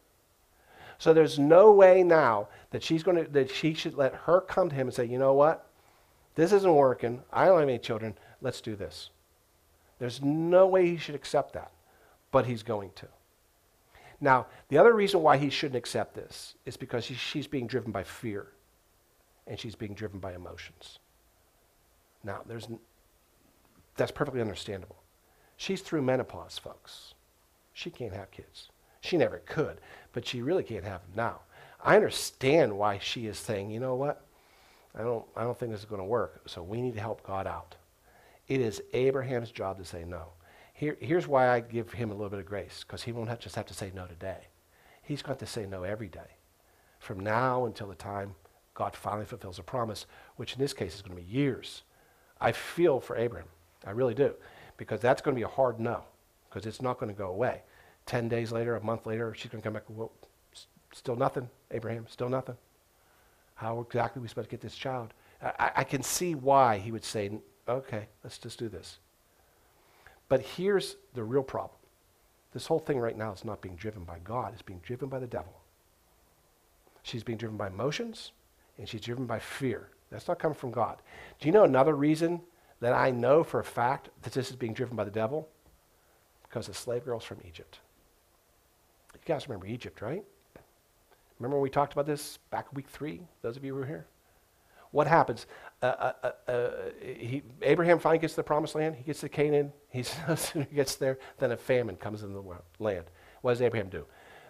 So 0.97 1.13
there's 1.13 1.37
no 1.37 1.73
way 1.73 2.03
now 2.03 2.47
that 2.69 2.81
she's 2.81 3.03
going 3.03 3.25
to 3.25 3.29
that 3.31 3.51
she 3.51 3.73
should 3.73 3.95
let 3.95 4.13
her 4.13 4.39
come 4.39 4.69
to 4.69 4.75
him 4.75 4.87
and 4.87 4.95
say, 4.95 5.03
"You 5.03 5.19
know 5.19 5.33
what? 5.33 5.67
This 6.35 6.53
isn't 6.53 6.73
working. 6.73 7.21
I 7.33 7.47
don't 7.47 7.59
have 7.59 7.67
any 7.67 7.79
children. 7.79 8.17
Let's 8.39 8.61
do 8.61 8.77
this." 8.77 9.09
There's 9.99 10.21
no 10.21 10.67
way 10.67 10.85
he 10.85 10.95
should 10.95 11.15
accept 11.15 11.51
that, 11.51 11.73
but 12.31 12.45
he's 12.45 12.63
going 12.63 12.91
to. 12.95 13.09
Now, 14.21 14.45
the 14.69 14.77
other 14.77 14.93
reason 14.93 15.23
why 15.23 15.37
he 15.37 15.49
shouldn't 15.49 15.75
accept 15.75 16.13
this 16.13 16.53
is 16.65 16.77
because 16.77 17.07
he, 17.07 17.15
she's 17.15 17.47
being 17.47 17.65
driven 17.65 17.91
by 17.91 18.03
fear 18.03 18.47
and 19.47 19.59
she's 19.59 19.75
being 19.75 19.95
driven 19.95 20.19
by 20.19 20.35
emotions. 20.35 20.99
Now, 22.23 22.41
there's, 22.47 22.67
that's 23.97 24.11
perfectly 24.11 24.39
understandable. 24.39 24.97
She's 25.57 25.81
through 25.81 26.03
menopause, 26.03 26.59
folks. 26.59 27.15
She 27.73 27.89
can't 27.89 28.13
have 28.13 28.29
kids. 28.29 28.69
She 29.01 29.17
never 29.17 29.39
could, 29.39 29.79
but 30.13 30.27
she 30.27 30.43
really 30.43 30.63
can't 30.63 30.83
have 30.83 31.01
them 31.01 31.11
now. 31.15 31.39
I 31.83 31.95
understand 31.95 32.77
why 32.77 32.99
she 32.99 33.25
is 33.25 33.39
saying, 33.39 33.71
you 33.71 33.79
know 33.79 33.95
what? 33.95 34.23
I 34.93 35.01
don't, 35.01 35.25
I 35.35 35.43
don't 35.43 35.57
think 35.57 35.71
this 35.71 35.81
is 35.81 35.85
going 35.85 36.01
to 36.01 36.05
work, 36.05 36.41
so 36.45 36.61
we 36.61 36.81
need 36.81 36.93
to 36.93 37.01
help 37.01 37.25
God 37.25 37.47
out. 37.47 37.75
It 38.47 38.61
is 38.61 38.83
Abraham's 38.93 39.49
job 39.49 39.79
to 39.79 39.85
say 39.85 40.03
no. 40.03 40.25
Here, 40.81 40.97
here's 40.99 41.27
why 41.27 41.47
I 41.47 41.59
give 41.59 41.93
him 41.93 42.09
a 42.09 42.15
little 42.15 42.31
bit 42.31 42.39
of 42.39 42.47
grace, 42.47 42.83
because 42.83 43.03
he 43.03 43.11
won't 43.11 43.29
have, 43.29 43.37
just 43.37 43.55
have 43.55 43.67
to 43.67 43.73
say 43.75 43.91
no 43.93 44.07
today. 44.07 44.47
He's 45.03 45.21
going 45.21 45.37
to 45.37 45.45
say 45.45 45.67
no 45.67 45.83
every 45.83 46.07
day, 46.07 46.37
from 46.97 47.19
now 47.19 47.65
until 47.65 47.85
the 47.85 47.93
time 47.93 48.33
God 48.73 48.95
finally 48.95 49.27
fulfills 49.27 49.59
a 49.59 49.61
promise, 49.61 50.07
which 50.37 50.53
in 50.53 50.59
this 50.59 50.73
case 50.73 50.95
is 50.95 51.03
going 51.03 51.15
to 51.15 51.21
be 51.21 51.29
years. 51.31 51.83
I 52.39 52.51
feel 52.51 52.99
for 52.99 53.15
Abraham. 53.15 53.47
I 53.85 53.91
really 53.91 54.15
do, 54.15 54.33
because 54.77 54.99
that's 54.99 55.21
going 55.21 55.35
to 55.35 55.39
be 55.39 55.43
a 55.43 55.47
hard 55.47 55.79
no, 55.79 56.01
because 56.49 56.65
it's 56.65 56.81
not 56.81 56.99
going 56.99 57.13
to 57.13 57.17
go 57.17 57.27
away. 57.27 57.61
10 58.07 58.27
days 58.27 58.51
later, 58.51 58.75
a 58.75 58.83
month 58.83 59.05
later, 59.05 59.35
she's 59.35 59.51
going 59.51 59.61
to 59.61 59.63
come 59.63 59.73
back, 59.73 60.09
still 60.95 61.15
nothing, 61.15 61.47
Abraham, 61.69 62.07
still 62.09 62.27
nothing. 62.27 62.57
How 63.53 63.81
exactly 63.81 64.19
are 64.19 64.23
we 64.23 64.29
supposed 64.29 64.49
to 64.49 64.55
get 64.55 64.61
this 64.61 64.75
child? 64.75 65.13
I, 65.43 65.73
I 65.75 65.83
can 65.83 66.01
see 66.01 66.33
why 66.33 66.79
he 66.79 66.91
would 66.91 67.05
say, 67.05 67.29
okay, 67.67 68.07
let's 68.23 68.39
just 68.39 68.57
do 68.57 68.67
this. 68.67 68.97
But 70.31 70.43
here's 70.43 70.95
the 71.13 71.25
real 71.25 71.43
problem. 71.43 71.77
This 72.53 72.65
whole 72.65 72.79
thing 72.79 72.97
right 72.97 73.17
now 73.17 73.33
is 73.33 73.43
not 73.43 73.59
being 73.59 73.75
driven 73.75 74.05
by 74.05 74.19
God, 74.23 74.53
it's 74.53 74.61
being 74.61 74.79
driven 74.79 75.09
by 75.09 75.19
the 75.19 75.27
devil. 75.27 75.51
She's 77.03 77.21
being 77.21 77.37
driven 77.37 77.57
by 77.57 77.67
emotions, 77.67 78.31
and 78.77 78.87
she's 78.87 79.01
driven 79.01 79.25
by 79.25 79.39
fear. 79.39 79.89
That's 80.09 80.29
not 80.29 80.39
coming 80.39 80.55
from 80.55 80.71
God. 80.71 80.99
Do 81.41 81.49
you 81.49 81.51
know 81.51 81.65
another 81.65 81.93
reason 81.93 82.39
that 82.79 82.93
I 82.93 83.11
know 83.11 83.43
for 83.43 83.59
a 83.59 83.63
fact 83.65 84.07
that 84.21 84.31
this 84.31 84.49
is 84.49 84.55
being 84.55 84.73
driven 84.73 84.95
by 84.95 85.03
the 85.03 85.11
devil? 85.11 85.49
Because 86.43 86.67
the 86.67 86.73
slave 86.73 87.03
girl's 87.03 87.25
from 87.25 87.41
Egypt. 87.45 87.79
You 89.13 89.19
guys 89.25 89.49
remember 89.49 89.67
Egypt, 89.67 90.01
right? 90.01 90.23
Remember 91.39 91.57
when 91.57 91.63
we 91.63 91.69
talked 91.69 91.91
about 91.91 92.05
this 92.05 92.39
back 92.51 92.73
week 92.73 92.87
three? 92.87 93.19
Those 93.41 93.57
of 93.57 93.65
you 93.65 93.73
who 93.73 93.81
were 93.81 93.85
here? 93.85 94.05
What 94.91 95.07
happens? 95.07 95.45
Uh, 95.81 95.85
uh, 95.85 96.13
uh, 96.23 96.51
uh 96.51 96.71
he, 97.01 97.43
Abraham 97.61 97.99
finally 97.99 98.19
gets 98.19 98.33
to 98.33 98.37
the 98.37 98.43
promised 98.43 98.75
land. 98.75 98.95
He 98.95 99.03
gets 99.03 99.21
to 99.21 99.29
Canaan. 99.29 99.73
He, 99.89 100.03
gets 100.75 100.95
there, 100.95 101.19
then 101.39 101.51
a 101.51 101.57
famine 101.57 101.95
comes 101.95 102.23
into 102.23 102.35
the 102.35 102.83
land. 102.83 103.05
What 103.41 103.51
does 103.53 103.61
Abraham 103.61 103.89
do? 103.89 104.05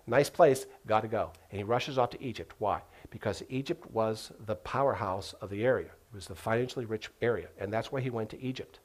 Nice 0.07 0.29
place, 0.29 0.65
got 0.87 1.01
to 1.01 1.07
go. 1.07 1.31
And 1.51 1.57
he 1.59 1.63
rushes 1.63 1.97
off 1.97 2.09
to 2.11 2.23
Egypt. 2.23 2.55
Why? 2.57 2.81
Because 3.11 3.43
Egypt 3.49 3.89
was 3.91 4.31
the 4.45 4.55
powerhouse 4.55 5.33
of 5.41 5.49
the 5.49 5.63
area. 5.63 5.87
It 5.87 6.15
was 6.15 6.27
the 6.27 6.35
financially 6.35 6.85
rich 6.85 7.09
area. 7.21 7.47
And 7.59 7.71
that's 7.71 7.91
why 7.91 8.01
he 8.01 8.09
went 8.09 8.29
to 8.31 8.41
Egypt, 8.41 8.79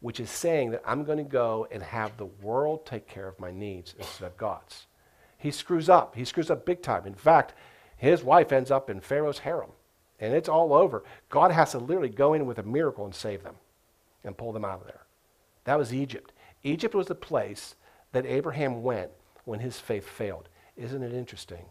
which 0.00 0.18
is 0.18 0.30
saying 0.30 0.70
that 0.70 0.82
I'm 0.84 1.04
going 1.04 1.18
to 1.18 1.24
go 1.24 1.68
and 1.70 1.82
have 1.82 2.16
the 2.16 2.26
world 2.26 2.86
take 2.86 3.06
care 3.06 3.28
of 3.28 3.38
my 3.38 3.52
needs 3.52 3.94
instead 3.98 4.26
of 4.26 4.36
God's 4.36 4.86
he 5.38 5.50
screws 5.50 5.88
up. 5.88 6.14
He 6.14 6.24
screws 6.24 6.50
up 6.50 6.64
big 6.64 6.82
time. 6.82 7.06
In 7.06 7.14
fact, 7.14 7.54
his 7.96 8.22
wife 8.22 8.52
ends 8.52 8.70
up 8.70 8.90
in 8.90 9.00
Pharaoh's 9.00 9.40
harem, 9.40 9.70
and 10.20 10.34
it's 10.34 10.48
all 10.48 10.72
over. 10.72 11.04
God 11.28 11.50
has 11.52 11.72
to 11.72 11.78
literally 11.78 12.08
go 12.08 12.34
in 12.34 12.46
with 12.46 12.58
a 12.58 12.62
miracle 12.62 13.04
and 13.04 13.14
save 13.14 13.42
them 13.42 13.56
and 14.24 14.36
pull 14.36 14.52
them 14.52 14.64
out 14.64 14.80
of 14.80 14.86
there. 14.86 15.02
That 15.64 15.78
was 15.78 15.92
Egypt. 15.92 16.32
Egypt 16.62 16.94
was 16.94 17.06
the 17.06 17.14
place 17.14 17.74
that 18.12 18.26
Abraham 18.26 18.82
went 18.82 19.10
when 19.44 19.60
his 19.60 19.78
faith 19.78 20.08
failed. 20.08 20.48
Isn't 20.76 21.02
it 21.02 21.12
interesting? 21.12 21.64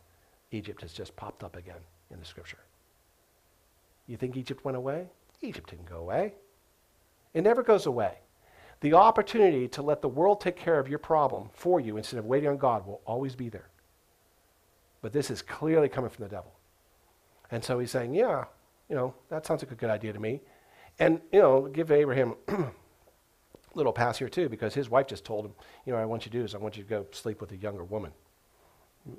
Egypt 0.51 0.81
has 0.81 0.93
just 0.93 1.15
popped 1.15 1.43
up 1.43 1.55
again 1.55 1.81
in 2.11 2.19
the 2.19 2.25
scripture. 2.25 2.59
You 4.07 4.17
think 4.17 4.37
Egypt 4.37 4.63
went 4.63 4.77
away? 4.77 5.07
Egypt 5.41 5.69
didn't 5.69 5.89
go 5.89 5.97
away. 5.97 6.33
It 7.33 7.43
never 7.43 7.63
goes 7.63 7.85
away. 7.85 8.19
The 8.81 8.93
opportunity 8.93 9.67
to 9.69 9.81
let 9.81 10.01
the 10.01 10.07
world 10.07 10.41
take 10.41 10.55
care 10.55 10.79
of 10.79 10.87
your 10.87 10.99
problem 10.99 11.49
for 11.53 11.79
you 11.79 11.97
instead 11.97 12.19
of 12.19 12.25
waiting 12.25 12.49
on 12.49 12.57
God 12.57 12.85
will 12.85 13.01
always 13.05 13.35
be 13.35 13.49
there. 13.49 13.69
But 15.01 15.13
this 15.13 15.29
is 15.29 15.41
clearly 15.41 15.89
coming 15.89 16.09
from 16.09 16.23
the 16.23 16.29
devil. 16.29 16.54
And 17.51 17.63
so 17.63 17.79
he's 17.79 17.91
saying, 17.91 18.13
yeah, 18.13 18.45
you 18.89 18.95
know, 18.95 19.13
that 19.29 19.45
sounds 19.45 19.63
like 19.63 19.71
a 19.71 19.75
good 19.75 19.89
idea 19.89 20.13
to 20.13 20.19
me. 20.19 20.41
And, 20.99 21.21
you 21.31 21.39
know, 21.39 21.61
give 21.67 21.91
Abraham 21.91 22.35
a 22.47 22.71
little 23.73 23.93
pass 23.93 24.17
here 24.17 24.29
too, 24.29 24.49
because 24.49 24.73
his 24.73 24.89
wife 24.89 25.07
just 25.07 25.25
told 25.25 25.45
him, 25.45 25.53
you 25.85 25.93
know, 25.93 25.99
I 25.99 26.05
want 26.05 26.25
you 26.25 26.31
to 26.31 26.37
do 26.37 26.43
is 26.43 26.55
I 26.55 26.57
want 26.57 26.77
you 26.77 26.83
to 26.83 26.89
go 26.89 27.05
sleep 27.11 27.41
with 27.41 27.51
a 27.51 27.57
younger 27.57 27.83
woman. 27.83 28.11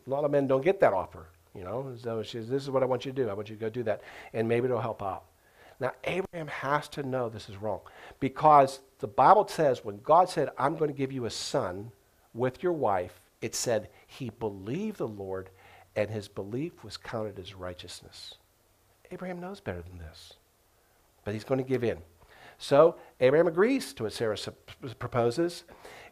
A 0.07 0.11
lot 0.11 0.25
of 0.25 0.31
men 0.31 0.47
don't 0.47 0.65
get 0.65 0.81
that 0.81 0.93
offer, 0.93 1.27
you 1.55 1.63
know. 1.63 1.95
So 2.01 2.23
she 2.23 2.39
says, 2.39 2.49
this 2.49 2.63
is 2.63 2.71
what 2.71 2.83
I 2.83 2.87
want 2.87 3.05
you 3.05 3.13
to 3.13 3.23
do. 3.25 3.29
I 3.29 3.35
want 3.35 3.49
you 3.49 3.57
to 3.57 3.61
go 3.61 3.69
do 3.69 3.83
that. 3.85 4.03
And 4.33 4.49
maybe 4.49 4.65
it'll 4.65 4.81
help 4.81 5.03
out. 5.03 5.25
Now, 5.79 5.93
Abraham 6.05 6.49
has 6.49 6.89
to 6.91 7.03
know 7.03 7.29
this 7.29 7.49
is 7.49 7.57
wrong 7.57 7.81
because 8.19 8.81
the 8.99 9.07
Bible 9.07 9.47
says 9.47 9.85
when 9.85 10.01
God 10.01 10.31
said, 10.31 10.49
I'm 10.57 10.77
going 10.77 10.91
to 10.91 10.97
give 10.97 11.13
you 11.13 11.27
a 11.27 11.31
son 11.31 11.93
with 12.33 12.63
your 12.63 12.73
wife, 12.73 13.21
it 13.43 13.55
said 13.55 13.91
he 14.07 14.31
believed 14.31 14.97
the 14.97 15.09
Lord 15.09 15.51
and 15.97 16.11
his 16.11 16.29
belief 16.29 16.85
was 16.85 16.97
counted 16.97 17.39
as 17.39 17.55
righteousness. 17.55 18.35
Abraham 19.11 19.41
knows 19.41 19.61
better 19.61 19.83
than 19.83 19.99
this, 19.99 20.35
but 21.25 21.35
he's 21.35 21.45
going 21.45 21.63
to 21.63 21.69
give 21.69 21.83
in. 21.83 21.99
So 22.59 22.97
Abraham 23.21 23.47
agrees 23.47 23.93
to 23.95 24.05
what 24.05 24.13
Sarah 24.13 24.37
proposes. 24.99 25.65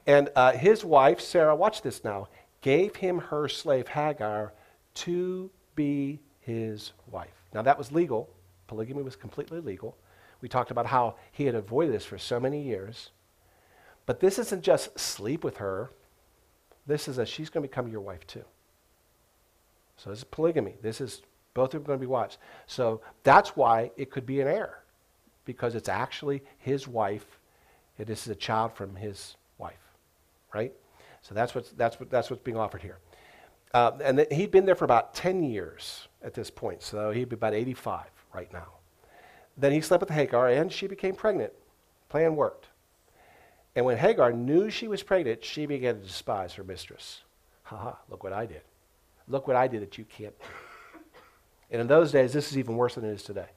And 0.07 0.31
uh, 0.37 0.53
his 0.53 0.85
wife, 0.85 1.20
Sarah, 1.20 1.57
watch 1.57 1.83
this 1.83 2.05
now, 2.05 2.29
gave 2.61 2.97
him 2.97 3.18
her 3.18 3.49
slave 3.49 3.88
Hagar 3.88 4.53
to 4.94 5.51
be 5.75 6.20
his 6.40 6.92
wife. 7.11 7.33
Now 7.53 7.62
that 7.62 7.79
was 7.79 7.90
legal 7.92 8.31
Polygamy 8.66 9.03
was 9.03 9.16
completely 9.16 9.61
legal. 9.61 9.97
We 10.40 10.49
talked 10.49 10.70
about 10.70 10.87
how 10.87 11.16
he 11.33 11.47
had 11.47 11.55
avoided 11.55 11.94
this 11.94 12.05
for 12.05 12.18
so 12.18 12.40
many 12.40 12.62
years. 12.62 13.11
But 14.07 14.20
this 14.20 14.38
isn't 14.38 14.62
just 14.62 14.99
sleep 14.99 15.44
with 15.44 15.59
her. 15.59 15.90
This 16.87 17.09
is 17.09 17.16
that 17.16 17.29
she's 17.29 17.49
going 17.49 17.62
to 17.62 17.68
become 17.68 17.88
your 17.88 18.01
wife 18.01 18.27
too. 18.27 18.44
So 19.97 20.11
this 20.11 20.21
is 20.21 20.25
polygamy. 20.25 20.75
This 20.83 21.01
is 21.01 21.23
both 21.55 21.75
of 21.75 21.81
them 21.81 21.85
going 21.85 21.99
to 21.99 22.01
be 22.01 22.07
wives. 22.07 22.39
So 22.67 23.01
that's 23.23 23.57
why 23.57 23.91
it 23.97 24.11
could 24.11 24.27
be 24.27 24.41
an 24.41 24.49
heir, 24.49 24.83
because 25.45 25.75
it's 25.75 25.89
actually 25.89 26.43
his 26.59 26.89
wife. 26.89 27.39
It 27.99 28.11
is 28.11 28.27
a 28.27 28.35
child 28.35 28.75
from 28.75 28.97
his 28.97 29.37
wife, 29.59 29.75
right? 30.53 30.73
So 31.23 31.35
that's 31.35 31.55
what's, 31.55 31.71
that's 31.71 31.99
what, 32.01 32.11
that's 32.11 32.29
what's 32.29 32.43
being 32.43 32.57
offered 32.57 32.83
here. 32.83 32.99
Uh, 33.73 33.93
and 34.03 34.19
th- 34.19 34.29
he'd 34.33 34.51
been 34.51 34.67
there 34.67 34.75
for 34.75 34.85
about 34.85 35.15
10 35.15 35.43
years 35.43 36.09
at 36.23 36.35
this 36.35 36.51
point, 36.51 36.83
so 36.83 37.11
he'd 37.11 37.29
be 37.29 37.35
about 37.35 37.55
85 37.55 38.07
right 38.33 38.53
now. 38.53 38.67
Then 39.57 39.73
he 39.73 39.81
slept 39.81 40.01
with 40.01 40.11
Hagar, 40.11 40.49
and 40.49 40.73
she 40.73 40.87
became 40.87 41.15
pregnant. 41.15 41.53
Plan 42.09 42.37
worked. 42.37 42.69
And 43.77 43.85
when 43.85 43.97
Hagar 43.97 44.33
knew 44.33 44.71
she 44.71 44.89
was 44.89 45.03
pregnant, 45.03 45.45
she 45.45 45.67
began 45.67 45.97
to 45.97 46.07
despise 46.07 46.55
her 46.55 46.65
mistress. 46.65 47.23
Ha 47.65 47.77
ha, 47.77 47.99
look 48.09 48.23
what 48.23 48.33
I 48.33 48.47
did. 48.47 48.63
Look 49.29 49.47
what 49.47 49.57
I 49.57 49.67
did 49.69 49.83
that 49.83 49.99
you 49.99 50.05
can't 50.05 50.39
do. 50.39 50.47
And 51.71 51.81
in 51.81 51.87
those 51.87 52.13
days, 52.13 52.33
this 52.33 52.51
is 52.51 52.59
even 52.59 52.77
worse 52.77 52.95
than 52.95 53.05
it 53.05 53.11
is 53.11 53.23
today. 53.23 53.49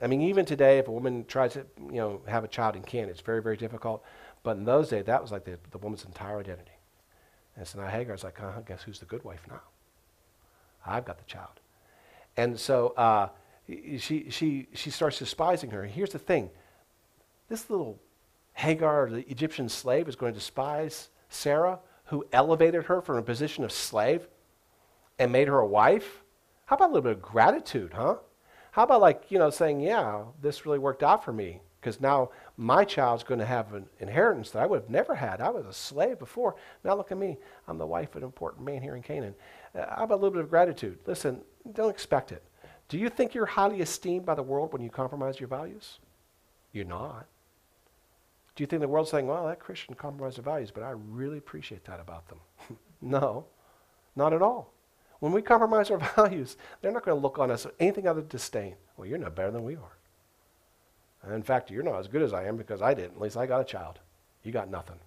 I 0.00 0.06
mean, 0.08 0.20
even 0.20 0.44
today, 0.44 0.78
if 0.78 0.88
a 0.88 0.92
woman 0.92 1.24
tries 1.26 1.54
to, 1.54 1.64
you 1.80 1.96
know, 1.96 2.20
have 2.28 2.44
a 2.44 2.48
child 2.48 2.76
and 2.76 2.86
can't, 2.86 3.08
it's 3.10 3.22
very, 3.22 3.42
very 3.42 3.56
difficult. 3.56 4.04
But 4.42 4.58
in 4.58 4.64
those 4.64 4.90
days, 4.90 5.06
that 5.06 5.22
was 5.22 5.32
like 5.32 5.44
the, 5.44 5.58
the 5.70 5.78
woman's 5.78 6.04
entire 6.04 6.38
identity. 6.38 6.72
And 7.56 7.66
so 7.66 7.80
now 7.80 7.88
Hagar's 7.88 8.22
like, 8.22 8.40
uh, 8.40 8.60
guess 8.60 8.82
who's 8.82 8.98
the 8.98 9.06
good 9.06 9.24
wife 9.24 9.40
now? 9.48 9.62
I've 10.86 11.06
got 11.06 11.18
the 11.18 11.24
child. 11.24 11.60
And 12.36 12.60
so 12.60 12.88
uh, 12.88 13.30
she, 13.98 14.26
she, 14.30 14.68
she 14.74 14.90
starts 14.90 15.18
despising 15.18 15.70
her. 15.70 15.82
And 15.82 15.90
here's 15.90 16.12
the 16.12 16.18
thing. 16.18 16.50
This 17.48 17.70
little 17.70 17.98
Hagar, 18.52 19.08
the 19.10 19.28
Egyptian 19.30 19.68
slave, 19.68 20.08
is 20.08 20.14
going 20.16 20.34
to 20.34 20.38
despise 20.38 21.08
Sarah, 21.30 21.78
who 22.04 22.26
elevated 22.32 22.84
her 22.84 23.00
from 23.00 23.16
a 23.16 23.22
position 23.22 23.64
of 23.64 23.72
slave 23.72 24.28
and 25.18 25.32
made 25.32 25.48
her 25.48 25.58
a 25.58 25.66
wife? 25.66 26.22
How 26.66 26.76
about 26.76 26.86
a 26.86 26.92
little 26.92 27.02
bit 27.02 27.12
of 27.12 27.22
gratitude, 27.22 27.92
huh? 27.94 28.16
How 28.72 28.82
about 28.82 29.00
like, 29.00 29.24
you 29.30 29.38
know, 29.38 29.50
saying, 29.50 29.80
yeah, 29.80 30.24
this 30.42 30.66
really 30.66 30.78
worked 30.78 31.02
out 31.02 31.24
for 31.24 31.32
me 31.32 31.60
because 31.80 32.00
now 32.00 32.30
my 32.56 32.84
child's 32.84 33.22
going 33.22 33.38
to 33.38 33.46
have 33.46 33.72
an 33.72 33.86
inheritance 34.00 34.50
that 34.50 34.62
I 34.62 34.66
would 34.66 34.82
have 34.82 34.90
never 34.90 35.14
had. 35.14 35.40
I 35.40 35.50
was 35.50 35.64
a 35.64 35.72
slave 35.72 36.18
before. 36.18 36.56
Now 36.82 36.96
look 36.96 37.12
at 37.12 37.18
me. 37.18 37.38
I'm 37.68 37.78
the 37.78 37.86
wife 37.86 38.10
of 38.10 38.16
an 38.16 38.22
important 38.24 38.66
man 38.66 38.82
here 38.82 38.96
in 38.96 39.02
Canaan. 39.02 39.34
Uh, 39.74 39.86
how 39.96 40.04
about 40.04 40.14
a 40.14 40.20
little 40.20 40.32
bit 40.32 40.42
of 40.42 40.50
gratitude? 40.50 40.98
Listen, 41.06 41.40
don't 41.72 41.90
expect 41.90 42.32
it. 42.32 42.42
Do 42.88 42.98
you 42.98 43.08
think 43.08 43.34
you're 43.34 43.46
highly 43.46 43.80
esteemed 43.80 44.26
by 44.26 44.34
the 44.34 44.42
world 44.42 44.72
when 44.72 44.82
you 44.82 44.90
compromise 44.90 45.40
your 45.40 45.48
values? 45.48 45.98
You're 46.72 46.84
not. 46.84 47.26
Do 48.54 48.62
you 48.62 48.66
think 48.66 48.80
the 48.80 48.88
world's 48.88 49.10
saying, 49.10 49.26
well, 49.26 49.46
that 49.46 49.60
Christian 49.60 49.94
compromised 49.94 50.38
their 50.38 50.44
values, 50.44 50.70
but 50.70 50.82
I 50.82 50.90
really 50.90 51.38
appreciate 51.38 51.84
that 51.84 52.00
about 52.00 52.26
them? 52.28 52.40
no, 53.00 53.46
not 54.16 54.32
at 54.32 54.42
all. 54.42 54.72
When 55.20 55.32
we 55.32 55.42
compromise 55.42 55.90
our 55.90 55.98
values, 56.16 56.56
they're 56.80 56.92
not 56.92 57.04
going 57.04 57.16
to 57.16 57.22
look 57.22 57.38
on 57.38 57.50
us 57.50 57.64
with 57.64 57.74
anything 57.80 58.06
other 58.06 58.20
than 58.20 58.28
disdain. 58.28 58.74
Well, 58.96 59.08
you're 59.08 59.18
no 59.18 59.30
better 59.30 59.50
than 59.50 59.64
we 59.64 59.76
are. 59.76 59.96
And 61.22 61.34
in 61.34 61.42
fact, 61.42 61.70
you're 61.70 61.82
not 61.82 61.98
as 61.98 62.08
good 62.08 62.22
as 62.22 62.32
I 62.32 62.44
am 62.44 62.56
because 62.56 62.82
I 62.82 62.94
didn't. 62.94 63.16
At 63.16 63.20
least 63.20 63.36
I 63.36 63.46
got 63.46 63.60
a 63.60 63.64
child. 63.64 63.98
You 64.42 64.52
got 64.52 64.70
nothing. 64.70 64.98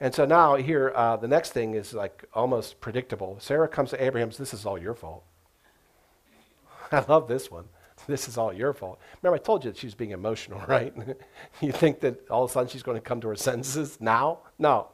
And 0.00 0.14
so 0.14 0.24
now 0.24 0.56
here, 0.56 0.92
uh, 0.94 1.16
the 1.16 1.28
next 1.28 1.52
thing 1.52 1.74
is 1.74 1.92
like 1.92 2.24
almost 2.34 2.80
predictable. 2.80 3.36
Sarah 3.40 3.68
comes 3.68 3.90
to 3.90 4.02
Abraham 4.02 4.30
says, 4.30 4.38
This 4.50 4.54
is 4.54 4.66
all 4.66 4.78
your 4.78 4.94
fault. 4.94 5.22
I 6.92 7.04
love 7.06 7.28
this 7.28 7.50
one. 7.50 7.64
This 8.06 8.28
is 8.28 8.36
all 8.36 8.52
your 8.52 8.74
fault. 8.74 8.98
Remember, 9.22 9.36
I 9.36 9.38
told 9.38 9.64
you 9.64 9.70
that 9.70 9.78
she's 9.78 9.94
being 9.94 10.10
emotional, 10.10 10.60
right? 10.66 10.92
you 11.62 11.72
think 11.72 12.00
that 12.00 12.28
all 12.28 12.44
of 12.44 12.50
a 12.50 12.52
sudden 12.52 12.68
she's 12.68 12.82
going 12.82 12.96
to 12.96 13.00
come 13.00 13.20
to 13.22 13.28
her 13.28 13.36
senses 13.36 13.98
now? 13.98 14.40
No. 14.58 14.88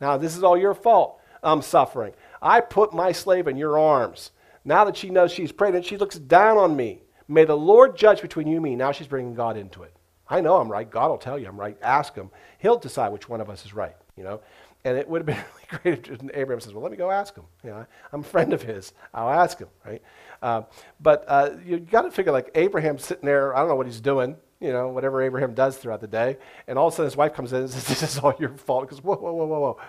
Now, 0.00 0.16
this 0.16 0.36
is 0.36 0.42
all 0.42 0.56
your 0.56 0.72
fault. 0.72 1.20
I'm 1.42 1.60
suffering. 1.60 2.12
I 2.40 2.60
put 2.60 2.92
my 2.92 3.12
slave 3.12 3.48
in 3.48 3.56
your 3.56 3.78
arms. 3.78 4.30
Now 4.64 4.84
that 4.84 4.96
she 4.96 5.10
knows 5.10 5.32
she's 5.32 5.52
pregnant, 5.52 5.84
she 5.84 5.96
looks 5.96 6.16
down 6.16 6.56
on 6.56 6.76
me. 6.76 7.02
May 7.28 7.44
the 7.44 7.56
Lord 7.56 7.96
judge 7.96 8.20
between 8.20 8.46
you 8.46 8.56
and 8.56 8.64
me. 8.64 8.76
Now 8.76 8.92
she's 8.92 9.06
bringing 9.06 9.34
God 9.34 9.56
into 9.56 9.82
it. 9.82 9.92
I 10.28 10.40
know 10.40 10.56
I'm 10.56 10.70
right. 10.70 10.88
God 10.88 11.10
will 11.10 11.18
tell 11.18 11.38
you 11.38 11.46
I'm 11.46 11.58
right. 11.58 11.76
Ask 11.82 12.14
him. 12.14 12.30
He'll 12.58 12.78
decide 12.78 13.12
which 13.12 13.28
one 13.28 13.40
of 13.40 13.48
us 13.48 13.64
is 13.64 13.74
right, 13.74 13.96
you 14.16 14.24
know. 14.24 14.40
And 14.84 14.96
it 14.96 15.08
would 15.08 15.20
have 15.20 15.26
been 15.26 15.44
really 15.84 15.98
great 15.98 16.08
if 16.08 16.20
Abraham 16.34 16.60
says, 16.60 16.72
well, 16.72 16.82
let 16.82 16.90
me 16.90 16.96
go 16.96 17.10
ask 17.10 17.34
him. 17.34 17.44
You 17.64 17.70
know, 17.70 17.86
I'm 18.12 18.20
a 18.20 18.24
friend 18.24 18.52
of 18.52 18.62
his. 18.62 18.92
I'll 19.14 19.30
ask 19.30 19.58
him, 19.58 19.68
right? 19.84 20.02
Uh, 20.42 20.62
but 21.00 21.24
uh, 21.26 21.50
you 21.64 21.78
got 21.78 22.02
to 22.02 22.10
figure 22.10 22.32
like 22.32 22.50
Abraham's 22.54 23.04
sitting 23.04 23.26
there. 23.26 23.54
I 23.54 23.60
don't 23.60 23.68
know 23.68 23.74
what 23.76 23.86
he's 23.86 24.00
doing, 24.00 24.36
you 24.60 24.72
know, 24.72 24.88
whatever 24.88 25.22
Abraham 25.22 25.54
does 25.54 25.76
throughout 25.76 26.00
the 26.00 26.06
day. 26.06 26.38
And 26.66 26.78
all 26.78 26.88
of 26.88 26.92
a 26.94 26.96
sudden 26.96 27.06
his 27.06 27.16
wife 27.16 27.34
comes 27.34 27.52
in 27.52 27.62
and 27.62 27.70
says, 27.70 27.86
this 27.86 28.02
is 28.02 28.18
all 28.18 28.34
your 28.38 28.50
fault. 28.50 28.88
Goes, 28.88 29.02
whoa, 29.02 29.16
whoa, 29.16 29.32
whoa, 29.32 29.46
whoa, 29.46 29.60
whoa. 29.60 29.80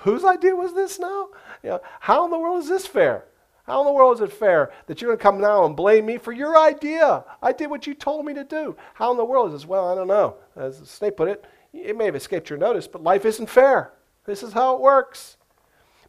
Whose 0.00 0.24
idea 0.24 0.56
was 0.56 0.74
this 0.74 0.98
now? 0.98 1.28
You 1.62 1.70
know, 1.70 1.80
how 2.00 2.24
in 2.24 2.30
the 2.30 2.38
world 2.38 2.62
is 2.62 2.68
this 2.68 2.86
fair? 2.86 3.24
How 3.64 3.80
in 3.80 3.86
the 3.86 3.92
world 3.92 4.16
is 4.16 4.22
it 4.22 4.32
fair 4.32 4.72
that 4.86 5.00
you're 5.00 5.10
going 5.10 5.18
to 5.18 5.22
come 5.22 5.40
now 5.40 5.64
and 5.64 5.76
blame 5.76 6.06
me 6.06 6.16
for 6.16 6.32
your 6.32 6.58
idea? 6.58 7.24
I 7.42 7.52
did 7.52 7.70
what 7.70 7.86
you 7.86 7.94
told 7.94 8.24
me 8.24 8.32
to 8.34 8.42
do. 8.42 8.76
How 8.94 9.10
in 9.10 9.16
the 9.16 9.24
world 9.24 9.48
is 9.48 9.60
this? 9.60 9.68
Well, 9.68 9.88
I 9.88 9.94
don't 9.94 10.08
know. 10.08 10.36
As 10.56 10.78
Snape 10.78 11.16
put 11.16 11.28
it, 11.28 11.44
it 11.72 11.96
may 11.96 12.06
have 12.06 12.16
escaped 12.16 12.48
your 12.48 12.58
notice, 12.58 12.88
but 12.88 13.02
life 13.02 13.24
isn't 13.24 13.48
fair. 13.48 13.92
This 14.24 14.42
is 14.42 14.54
how 14.54 14.74
it 14.74 14.80
works. 14.80 15.36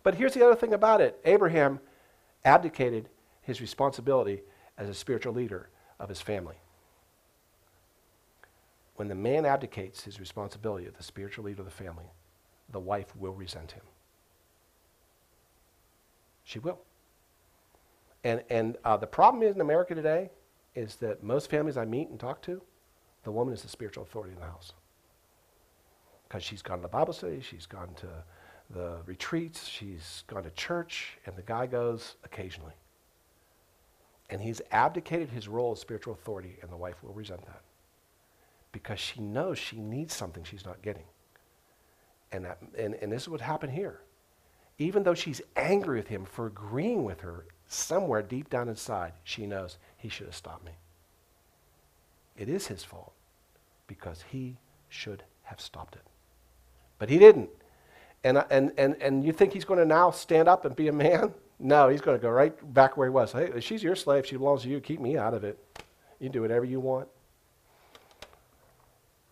But 0.04 0.16
here's 0.16 0.34
the 0.34 0.46
other 0.46 0.56
thing 0.56 0.74
about 0.74 1.02
it 1.02 1.20
Abraham 1.26 1.80
abdicated 2.46 3.10
his 3.42 3.60
responsibility 3.60 4.42
as 4.78 4.88
a 4.88 4.94
spiritual 4.94 5.34
leader 5.34 5.70
of 6.00 6.10
his 6.10 6.22
family. 6.22 6.56
When 8.96 9.10
the 9.10 9.16
man 9.16 9.46
abdicates 9.46 10.04
his 10.04 10.20
responsibility 10.20 10.86
as 10.88 10.94
the 10.94 11.04
spiritual 11.04 11.46
leader 11.46 11.62
of 11.62 11.66
the 11.66 11.72
family, 11.72 12.06
the 12.72 12.80
wife 12.80 13.16
will 13.16 13.34
resent 13.34 13.72
him. 13.72 13.84
She 16.44 16.60
will. 16.60 16.80
And, 18.24 18.44
and 18.50 18.78
uh, 18.84 18.98
the 18.98 19.08
problem 19.08 19.44
is 19.44 19.56
in 19.56 19.62
America 19.62 19.96
today 19.96 20.30
is 20.76 20.96
that 20.98 21.24
most 21.24 21.50
families 21.50 21.78
I 21.78 21.86
meet 21.86 22.10
and 22.10 22.20
talk 22.20 22.42
to, 22.44 22.62
the 23.24 23.32
woman 23.32 23.54
is 23.54 23.62
the 23.62 23.70
spiritual 23.70 24.04
authority 24.04 24.34
in 24.34 24.40
the 24.40 24.46
house. 24.46 24.74
Because 26.28 26.44
she's 26.44 26.62
gone 26.62 26.78
to 26.78 26.82
the 26.84 26.88
Bible 26.88 27.14
study, 27.14 27.42
she's 27.42 27.66
gone 27.66 27.90
to 27.96 28.08
the 28.70 28.98
retreats, 29.06 29.68
she's 29.68 30.24
gone 30.28 30.44
to 30.44 30.52
church, 30.52 31.18
and 31.26 31.36
the 31.36 31.42
guy 31.42 31.66
goes 31.66 32.16
occasionally. 32.24 32.74
And 34.30 34.42
he's 34.42 34.62
abdicated 34.72 35.30
his 35.30 35.48
role 35.50 35.74
as 35.74 35.80
spiritual 35.80 36.14
authority, 36.14 36.58
and 36.62 36.72
the 36.72 36.78
wife 36.78 37.04
will 37.04 37.14
resent 37.14 37.46
that. 37.46 37.62
Because 38.72 39.00
she 39.00 39.20
knows 39.20 39.58
she 39.58 39.78
needs 39.78 40.14
something 40.14 40.44
she's 40.46 40.66
not 40.66 40.82
getting. 40.82 41.04
And, 42.32 42.46
that, 42.46 42.60
and, 42.78 42.96
and 42.96 43.12
this 43.12 43.24
is 43.24 43.30
what 43.30 43.41
happened 43.41 43.74
here. 43.74 44.02
Even 44.78 45.04
though 45.04 45.13
she's 45.13 45.41
angry 45.56 45.98
with 45.98 46.08
him 46.08 46.26
for 46.26 46.48
agreeing 46.48 47.04
with 47.04 47.22
her, 47.22 47.46
somewhere 47.67 48.22
deep 48.22 48.50
down 48.50 48.67
inside, 48.67 49.13
she 49.24 49.46
knows 49.46 49.78
he 49.98 50.10
should 50.10 50.28
have 50.28 50.36
stopped 50.36 50.65
me. 50.65 50.72
It 52.38 52.50
is 52.50 52.67
his 52.67 52.84
fault 52.84 53.13
because 53.88 54.24
he 54.30 54.58
should 54.89 55.24
have 55.44 55.62
stopped 55.62 55.96
it. 55.96 56.02
But 56.98 57.10
he 57.10 57.20
didn't. 57.20 57.50
And, 58.24 58.44
and, 58.50 58.72
and, 58.78 58.96
and 59.02 59.24
you 59.24 59.34
think 59.34 59.54
he's 59.54 59.65
going 59.65 59.80
to 59.80 59.86
now 59.86 60.12
stand 60.12 60.48
up 60.48 60.65
and 60.65 60.76
be 60.76 60.88
a 60.88 60.94
man? 60.94 61.34
No, 61.63 61.89
he's 61.89 62.02
going 62.02 62.17
to 62.17 62.22
go 62.22 62.32
right 62.32 62.74
back 62.74 62.98
where 62.98 63.06
he 63.06 63.12
was. 63.12 63.34
Hey, 63.34 63.60
she's 63.60 63.84
your 63.84 63.96
slave. 63.96 64.26
She 64.26 64.36
belongs 64.36 64.63
to 64.63 64.67
you. 64.67 64.80
Keep 64.80 65.00
me 65.00 65.15
out 65.15 65.36
of 65.36 65.44
it. 65.44 65.60
You 66.20 66.28
do 66.28 66.41
whatever 66.41 66.65
you 66.65 66.80
want. 66.80 67.08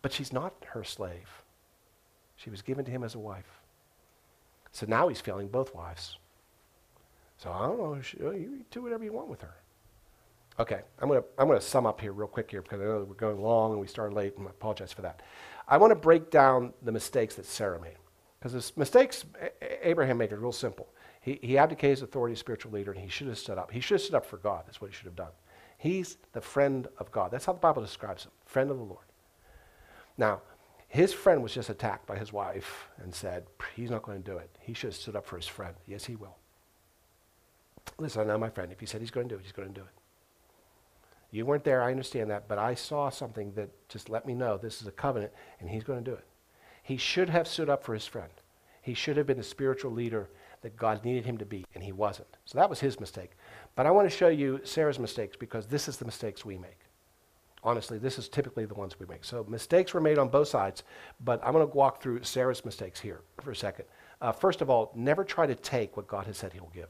But 0.04 0.14
she's 0.14 0.32
not 0.32 0.54
her 0.68 0.84
slave. 0.84 1.42
She 2.40 2.50
was 2.50 2.62
given 2.62 2.86
to 2.86 2.92
him 2.92 3.04
as 3.04 3.16
a 3.16 3.20
wife. 3.20 3.60
So 4.72 4.86
now 4.88 5.08
he's 5.08 5.20
failing 5.20 5.50
both 5.50 5.76
wives. 5.76 6.18
So 7.38 7.52
I 7.52 7.68
don't 7.68 7.78
know. 7.78 8.28
Uh, 8.28 8.32
you 8.32 8.66
do 8.72 8.82
whatever 8.82 9.04
you 9.04 9.12
want 9.12 9.28
with 9.28 9.42
her. 9.42 9.56
Okay, 10.60 10.82
I'm 11.00 11.08
going 11.08 11.22
to 11.22 11.28
I'm 11.38 11.50
to 11.50 11.62
sum 11.62 11.86
up 11.86 12.02
here 12.02 12.12
real 12.12 12.28
quick 12.28 12.52
here 12.52 12.62
because 12.62 12.82
I 12.82 12.84
know 12.84 13.06
we're 13.08 13.16
going 13.16 13.42
long 13.42 13.72
and 13.72 13.82
we 13.82 13.88
started 13.88 14.14
late, 14.14 14.38
and 14.38 14.48
I 14.48 14.52
apologize 14.52 14.92
for 14.92 15.02
that. 15.04 15.22
I 15.68 15.78
want 15.78 15.92
to 15.92 15.96
break 15.96 16.32
down 16.32 16.74
the 16.82 16.92
mistakes 16.92 17.36
that 17.36 17.46
Sarah 17.46 17.80
made 17.80 17.98
because 18.40 18.54
the 18.54 18.80
mistakes 18.80 19.26
Abraham 19.82 20.18
made 20.18 20.34
are 20.34 20.38
real 20.38 20.52
simple. 20.52 20.88
He, 21.22 21.40
he 21.42 21.58
abdicated 21.58 21.98
his 21.98 22.02
authority 22.02 22.34
as 22.34 22.40
spiritual 22.40 22.72
leader, 22.72 22.92
and 22.92 23.00
he 23.02 23.10
should 23.10 23.28
have 23.28 23.38
stood 23.38 23.58
up. 23.58 23.72
He 23.72 23.80
should 23.80 23.96
have 23.96 24.02
stood 24.02 24.16
up 24.16 24.26
for 24.26 24.38
God. 24.38 24.64
That's 24.66 24.82
what 24.82 24.90
he 24.90 24.96
should 24.96 25.06
have 25.06 25.16
done. 25.16 25.32
He's 25.78 26.18
the 26.34 26.42
friend 26.42 26.88
of 26.98 27.12
God. 27.12 27.32
That's 27.32 27.46
how 27.46 27.54
the 27.54 27.60
Bible 27.60 27.82
describes 27.82 28.26
him, 28.26 28.32
friend 28.46 28.70
of 28.70 28.78
the 28.78 28.84
Lord. 28.84 29.06
Now, 30.18 30.42
his 30.90 31.14
friend 31.14 31.42
was 31.42 31.54
just 31.54 31.70
attacked 31.70 32.08
by 32.08 32.18
his 32.18 32.34
wife 32.34 32.90
and 32.98 33.14
said, 33.14 33.46
he's 33.76 33.92
not 33.92 34.02
going 34.02 34.22
to 34.22 34.32
do 34.32 34.38
it. 34.38 34.50
He 34.60 34.74
should 34.74 34.90
have 34.90 34.96
stood 34.96 35.16
up 35.16 35.26
for 35.26 35.38
his 35.38 35.48
friend. 35.48 35.76
Yes, 35.88 36.06
he 36.06 36.16
will. 36.16 36.36
Listen, 38.00 38.22
I 38.22 38.26
know 38.26 38.38
my 38.38 38.50
friend. 38.50 38.72
If 38.72 38.80
he 38.80 38.88
said 38.88 39.00
he's 39.00 39.12
going 39.12 39.30
to 39.30 39.36
do 39.36 39.40
it, 39.40 39.44
he's 39.44 39.52
going 39.52 39.68
to 39.68 39.74
do 39.74 39.82
it. 39.86 39.94
You 41.32 41.46
weren't 41.46 41.64
there, 41.64 41.84
I 41.84 41.92
understand 41.92 42.32
that, 42.32 42.48
but 42.48 42.58
I 42.58 42.74
saw 42.74 43.10
something 43.10 43.54
that 43.54 43.70
just 43.88 44.10
let 44.10 44.26
me 44.26 44.34
know 44.34 44.58
this 44.58 44.82
is 44.82 44.88
a 44.88 44.92
covenant, 44.92 45.32
and 45.60 45.70
he's 45.70 45.84
going 45.84 46.04
to 46.04 46.12
do 46.12 46.18
it. 46.18 46.26
He 46.82 46.98
should 46.98 47.30
have 47.30 47.48
stood 47.48 47.70
up 47.70 47.84
for 47.84 47.94
his 47.94 48.08
friend. 48.08 48.32
He 48.82 48.96
should 48.96 49.16
have 49.16 49.28
been 49.28 49.38
the 49.38 49.44
spiritual 49.44 49.92
leader 49.92 50.28
that 50.62 50.76
God 50.76 51.06
needed 51.06 51.26
him 51.26 51.38
to 51.38 51.46
be, 51.46 51.66
and 51.76 51.84
he 51.84 51.92
wasn't. 51.92 52.36
So 52.46 52.58
that 52.58 52.70
was 52.70 52.80
his 52.80 53.00
mistake. 53.00 53.32
But 53.76 53.86
I 53.86 53.92
want 53.92 54.10
to 54.10 54.18
show 54.18 54.30
you 54.30 54.60
Sarah's 54.64 54.98
mistakes 54.98 55.38
because 55.38 55.68
this 55.68 55.88
is 55.88 55.98
the 55.98 56.06
mistakes 56.06 56.44
we 56.44 56.58
make. 56.58 56.80
Honestly, 57.64 57.98
this 57.98 58.18
is 58.18 58.30
typically 58.30 58.66
the 58.66 58.74
ones 58.74 59.00
we 59.00 59.06
make. 59.06 59.24
So 59.24 59.46
mistakes 59.50 59.94
were 59.94 60.00
made 60.00 60.18
on 60.18 60.30
both 60.30 60.48
sides, 60.48 60.84
but 61.24 61.44
I'm 61.44 61.54
going 61.54 61.68
to 61.68 61.76
walk 61.76 62.02
through 62.02 62.24
Sarah's 62.24 62.64
mistakes 62.64 63.00
here 63.00 63.22
for 63.42 63.52
a 63.52 63.56
second. 63.56 63.86
Uh, 64.22 64.32
first 64.32 64.62
of 64.62 64.70
all, 64.70 64.92
never 64.96 65.24
try 65.24 65.46
to 65.46 65.56
take 65.56 65.98
what 65.98 66.08
God 66.08 66.26
has 66.26 66.38
said 66.38 66.54
he 66.54 66.60
will 66.60 66.72
give. 66.74 66.88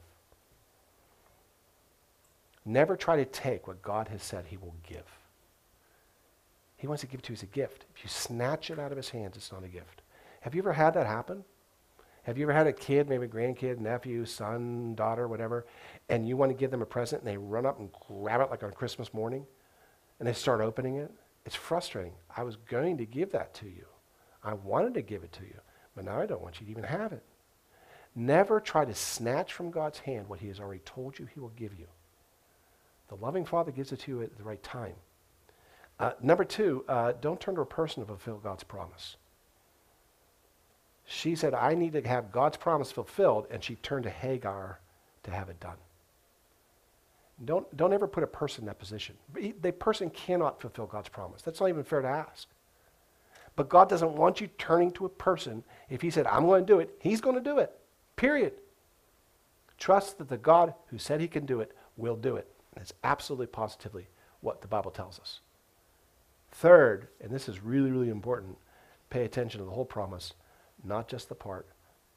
Never 2.64 2.96
try 2.96 3.16
to 3.16 3.24
take 3.24 3.66
what 3.66 3.82
God 3.82 4.08
has 4.08 4.22
said 4.22 4.44
he 4.46 4.56
will 4.56 4.74
give. 4.86 5.06
He 6.76 6.86
wants 6.86 7.00
to 7.00 7.06
give 7.06 7.20
it 7.20 7.24
to 7.24 7.32
you 7.32 7.36
as 7.36 7.42
a 7.42 7.46
gift. 7.46 7.86
If 7.94 8.04
you 8.04 8.08
snatch 8.08 8.70
it 8.70 8.78
out 8.78 8.92
of 8.92 8.96
his 8.96 9.10
hands, 9.10 9.36
it's 9.36 9.52
not 9.52 9.64
a 9.64 9.68
gift. 9.68 10.02
Have 10.42 10.54
you 10.54 10.62
ever 10.62 10.72
had 10.72 10.94
that 10.94 11.06
happen? 11.06 11.44
Have 12.22 12.38
you 12.38 12.44
ever 12.44 12.52
had 12.52 12.66
a 12.66 12.72
kid, 12.72 13.08
maybe 13.08 13.24
a 13.24 13.28
grandkid, 13.28 13.78
nephew, 13.78 14.24
son, 14.24 14.94
daughter, 14.94 15.26
whatever, 15.26 15.66
and 16.08 16.28
you 16.28 16.36
want 16.36 16.50
to 16.50 16.56
give 16.56 16.70
them 16.70 16.82
a 16.82 16.86
present 16.86 17.22
and 17.22 17.30
they 17.30 17.36
run 17.36 17.66
up 17.66 17.80
and 17.80 17.90
grab 18.08 18.40
it 18.40 18.50
like 18.50 18.62
on 18.62 18.72
Christmas 18.72 19.12
morning 19.12 19.46
and 20.20 20.28
they 20.28 20.32
start 20.32 20.60
opening 20.60 20.96
it? 20.96 21.10
It's 21.44 21.56
frustrating. 21.56 22.12
I 22.36 22.44
was 22.44 22.54
going 22.54 22.98
to 22.98 23.06
give 23.06 23.32
that 23.32 23.54
to 23.54 23.66
you. 23.66 23.86
I 24.44 24.54
wanted 24.54 24.94
to 24.94 25.02
give 25.02 25.24
it 25.24 25.32
to 25.32 25.42
you, 25.42 25.58
but 25.96 26.04
now 26.04 26.20
I 26.20 26.26
don't 26.26 26.42
want 26.42 26.60
you 26.60 26.66
to 26.66 26.70
even 26.70 26.84
have 26.84 27.12
it. 27.12 27.24
Never 28.14 28.60
try 28.60 28.84
to 28.84 28.94
snatch 28.94 29.52
from 29.52 29.70
God's 29.70 29.98
hand 29.98 30.28
what 30.28 30.40
he 30.40 30.48
has 30.48 30.60
already 30.60 30.82
told 30.84 31.18
you 31.18 31.26
he 31.26 31.40
will 31.40 31.52
give 31.56 31.78
you. 31.78 31.86
The 33.08 33.16
loving 33.16 33.44
Father 33.44 33.72
gives 33.72 33.92
it 33.92 34.00
to 34.00 34.10
you 34.10 34.22
at 34.22 34.36
the 34.36 34.44
right 34.44 34.62
time. 34.62 34.94
Uh, 35.98 36.12
number 36.22 36.44
two, 36.44 36.84
uh, 36.88 37.12
don't 37.20 37.40
turn 37.40 37.56
to 37.56 37.60
a 37.60 37.66
person 37.66 38.02
to 38.02 38.06
fulfill 38.06 38.38
God's 38.38 38.64
promise. 38.64 39.16
She 41.04 41.34
said, 41.34 41.54
I 41.54 41.74
need 41.74 41.92
to 41.94 42.02
have 42.02 42.30
God's 42.30 42.56
promise 42.56 42.92
fulfilled, 42.92 43.46
and 43.50 43.62
she 43.62 43.74
turned 43.76 44.04
to 44.04 44.10
Hagar 44.10 44.80
to 45.24 45.30
have 45.30 45.48
it 45.48 45.60
done. 45.60 45.76
Don't, 47.44 47.74
don't 47.76 47.92
ever 47.92 48.06
put 48.06 48.22
a 48.22 48.26
person 48.26 48.62
in 48.62 48.66
that 48.66 48.78
position. 48.78 49.16
The 49.34 49.72
person 49.72 50.10
cannot 50.10 50.60
fulfill 50.60 50.86
God's 50.86 51.08
promise. 51.08 51.42
That's 51.42 51.60
not 51.60 51.68
even 51.68 51.84
fair 51.84 52.02
to 52.02 52.08
ask. 52.08 52.48
But 53.56 53.68
God 53.68 53.88
doesn't 53.88 54.12
want 54.12 54.40
you 54.40 54.48
turning 54.58 54.90
to 54.92 55.06
a 55.06 55.08
person. 55.08 55.64
If 55.88 56.02
He 56.02 56.10
said, 56.10 56.26
I'm 56.26 56.46
going 56.46 56.66
to 56.66 56.72
do 56.72 56.80
it, 56.80 56.94
He's 57.00 57.20
going 57.20 57.36
to 57.36 57.42
do 57.42 57.58
it. 57.58 57.72
Period. 58.16 58.52
Trust 59.78 60.18
that 60.18 60.28
the 60.28 60.36
God 60.36 60.74
who 60.86 60.98
said 60.98 61.20
He 61.20 61.28
can 61.28 61.46
do 61.46 61.60
it 61.60 61.74
will 61.96 62.16
do 62.16 62.36
it. 62.36 62.46
That's 62.74 62.92
absolutely 63.02 63.46
positively 63.46 64.08
what 64.40 64.60
the 64.60 64.68
Bible 64.68 64.90
tells 64.90 65.18
us. 65.18 65.40
Third, 66.52 67.08
and 67.20 67.30
this 67.30 67.48
is 67.48 67.62
really, 67.62 67.90
really 67.90 68.10
important, 68.10 68.58
pay 69.08 69.24
attention 69.24 69.60
to 69.60 69.64
the 69.64 69.72
whole 69.72 69.84
promise 69.84 70.34
not 70.84 71.08
just 71.08 71.28
the 71.28 71.34
part 71.34 71.66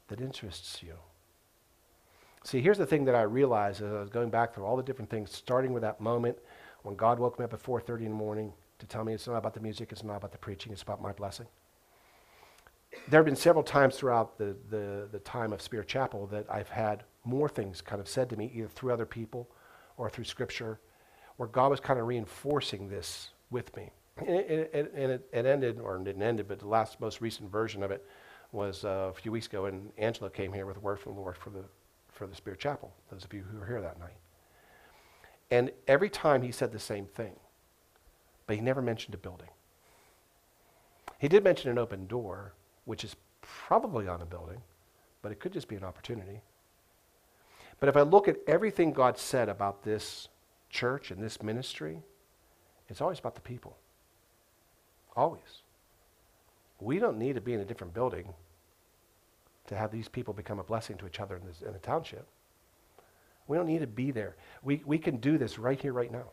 that 0.08 0.22
interests 0.22 0.82
you. 0.84 0.94
See, 2.44 2.60
here's 2.60 2.78
the 2.78 2.86
thing 2.86 3.06
that 3.06 3.16
I 3.16 3.22
realized 3.22 3.82
as 3.82 3.92
I 3.92 4.00
was 4.00 4.10
going 4.10 4.30
back 4.30 4.54
through 4.54 4.66
all 4.66 4.76
the 4.76 4.84
different 4.84 5.10
things, 5.10 5.32
starting 5.32 5.72
with 5.72 5.82
that 5.84 6.02
moment 6.02 6.38
when 6.84 6.96
God 6.96 7.18
woke 7.18 7.40
me 7.40 7.46
up 7.46 7.54
at 7.54 7.64
4.30 7.64 8.00
in 8.00 8.04
the 8.06 8.10
morning 8.12 8.52
to 8.80 8.86
tell 8.86 9.06
me 9.06 9.14
it's 9.14 9.28
not 9.28 9.38
about 9.38 9.54
the 9.54 9.62
music, 9.62 9.92
it's 9.92 10.04
not 10.04 10.18
about 10.18 10.34
the 10.34 10.38
preaching, 10.38 10.74
it's 10.74 10.82
about 10.82 11.02
my 11.02 11.14
blessing. 11.14 11.48
There 13.08 13.18
have 13.20 13.26
been 13.26 13.36
several 13.36 13.64
times 13.64 13.96
throughout 13.96 14.38
the, 14.38 14.56
the, 14.70 15.08
the 15.12 15.20
time 15.20 15.54
of 15.54 15.62
Spirit 15.62 15.88
Chapel 15.88 16.28
that 16.28 16.46
I've 16.50 16.70
had 16.70 17.04
more 17.24 17.48
things 17.48 17.82
kind 17.82 18.02
of 18.02 18.08
said 18.08 18.30
to 18.30 18.38
me, 18.38 18.52
either 18.54 18.68
through 18.68 18.92
other 18.92 19.06
people 19.06 19.50
or 19.98 20.10
through 20.10 20.26
Scripture, 20.26 20.80
where 21.38 21.48
God 21.48 21.72
was 21.72 21.80
kind 21.80 22.00
of 22.00 22.08
reinforcing 22.08 22.90
this 22.90 23.30
with 23.50 23.76
me. 23.76 23.90
And 24.18 24.30
it, 24.30 24.92
and 24.94 25.12
it, 25.12 25.28
it 25.32 25.46
ended, 25.46 25.80
or 25.80 25.96
it 25.96 26.04
didn't 26.04 26.22
end, 26.22 26.46
but 26.48 26.60
the 26.60 26.68
last 26.68 27.00
most 27.00 27.22
recent 27.22 27.50
version 27.50 27.82
of 27.82 27.90
it 27.90 28.06
was 28.52 28.86
uh, 28.86 29.10
a 29.10 29.14
few 29.14 29.32
weeks 29.32 29.48
ago, 29.48 29.66
and 29.66 29.92
Angela 29.98 30.30
came 30.30 30.54
here 30.54 30.68
with 30.68 30.78
a 30.78 30.80
word 30.82 31.00
from 31.00 31.16
the 31.16 31.20
Lord 31.20 31.36
for 31.36 31.50
the, 31.50 31.64
for 32.14 32.28
the 32.28 32.36
Spirit 32.36 32.60
Chapel, 32.60 32.94
those 33.12 33.26
of 33.26 33.34
you 33.34 33.44
who 33.44 33.60
were 33.60 33.66
here 33.66 33.82
that 33.82 34.00
night. 34.00 34.18
And 35.52 35.72
every 35.88 36.10
time 36.10 36.42
he 36.42 36.52
said 36.52 36.72
the 36.72 36.80
same 36.80 37.06
thing, 37.06 37.36
but 38.48 38.56
he 38.56 38.62
never 38.62 38.82
mentioned 38.82 39.14
a 39.14 39.18
building. 39.18 39.50
He 41.20 41.28
did 41.28 41.44
mention 41.44 41.72
an 41.72 41.78
open 41.78 42.08
door, 42.08 42.54
which 42.86 43.04
is 43.04 43.16
probably 43.42 44.08
on 44.08 44.22
a 44.22 44.26
building, 44.26 44.62
but 45.22 45.32
it 45.32 45.40
could 45.40 45.54
just 45.54 45.68
be 45.68 45.76
an 45.76 45.84
opportunity. 45.84 46.42
But 47.80 47.90
if 47.90 47.98
I 47.98 48.02
look 48.02 48.28
at 48.28 48.38
everything 48.48 48.94
God 48.94 49.18
said 49.18 49.50
about 49.50 49.84
this 49.84 50.28
church 50.70 51.12
and 51.12 51.22
this 51.22 51.42
ministry, 51.42 52.02
it's 52.90 53.02
always 53.02 53.20
about 53.20 53.36
the 53.36 53.42
people. 53.42 53.78
Always. 55.16 55.62
We 56.80 57.00
don't 57.00 57.18
need 57.18 57.36
to 57.36 57.42
be 57.42 57.54
in 57.54 57.60
a 57.60 57.66
different 57.66 57.94
building 57.94 58.34
to 59.68 59.76
have 59.76 59.92
these 59.92 60.08
people 60.08 60.34
become 60.34 60.60
a 60.60 60.64
blessing 60.64 60.98
to 60.98 61.08
each 61.08 61.20
other 61.20 61.36
in, 61.38 61.46
this, 61.46 61.62
in 61.62 61.74
the 61.74 61.80
township. 61.80 62.28
We 63.48 63.58
don't 63.58 63.68
need 63.68 63.80
to 63.80 63.88
be 63.88 64.12
there. 64.12 64.36
We, 64.62 64.82
we 64.86 64.98
can 64.98 65.18
do 65.18 65.38
this 65.38 65.60
right 65.60 65.80
here, 65.80 65.94
right 65.94 66.12
now. 66.12 66.32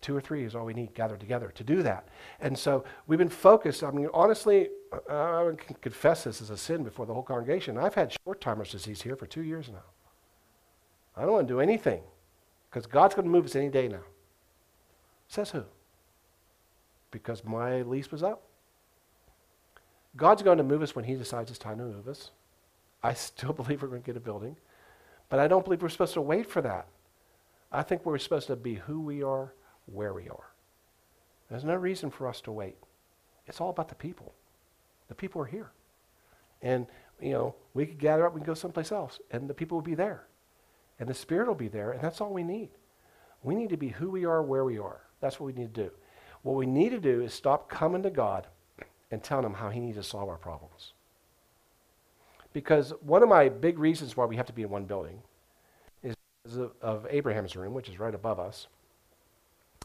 Two 0.00 0.16
or 0.16 0.20
three 0.20 0.44
is 0.44 0.56
all 0.56 0.64
we 0.64 0.74
need 0.74 0.94
gathered 0.94 1.20
together 1.20 1.52
to 1.54 1.62
do 1.62 1.82
that. 1.84 2.08
And 2.40 2.58
so 2.58 2.84
we've 3.06 3.20
been 3.20 3.28
focused. 3.28 3.84
I 3.84 3.92
mean, 3.92 4.08
honestly, 4.12 4.68
I 5.08 5.52
can 5.56 5.76
confess 5.80 6.24
this 6.24 6.42
as 6.42 6.50
a 6.50 6.56
sin 6.56 6.82
before 6.82 7.06
the 7.06 7.14
whole 7.14 7.22
congregation. 7.22 7.78
I've 7.78 7.94
had 7.94 8.12
short 8.24 8.40
timer's 8.40 8.72
disease 8.72 9.02
here 9.02 9.14
for 9.14 9.26
two 9.26 9.42
years 9.42 9.68
now. 9.68 9.84
I 11.16 11.22
don't 11.22 11.32
want 11.32 11.46
to 11.46 11.54
do 11.54 11.60
anything 11.60 12.02
because 12.68 12.86
God's 12.86 13.14
going 13.14 13.26
to 13.26 13.30
move 13.30 13.44
us 13.44 13.54
any 13.54 13.68
day 13.68 13.86
now. 13.86 14.02
Says 15.28 15.50
who? 15.50 15.62
Because 17.12 17.44
my 17.44 17.82
lease 17.82 18.10
was 18.10 18.24
up. 18.24 18.42
God's 20.16 20.42
going 20.42 20.58
to 20.58 20.64
move 20.64 20.82
us 20.82 20.94
when 20.94 21.04
He 21.04 21.14
decides 21.14 21.50
it's 21.50 21.58
time 21.58 21.78
to 21.78 21.84
move 21.84 22.08
us. 22.08 22.30
I 23.02 23.14
still 23.14 23.52
believe 23.52 23.82
we're 23.82 23.88
going 23.88 24.02
to 24.02 24.06
get 24.06 24.16
a 24.16 24.20
building, 24.20 24.56
but 25.28 25.38
I 25.38 25.48
don't 25.48 25.64
believe 25.64 25.82
we're 25.82 25.88
supposed 25.88 26.14
to 26.14 26.20
wait 26.20 26.48
for 26.48 26.60
that. 26.62 26.86
I 27.70 27.82
think 27.82 28.04
we're 28.04 28.18
supposed 28.18 28.48
to 28.48 28.56
be 28.56 28.74
who 28.74 29.00
we 29.00 29.22
are, 29.22 29.54
where 29.86 30.12
we 30.12 30.28
are. 30.28 30.52
There's 31.50 31.64
no 31.64 31.74
reason 31.74 32.10
for 32.10 32.28
us 32.28 32.40
to 32.42 32.52
wait. 32.52 32.76
It's 33.46 33.60
all 33.60 33.70
about 33.70 33.88
the 33.88 33.94
people. 33.94 34.34
The 35.08 35.14
people 35.14 35.40
are 35.42 35.46
here. 35.46 35.70
And, 36.60 36.86
you 37.20 37.32
know, 37.32 37.54
we 37.74 37.86
could 37.86 37.98
gather 37.98 38.26
up, 38.26 38.34
we 38.34 38.40
can 38.40 38.46
go 38.46 38.54
someplace 38.54 38.92
else, 38.92 39.20
and 39.30 39.48
the 39.48 39.54
people 39.54 39.76
will 39.76 39.82
be 39.82 39.94
there. 39.94 40.24
And 41.00 41.08
the 41.08 41.14
Spirit 41.14 41.48
will 41.48 41.54
be 41.54 41.68
there, 41.68 41.92
and 41.92 42.00
that's 42.00 42.20
all 42.20 42.32
we 42.32 42.44
need. 42.44 42.70
We 43.42 43.54
need 43.54 43.70
to 43.70 43.76
be 43.76 43.88
who 43.88 44.10
we 44.10 44.24
are, 44.24 44.42
where 44.42 44.64
we 44.64 44.78
are. 44.78 45.00
That's 45.20 45.40
what 45.40 45.46
we 45.46 45.52
need 45.52 45.74
to 45.74 45.84
do. 45.84 45.90
What 46.42 46.56
we 46.56 46.66
need 46.66 46.90
to 46.90 47.00
do 47.00 47.22
is 47.22 47.32
stop 47.32 47.68
coming 47.68 48.02
to 48.02 48.10
God 48.10 48.46
and 49.12 49.22
telling 49.22 49.44
him 49.44 49.54
how 49.54 49.68
he 49.68 49.78
needs 49.78 49.98
to 49.98 50.02
solve 50.02 50.28
our 50.28 50.38
problems. 50.38 50.94
Because 52.52 52.92
one 53.02 53.22
of 53.22 53.28
my 53.28 53.48
big 53.48 53.78
reasons 53.78 54.16
why 54.16 54.24
we 54.24 54.36
have 54.36 54.46
to 54.46 54.52
be 54.52 54.62
in 54.62 54.70
one 54.70 54.86
building 54.86 55.22
is 56.02 56.16
of, 56.56 56.72
of 56.80 57.06
Abraham's 57.08 57.54
room, 57.54 57.74
which 57.74 57.88
is 57.88 58.00
right 58.00 58.14
above 58.14 58.40
us. 58.40 58.66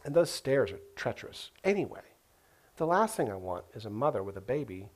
And 0.04 0.14
those 0.14 0.30
stairs 0.30 0.72
are 0.72 0.80
treacherous. 0.96 1.50
Anyway, 1.62 2.00
the 2.76 2.86
last 2.86 3.16
thing 3.16 3.30
I 3.30 3.36
want 3.36 3.64
is 3.74 3.84
a 3.84 3.90
mother 3.90 4.22
with 4.22 4.36
a 4.36 4.40
baby 4.40 4.88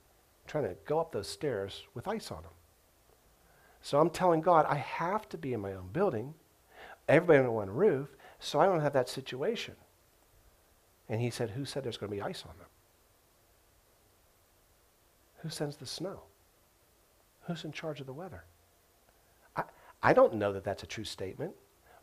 trying 0.46 0.64
to 0.64 0.76
go 0.86 0.98
up 0.98 1.12
those 1.12 1.28
stairs 1.28 1.82
with 1.94 2.08
ice 2.08 2.30
on 2.30 2.42
them. 2.42 2.52
So 3.82 4.00
I'm 4.00 4.10
telling 4.10 4.40
God, 4.40 4.64
I 4.66 4.76
have 4.76 5.28
to 5.30 5.38
be 5.38 5.52
in 5.52 5.60
my 5.60 5.72
own 5.72 5.88
building, 5.92 6.34
everybody 7.08 7.40
on 7.40 7.52
one 7.52 7.70
roof, 7.70 8.08
so 8.38 8.60
I 8.60 8.66
don't 8.66 8.80
have 8.80 8.92
that 8.94 9.08
situation. 9.08 9.74
And 11.08 11.20
he 11.20 11.30
said, 11.30 11.50
Who 11.50 11.64
said 11.64 11.84
there's 11.84 11.96
going 11.96 12.10
to 12.10 12.16
be 12.16 12.22
ice 12.22 12.44
on 12.48 12.56
them? 12.58 12.68
Who 15.42 15.48
sends 15.48 15.76
the 15.76 15.86
snow? 15.86 16.22
Who's 17.42 17.64
in 17.64 17.72
charge 17.72 18.00
of 18.00 18.06
the 18.06 18.12
weather? 18.12 18.44
I, 19.56 19.64
I 20.02 20.12
don't 20.12 20.34
know 20.34 20.52
that 20.52 20.64
that's 20.64 20.84
a 20.84 20.86
true 20.86 21.04
statement. 21.04 21.52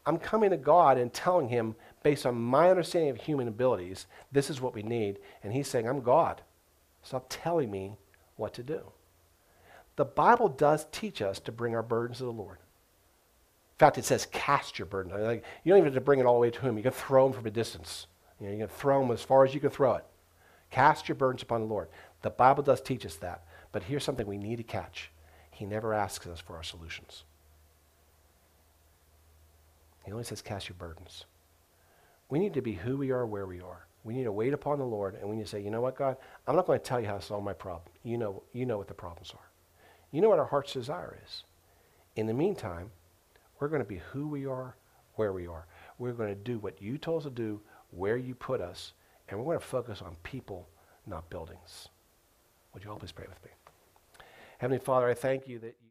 I'm 0.06 0.18
coming 0.18 0.50
to 0.50 0.58
God 0.58 0.98
and 0.98 1.14
telling 1.14 1.50
him, 1.50 1.76
based 2.04 2.26
on 2.26 2.36
my 2.36 2.70
understanding 2.70 3.12
of 3.12 3.18
human 3.18 3.48
abilities, 3.48 4.08
this 4.32 4.50
is 4.50 4.60
what 4.60 4.74
we 4.74 4.84
need. 4.84 5.20
And 5.44 5.54
he's 5.54 5.68
saying, 5.68 5.88
I'm 5.88 6.02
God. 6.02 6.42
Stop 7.04 7.28
telling 7.30 7.72
me 7.72 7.98
what 8.36 8.54
to 8.56 8.64
do. 8.64 8.82
The 9.96 10.06
Bible 10.06 10.50
does 10.50 10.88
teach 10.92 11.22
us 11.22 11.40
to 11.42 11.52
bring 11.52 11.76
our 11.76 11.84
burdens 11.84 12.18
to 12.18 12.24
the 12.24 12.32
Lord. 12.32 12.58
In 12.58 13.78
fact, 13.78 13.98
it 13.98 14.06
says, 14.06 14.28
cast 14.32 14.80
your 14.80 14.86
burden. 14.86 15.12
Like, 15.12 15.46
you 15.64 15.70
don't 15.70 15.80
even 15.80 15.94
have 15.94 15.94
to 15.94 16.02
bring 16.02 16.20
it 16.20 16.26
all 16.26 16.36
the 16.36 16.40
way 16.40 16.52
to 16.52 16.62
him. 16.62 16.76
You 16.76 16.84
can 16.84 16.92
throw 16.92 17.26
them 17.26 17.34
from 17.34 17.46
a 17.46 17.52
distance. 17.52 18.08
You, 18.40 18.48
know, 18.48 18.54
you 18.54 18.60
can 18.60 18.68
throw 18.68 19.02
them 19.02 19.12
as 19.12 19.22
far 19.22 19.46
as 19.46 19.54
you 19.54 19.62
can 19.62 19.70
throw 19.70 19.96
it. 19.96 20.06
Cast 20.70 21.08
your 21.08 21.16
burdens 21.16 21.44
upon 21.44 21.62
the 21.62 21.68
Lord. 21.68 21.88
The 22.22 22.30
Bible 22.30 22.64
does 22.64 22.82
teach 22.82 23.06
us 23.06 23.16
that. 23.18 23.44
But 23.72 23.84
here's 23.84 24.04
something 24.04 24.28
we 24.28 24.38
need 24.38 24.58
to 24.58 24.64
catch 24.64 25.12
He 25.52 25.66
never 25.66 25.94
asks 25.94 26.28
us 26.28 26.40
for 26.40 26.56
our 26.56 26.64
solutions, 26.64 27.24
He 30.06 30.12
only 30.12 30.24
says, 30.24 30.42
Cast 30.42 30.70
your 30.70 30.76
burdens. 30.78 31.26
We 32.30 32.38
need 32.38 32.54
to 32.54 32.62
be 32.62 32.74
who 32.74 32.98
we 32.98 33.12
are, 33.12 33.26
where 33.26 33.48
we 33.48 33.60
are. 33.60 33.88
We 34.04 34.14
need 34.14 34.26
to 34.26 34.32
wait 34.32 34.54
upon 34.54 34.80
the 34.80 34.86
Lord, 34.86 35.16
and 35.16 35.30
we 35.30 35.36
need 35.36 35.44
to 35.44 35.50
say, 35.50 35.62
you 35.62 35.72
know 35.72 35.82
what, 35.82 35.98
God? 35.98 36.18
I'm 36.48 36.56
not 36.56 36.68
going 36.68 36.80
to 36.80 36.86
tell 36.86 37.00
you 37.00 37.08
how 37.08 37.18
to 37.18 37.22
solve 37.22 37.44
my 37.44 37.54
problem. 37.54 37.92
You 38.04 38.18
know, 38.18 38.44
you 38.54 38.66
know 38.66 38.78
what 38.78 38.88
the 38.88 38.94
problems 38.94 39.34
are. 39.34 39.50
You 40.12 40.22
know 40.22 40.30
what 40.30 40.40
our 40.40 40.46
heart's 40.46 40.74
desire 40.74 41.18
is. 41.26 41.44
In 42.16 42.26
the 42.26 42.34
meantime, 42.34 42.92
we're 43.60 43.68
going 43.68 43.82
to 43.82 43.88
be 43.88 44.02
who 44.12 44.28
we 44.28 44.46
are, 44.46 44.76
where 45.16 45.34
we 45.34 45.48
are. 45.48 45.66
We're 45.98 46.14
going 46.14 46.30
to 46.30 46.36
do 46.36 46.60
what 46.60 46.82
you 46.82 46.98
told 46.98 47.20
us 47.20 47.24
to 47.26 47.30
do, 47.30 47.62
where 47.92 48.18
you 48.18 48.36
put 48.36 48.62
us, 48.62 48.94
and 49.28 49.38
we're 49.38 49.46
going 49.46 49.60
to 49.60 49.66
focus 49.66 50.02
on 50.02 50.16
people, 50.24 50.68
not 51.06 51.30
buildings. 51.30 51.90
Would 52.74 52.84
you 52.84 52.92
all 52.92 52.98
please 52.98 53.12
pray 53.12 53.26
with 53.28 53.42
me? 53.44 53.52
Heavenly 54.60 54.80
Father, 54.80 55.08
I 55.08 55.14
thank 55.14 55.48
you 55.48 55.58
that 55.60 55.78
you 55.82 55.88